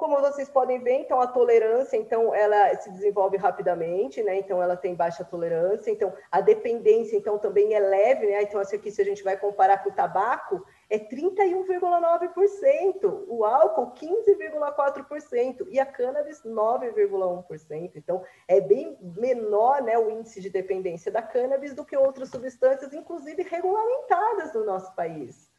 [0.00, 4.38] Como vocês podem ver, então a tolerância, então ela se desenvolve rapidamente, né?
[4.38, 8.40] Então ela tem baixa tolerância, então a dependência, então também é leve, né?
[8.40, 15.66] Então aqui se a gente vai comparar com o tabaco, é 31,9%, o álcool 15,4%
[15.68, 17.92] e a cannabis 9,1%.
[17.94, 22.94] Então é bem menor, né, o índice de dependência da cannabis do que outras substâncias,
[22.94, 25.49] inclusive regulamentadas no nosso país.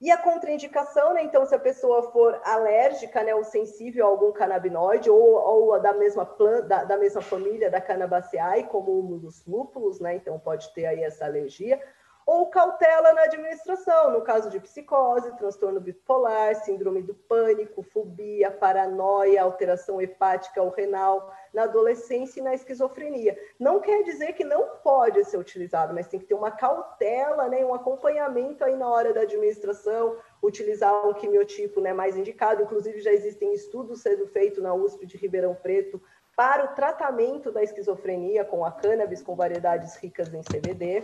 [0.00, 1.24] E a contraindicação, né?
[1.24, 5.92] Então, se a pessoa for alérgica, né, ou sensível a algum canabinoide, ou, ou da
[5.92, 10.14] mesma planta, da, da, mesma família da Cannabaceae, como um dos lúpulos, né?
[10.14, 11.82] Então, pode ter aí essa alergia
[12.28, 19.42] ou cautela na administração, no caso de psicose, transtorno bipolar, síndrome do pânico, fobia, paranoia,
[19.42, 23.34] alteração hepática ou renal, na adolescência e na esquizofrenia.
[23.58, 27.64] Não quer dizer que não pode ser utilizado, mas tem que ter uma cautela, né,
[27.64, 32.62] um acompanhamento aí na hora da administração, utilizar um quimiotipo né, mais indicado.
[32.62, 35.98] Inclusive, já existem estudos sendo feitos na USP de Ribeirão Preto
[36.36, 41.02] para o tratamento da esquizofrenia com a cannabis com variedades ricas em CBD.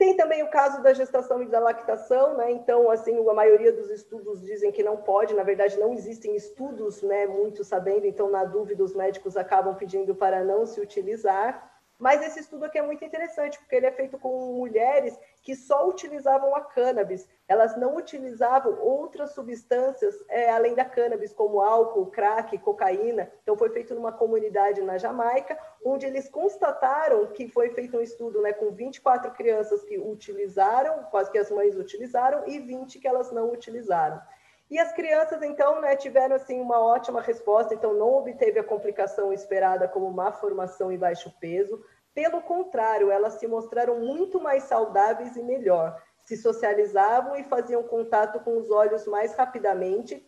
[0.00, 2.50] Tem também o caso da gestação e da lactação, né?
[2.50, 7.02] Então, assim, a maioria dos estudos dizem que não pode, na verdade, não existem estudos,
[7.02, 11.70] né, muito sabendo, então, na dúvida, os médicos acabam pedindo para não se utilizar.
[11.98, 15.86] Mas esse estudo aqui é muito interessante, porque ele é feito com mulheres que só
[15.86, 17.28] utilizavam a cannabis.
[17.50, 23.28] Elas não utilizavam outras substâncias é, além da cannabis, como álcool, crack, cocaína.
[23.42, 28.40] Então, foi feito numa comunidade na Jamaica, onde eles constataram que foi feito um estudo
[28.40, 33.32] né, com 24 crianças que utilizaram, quase que as mães utilizaram, e 20 que elas
[33.32, 34.22] não utilizaram.
[34.70, 39.32] E as crianças, então, né, tiveram assim uma ótima resposta, então não obteve a complicação
[39.32, 41.84] esperada como má formação e baixo peso.
[42.14, 46.00] Pelo contrário, elas se mostraram muito mais saudáveis e melhor.
[46.30, 50.24] Se socializavam e faziam contato com os olhos mais rapidamente,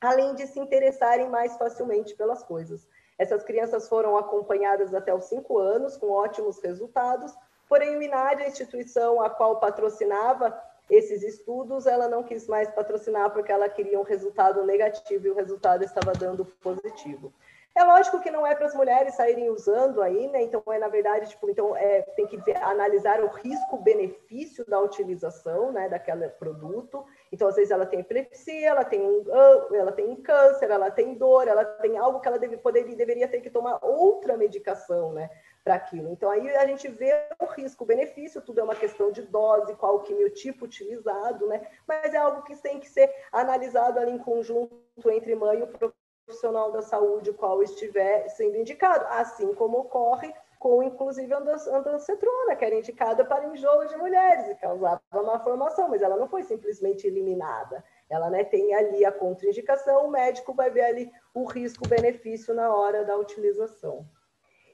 [0.00, 2.86] além de se interessarem mais facilmente pelas coisas.
[3.18, 7.34] Essas crianças foram acompanhadas até os cinco anos, com ótimos resultados,
[7.68, 10.56] porém o INAD, a instituição a qual patrocinava
[10.88, 15.34] esses estudos, ela não quis mais patrocinar porque ela queria um resultado negativo e o
[15.34, 17.32] resultado estava dando positivo.
[17.80, 20.42] É lógico que não é para as mulheres saírem usando aí, né?
[20.42, 25.72] Então é na verdade tipo, então é, tem que ver, analisar o risco-benefício da utilização,
[25.72, 27.06] né, daquele produto.
[27.32, 29.24] Então às vezes ela tem epilepsia, ela tem um,
[29.74, 33.26] ela tem um câncer, ela tem dor, ela tem algo que ela deve, poderia deveria
[33.26, 35.30] ter que tomar outra medicação, né?
[35.64, 36.10] para aquilo.
[36.10, 40.02] Então, aí a gente vê o risco-benefício, tudo é uma questão de dose, qual o
[40.02, 41.66] quimiotipo utilizado, né?
[41.86, 44.80] Mas é algo que tem que ser analisado ali em conjunto
[45.10, 45.66] entre mãe e o
[46.30, 52.64] profissional da saúde, qual estiver sendo indicado, assim como ocorre com, inclusive, a andancetrona, que
[52.64, 57.06] era indicada para enjoo de mulheres e causava uma formação, mas ela não foi simplesmente
[57.06, 57.82] eliminada.
[58.08, 63.04] Ela né, tem ali a contraindicação, o médico vai ver ali o risco-benefício na hora
[63.04, 64.06] da utilização.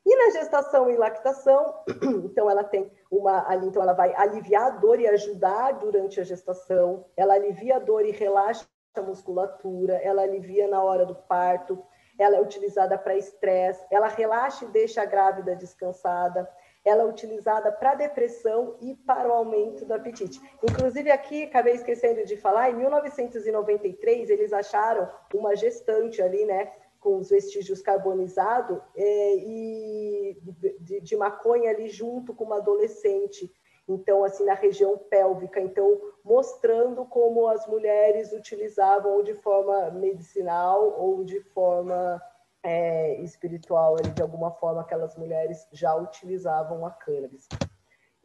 [0.04, 1.82] E na gestação e lactação,
[2.24, 6.24] então ela tem uma, ali, então ela vai aliviar a dor e ajudar durante a
[6.24, 8.66] gestação, ela alivia a dor e relaxa
[9.02, 11.82] musculatura, ela alivia na hora do parto,
[12.18, 16.48] ela é utilizada para estresse, ela relaxa e deixa a grávida descansada,
[16.84, 20.40] ela é utilizada para depressão e para o aumento do apetite.
[20.62, 27.18] Inclusive aqui, acabei esquecendo de falar, em 1993 eles acharam uma gestante ali, né, com
[27.18, 30.38] os vestígios carbonizados é, e
[30.80, 33.52] de, de, maconha ali junto com uma adolescente.
[33.88, 35.60] Então, assim, na região pélvica.
[35.60, 42.20] Então, mostrando como as mulheres utilizavam ou de forma medicinal ou de forma
[42.62, 47.46] é, espiritual, de alguma forma, aquelas mulheres já utilizavam a cannabis.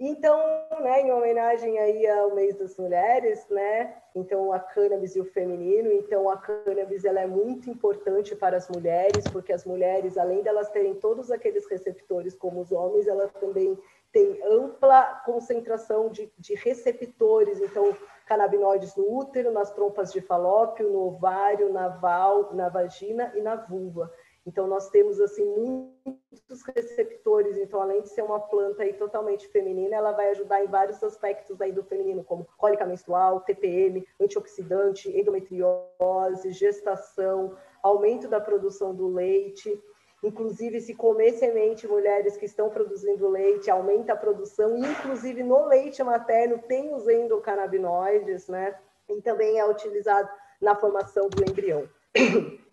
[0.04, 0.36] Então,
[0.80, 5.92] né, em homenagem aí ao mês das mulheres, né, então a cannabis e o feminino,
[5.92, 10.72] então a cannabis ela é muito importante para as mulheres, porque as mulheres, além delas
[10.72, 13.78] terem todos aqueles receptores como os homens, ela também
[14.12, 21.08] tem ampla concentração de, de receptores, então canabinoides no útero, nas trompas de falópio, no
[21.08, 24.12] ovário, na val, na vagina e na vulva.
[24.46, 27.58] Então, nós temos, assim, muitos receptores.
[27.58, 31.62] Então, além de ser uma planta aí totalmente feminina, ela vai ajudar em vários aspectos
[31.62, 39.80] aí do feminino, como cólica menstrual, TPM, antioxidante, endometriose, gestação, aumento da produção do leite.
[40.24, 44.78] Inclusive, se comer semente, mulheres que estão produzindo leite, aumenta a produção.
[44.78, 48.78] Inclusive, no leite materno tem os endocannabinoides, né?
[49.10, 50.30] E também é utilizado
[50.62, 51.90] na formação do embrião.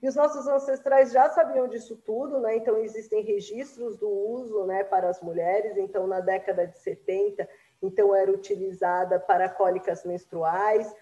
[0.01, 2.57] E os nossos ancestrais já sabiam disso tudo, né?
[2.57, 5.77] Então existem registros do uso, né, para as mulheres.
[5.77, 7.49] Então na década de 70,
[7.83, 10.95] então era utilizada para cólicas menstruais,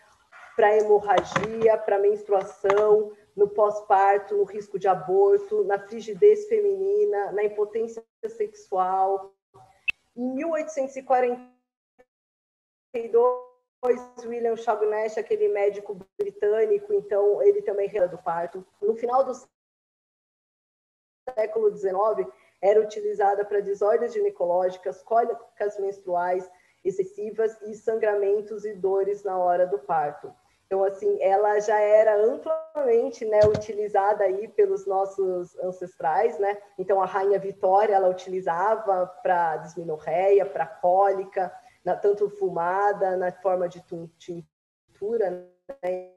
[0.55, 8.03] para hemorragia, para menstruação, no pós-parto, no risco de aborto, na frigidez feminina, na impotência
[8.27, 9.35] sexual.
[10.17, 11.55] Em 1842
[14.25, 18.67] William Chabnesh, aquele médico britânico, então ele também era do parto.
[18.81, 19.33] No final do
[21.35, 22.27] século XIX,
[22.63, 26.51] era utilizada para desordens ginecológicas, cólicas menstruais
[26.83, 30.35] excessivas e sangramentos e dores na hora do parto.
[30.67, 36.59] Então, assim, ela já era amplamente né, utilizada aí pelos nossos ancestrais, né?
[36.77, 41.53] Então, a rainha Vitória, ela utilizava para disminorreia, para cólica,
[41.85, 43.81] na, tanto fumada, na forma de
[44.19, 45.49] tintura,
[45.83, 46.11] né?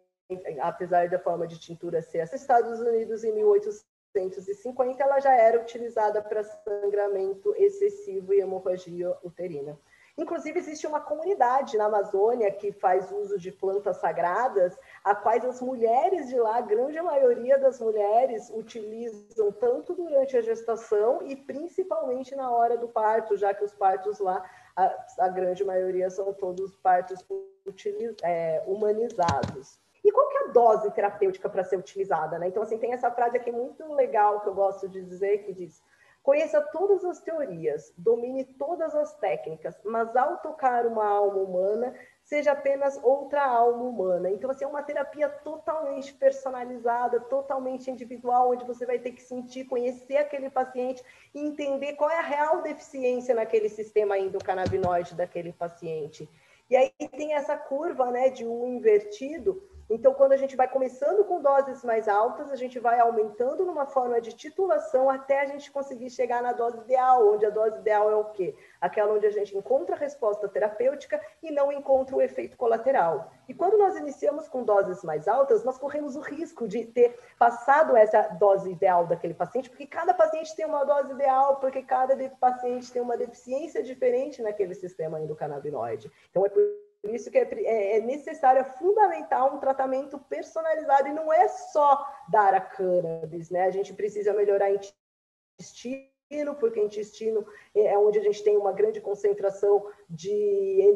[0.61, 2.35] apesar da forma de tintura ser essa.
[2.35, 9.77] Estados Unidos, em 1850, ela já era utilizada para sangramento excessivo e hemorragia uterina.
[10.19, 15.61] Inclusive, existe uma comunidade na Amazônia que faz uso de plantas sagradas, a quais as
[15.61, 22.35] mulheres de lá, a grande maioria das mulheres, utilizam tanto durante a gestação e principalmente
[22.35, 24.43] na hora do parto, já que os partos lá
[24.75, 27.25] a, a grande maioria são todos partos
[27.65, 29.79] utiliz, é, humanizados.
[30.03, 32.37] E qual que é a dose terapêutica para ser utilizada?
[32.37, 32.49] Né?
[32.49, 35.81] Então, assim, tem essa frase aqui muito legal que eu gosto de dizer, que diz
[36.29, 42.51] Conheça todas as teorias, domine todas as técnicas, mas ao tocar uma alma humana, seja
[42.51, 44.29] apenas outra alma humana.
[44.29, 49.65] Então, assim, é uma terapia totalmente personalizada, totalmente individual, onde você vai ter que sentir,
[49.65, 51.03] conhecer aquele paciente
[51.33, 56.29] e entender qual é a real deficiência naquele sistema endocannabinoide daquele paciente.
[56.69, 61.25] E aí tem essa curva né, de um invertido, então, quando a gente vai começando
[61.25, 65.71] com doses mais altas, a gente vai aumentando numa forma de titulação até a gente
[65.71, 68.55] conseguir chegar na dose ideal, onde a dose ideal é o quê?
[68.79, 73.31] Aquela onde a gente encontra a resposta terapêutica e não encontra o efeito colateral.
[73.47, 77.97] E quando nós iniciamos com doses mais altas, nós corremos o risco de ter passado
[77.97, 82.91] essa dose ideal daquele paciente, porque cada paciente tem uma dose ideal, porque cada paciente
[82.91, 86.11] tem uma deficiência diferente naquele sistema endocannabinoide.
[86.29, 86.61] Então, é por
[87.03, 92.05] isso que é, é, é, necessário, é fundamental um tratamento personalizado e não é só
[92.29, 93.65] dar a cannabis, né?
[93.65, 99.87] A gente precisa melhorar intestino, porque intestino é onde a gente tem uma grande concentração
[100.09, 100.93] de,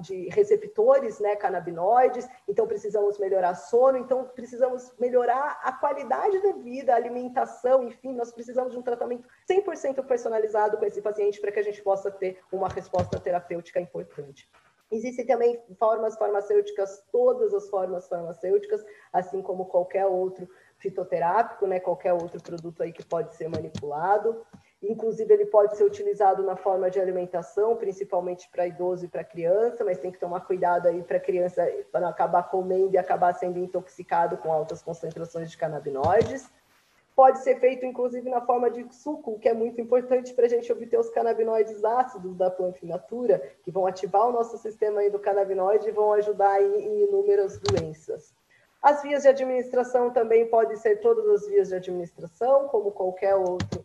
[0.00, 6.92] de receptores né, canabinoides, então precisamos melhorar sono, então precisamos melhorar a qualidade da vida,
[6.92, 11.58] a alimentação, enfim, nós precisamos de um tratamento 100% personalizado com esse paciente para que
[11.58, 14.48] a gente possa ter uma resposta terapêutica importante.
[14.90, 20.48] Existem também formas farmacêuticas, todas as formas farmacêuticas, assim como qualquer outro
[20.78, 24.44] fitoterápico, né, qualquer outro produto aí que pode ser manipulado.
[24.82, 29.84] Inclusive, ele pode ser utilizado na forma de alimentação, principalmente para idoso e para criança,
[29.84, 33.58] mas tem que tomar cuidado aí para criança para não acabar comendo e acabar sendo
[33.58, 36.48] intoxicado com altas concentrações de canabinoides.
[37.16, 40.70] Pode ser feito, inclusive, na forma de suco, que é muito importante para a gente
[40.70, 45.92] obter os canabinoides ácidos da planta natura, que vão ativar o nosso sistema endocannabinoide e
[45.92, 48.34] vão ajudar em inúmeras doenças.
[48.82, 53.82] As vias de administração também podem ser todas as vias de administração, como qualquer outro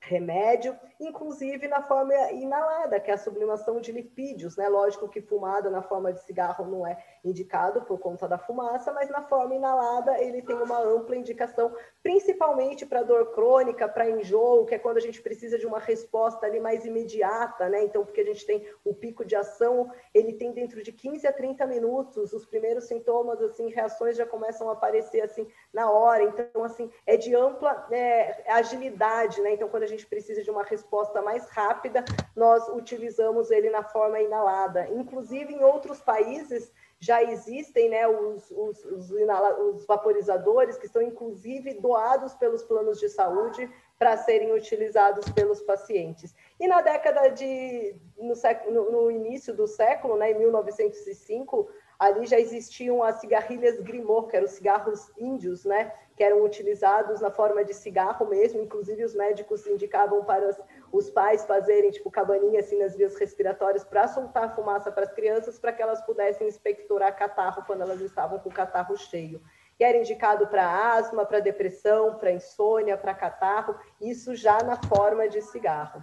[0.00, 0.74] remédio,
[1.06, 4.68] inclusive na forma inalada, que é a sublimação de lipídios, né?
[4.68, 9.10] Lógico que fumada na forma de cigarro não é indicado por conta da fumaça, mas
[9.10, 14.74] na forma inalada ele tem uma ampla indicação, principalmente para dor crônica, para enjoo, que
[14.74, 17.84] é quando a gente precisa de uma resposta ali mais imediata, né?
[17.84, 21.32] Então, porque a gente tem o pico de ação, ele tem dentro de 15 a
[21.32, 26.22] 30 minutos, os primeiros sintomas, assim, reações já começam a aparecer assim na hora.
[26.22, 29.54] Então, assim, é de ampla é, agilidade, né?
[29.54, 30.91] Então, quando a gente precisa de uma resposta
[31.22, 32.04] mais rápida,
[32.36, 34.88] nós utilizamos ele na forma inalada.
[34.88, 36.70] Inclusive, em outros países,
[37.00, 43.08] já existem né, os, os, os, os, vaporizadores que são inclusive doados pelos planos de
[43.08, 46.32] saúde para serem utilizados pelos pacientes.
[46.60, 51.68] E na década de no, século, no, no início do século, né, em 1905,
[52.02, 57.20] ali já existiam as cigarrilhas Grimaud, que eram os cigarros índios, né, que eram utilizados
[57.20, 60.60] na forma de cigarro mesmo, inclusive os médicos indicavam para os,
[60.90, 65.60] os pais fazerem tipo cabaninha assim nas vias respiratórias para soltar fumaça para as crianças,
[65.60, 69.40] para que elas pudessem expectorar catarro quando elas estavam com o catarro cheio.
[69.78, 75.28] E era indicado para asma, para depressão, para insônia, para catarro, isso já na forma
[75.28, 76.02] de cigarro.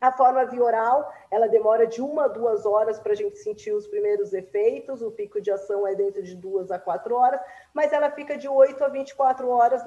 [0.00, 3.72] A forma via oral, ela demora de uma a duas horas para a gente sentir
[3.72, 7.38] os primeiros efeitos, o pico de ação é dentro de duas a quatro horas,
[7.74, 9.84] mas ela fica de 8 a 24 horas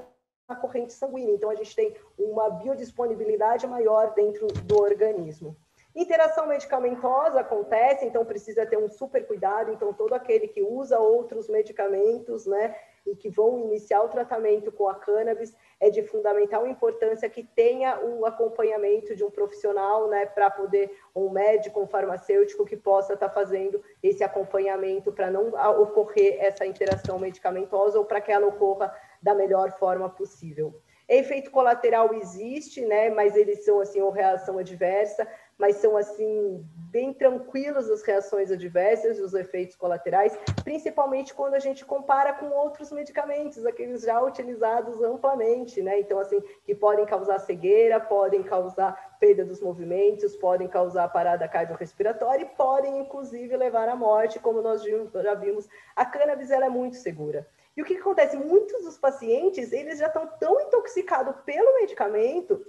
[0.48, 1.34] na corrente sanguínea.
[1.34, 5.56] Então, a gente tem uma biodisponibilidade maior dentro do organismo.
[5.96, 9.72] Interação medicamentosa acontece, então precisa ter um super cuidado.
[9.72, 12.76] Então, todo aquele que usa outros medicamentos, né,
[13.06, 15.54] e que vão iniciar o tratamento com a cannabis,
[15.84, 21.28] é de fundamental importância que tenha o acompanhamento de um profissional, né, para poder, um
[21.28, 25.48] médico, um farmacêutico que possa estar tá fazendo esse acompanhamento para não
[25.82, 30.74] ocorrer essa interação medicamentosa ou para que ela ocorra da melhor forma possível.
[31.06, 35.28] Efeito colateral existe, né, mas eles são assim, ou reação adversa,
[35.58, 41.58] mas são assim bem tranquilos as reações adversas e os efeitos colaterais, principalmente quando a
[41.58, 45.98] gente compara com outros medicamentos, aqueles já utilizados amplamente, né?
[45.98, 52.44] Então assim, que podem causar cegueira, podem causar perda dos movimentos, podem causar parada cardiorrespiratória
[52.44, 55.68] e podem inclusive levar à morte, como nós já vimos.
[55.96, 57.46] A cannabis ela é muito segura.
[57.76, 58.36] E o que acontece?
[58.36, 62.64] Muitos dos pacientes, eles já estão tão intoxicados pelo medicamento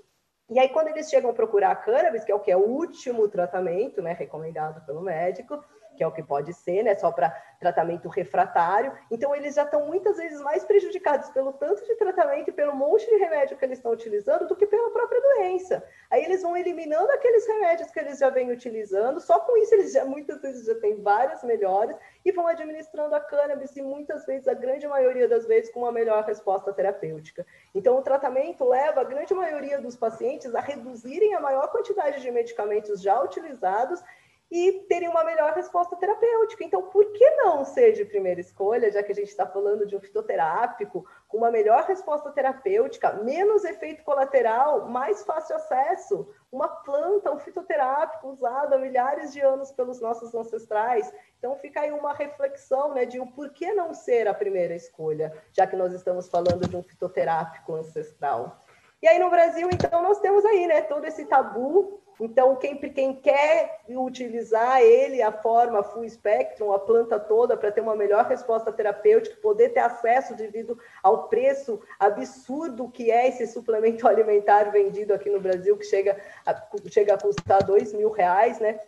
[0.50, 2.68] e aí, quando eles chegam a procurar a cannabis, que é o que é o
[2.68, 5.64] último tratamento, né, recomendado pelo médico,
[5.96, 8.92] que é o que pode ser, né, só para tratamento refratário.
[9.10, 13.06] Então, eles já estão muitas vezes mais prejudicados pelo tanto de tratamento e pelo monte
[13.10, 15.84] de remédio que eles estão utilizando do que pela própria doença.
[16.12, 19.94] Aí eles vão eliminando aqueles remédios que eles já vêm utilizando, só com isso eles
[19.94, 24.48] já muitas vezes já têm várias melhores e vão administrando a cannabis e muitas vezes,
[24.48, 27.46] a grande maioria das vezes, com uma melhor resposta terapêutica.
[27.74, 32.32] Então, o tratamento leva a grande maioria dos pacientes a reduzirem a maior quantidade de
[32.32, 34.04] medicamentos já utilizados
[34.52, 36.64] e terem uma melhor resposta terapêutica.
[36.64, 39.96] Então, por que não ser de primeira escolha, já que a gente está falando de
[39.96, 46.30] um fitoterápico, com uma melhor resposta terapêutica, menos efeito colateral, mais fácil acesso?
[46.52, 51.12] Uma planta, um fitoterápico usado há milhares de anos pelos nossos ancestrais.
[51.40, 55.34] Então, fica aí uma reflexão né, de o por que não ser a primeira escolha,
[55.52, 58.60] já que nós estamos falando de um fitoterápico ancestral.
[59.06, 63.14] E aí no Brasil, então, nós temos aí né, todo esse tabu então, quem, quem
[63.14, 68.72] quer utilizar ele, a forma full spectrum, a planta toda, para ter uma melhor resposta
[68.72, 75.30] terapêutica, poder ter acesso devido ao preço absurdo que é esse suplemento alimentar vendido aqui
[75.30, 76.56] no Brasil, que chega a,
[76.90, 78.80] chega a custar dois mil reais, né?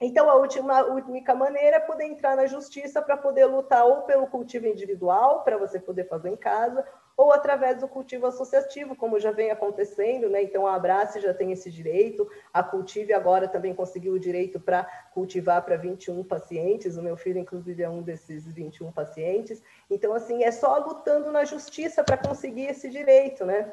[0.00, 4.28] Então, a última, única maneira é poder entrar na justiça para poder lutar ou pelo
[4.28, 6.86] cultivo individual, para você poder fazer em casa,
[7.18, 10.40] ou através do cultivo associativo, como já vem acontecendo, né?
[10.40, 14.84] Então a Abrace já tem esse direito, a Cultive agora também conseguiu o direito para
[15.12, 19.60] cultivar para 21 pacientes, o meu filho, inclusive, é um desses 21 pacientes.
[19.90, 23.72] Então, assim, é só lutando na justiça para conseguir esse direito, né?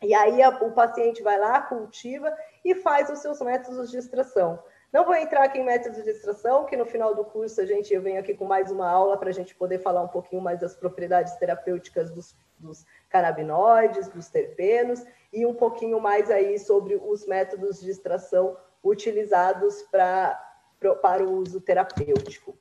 [0.00, 2.32] E aí a, o paciente vai lá, cultiva
[2.64, 4.62] e faz os seus métodos de extração.
[4.92, 7.92] Não vou entrar aqui em métodos de extração, que no final do curso a gente
[7.92, 10.60] eu venho aqui com mais uma aula para a gente poder falar um pouquinho mais
[10.60, 17.26] das propriedades terapêuticas dos, dos canabinoides, dos terpenos, e um pouquinho mais aí sobre os
[17.26, 20.40] métodos de extração utilizados pra,
[20.80, 22.58] pra, para o uso terapêutico.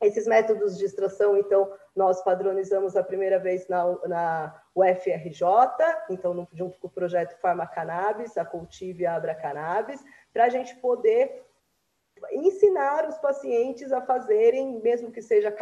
[0.00, 5.44] Esses métodos de extração, então, nós padronizamos a primeira vez na, na UFRJ,
[6.10, 10.02] então, no, junto com o projeto Farmacannabis, a Cultive Abra Cannabis,
[10.32, 11.44] para a gente poder
[12.30, 15.54] ensinar os pacientes a fazerem, mesmo que seja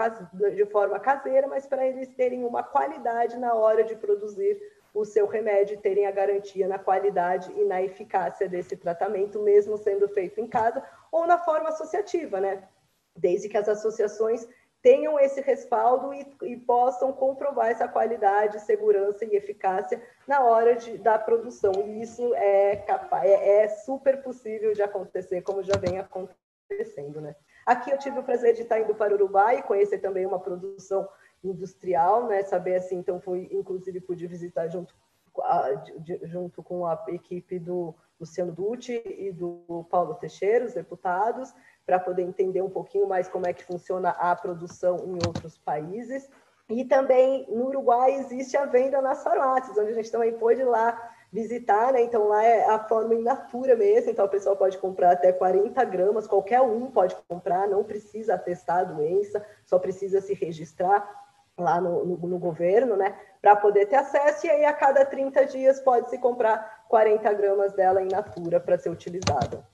[0.55, 4.61] de forma caseira, mas para eles terem uma qualidade na hora de produzir
[4.93, 10.09] o seu remédio, terem a garantia na qualidade e na eficácia desse tratamento, mesmo sendo
[10.09, 10.82] feito em casa
[11.12, 12.69] ou na forma associativa, né?
[13.16, 14.47] Desde que as associações
[14.82, 20.97] tenham esse respaldo e, e, possam comprovar essa qualidade, segurança e eficácia na hora de,
[20.99, 21.73] da produção.
[21.87, 27.21] E isso é capaz, é, é super possível de acontecer, como já vem acontecendo acontecendo,
[27.21, 27.35] né?
[27.67, 30.39] Aqui eu tive o prazer de estar indo para o Uruguai e conhecer também uma
[30.39, 31.09] produção
[31.43, 32.43] industrial, né?
[32.45, 34.95] Saber assim, então fui, inclusive pude visitar junto,
[35.43, 41.53] a, de, junto com a equipe do Luciano Dutti e do Paulo Teixeira, os deputados,
[41.85, 46.29] para poder entender um pouquinho mais como é que funciona a produção em outros países.
[46.69, 50.67] E também no Uruguai existe a venda nas farmácias, onde a gente também pôde ir
[50.67, 50.97] lá
[51.32, 52.02] visitar, né?
[52.02, 55.85] Então lá é a forma in natura mesmo, então o pessoal pode comprar até 40
[55.85, 61.09] gramas, qualquer um pode comprar, não precisa atestar a doença, só precisa se registrar
[61.57, 63.16] lá no, no, no governo, né?
[63.40, 67.73] Para poder ter acesso, e aí a cada 30 dias pode se comprar 40 gramas
[67.73, 69.65] dela in natura para ser utilizada.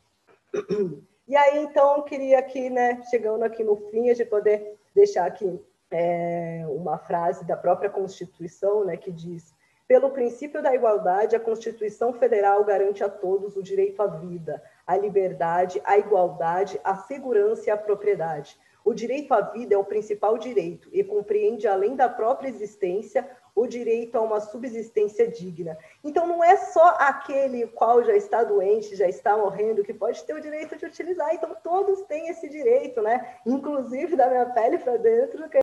[1.28, 5.60] E aí, então, queria aqui, né, chegando aqui no fim, de poder deixar aqui
[5.90, 9.52] é, uma frase da própria Constituição, né, que diz
[9.88, 14.96] pelo princípio da igualdade, a Constituição Federal garante a todos o direito à vida, à
[14.96, 18.58] liberdade, à igualdade, à segurança e à propriedade.
[18.84, 23.66] O direito à vida é o principal direito e compreende, além da própria existência, o
[23.66, 25.78] direito a uma subsistência digna.
[26.04, 30.34] Então, não é só aquele qual já está doente, já está morrendo, que pode ter
[30.34, 31.34] o direito de utilizar.
[31.34, 33.38] Então, todos têm esse direito, né?
[33.46, 35.48] Inclusive da minha pele para dentro,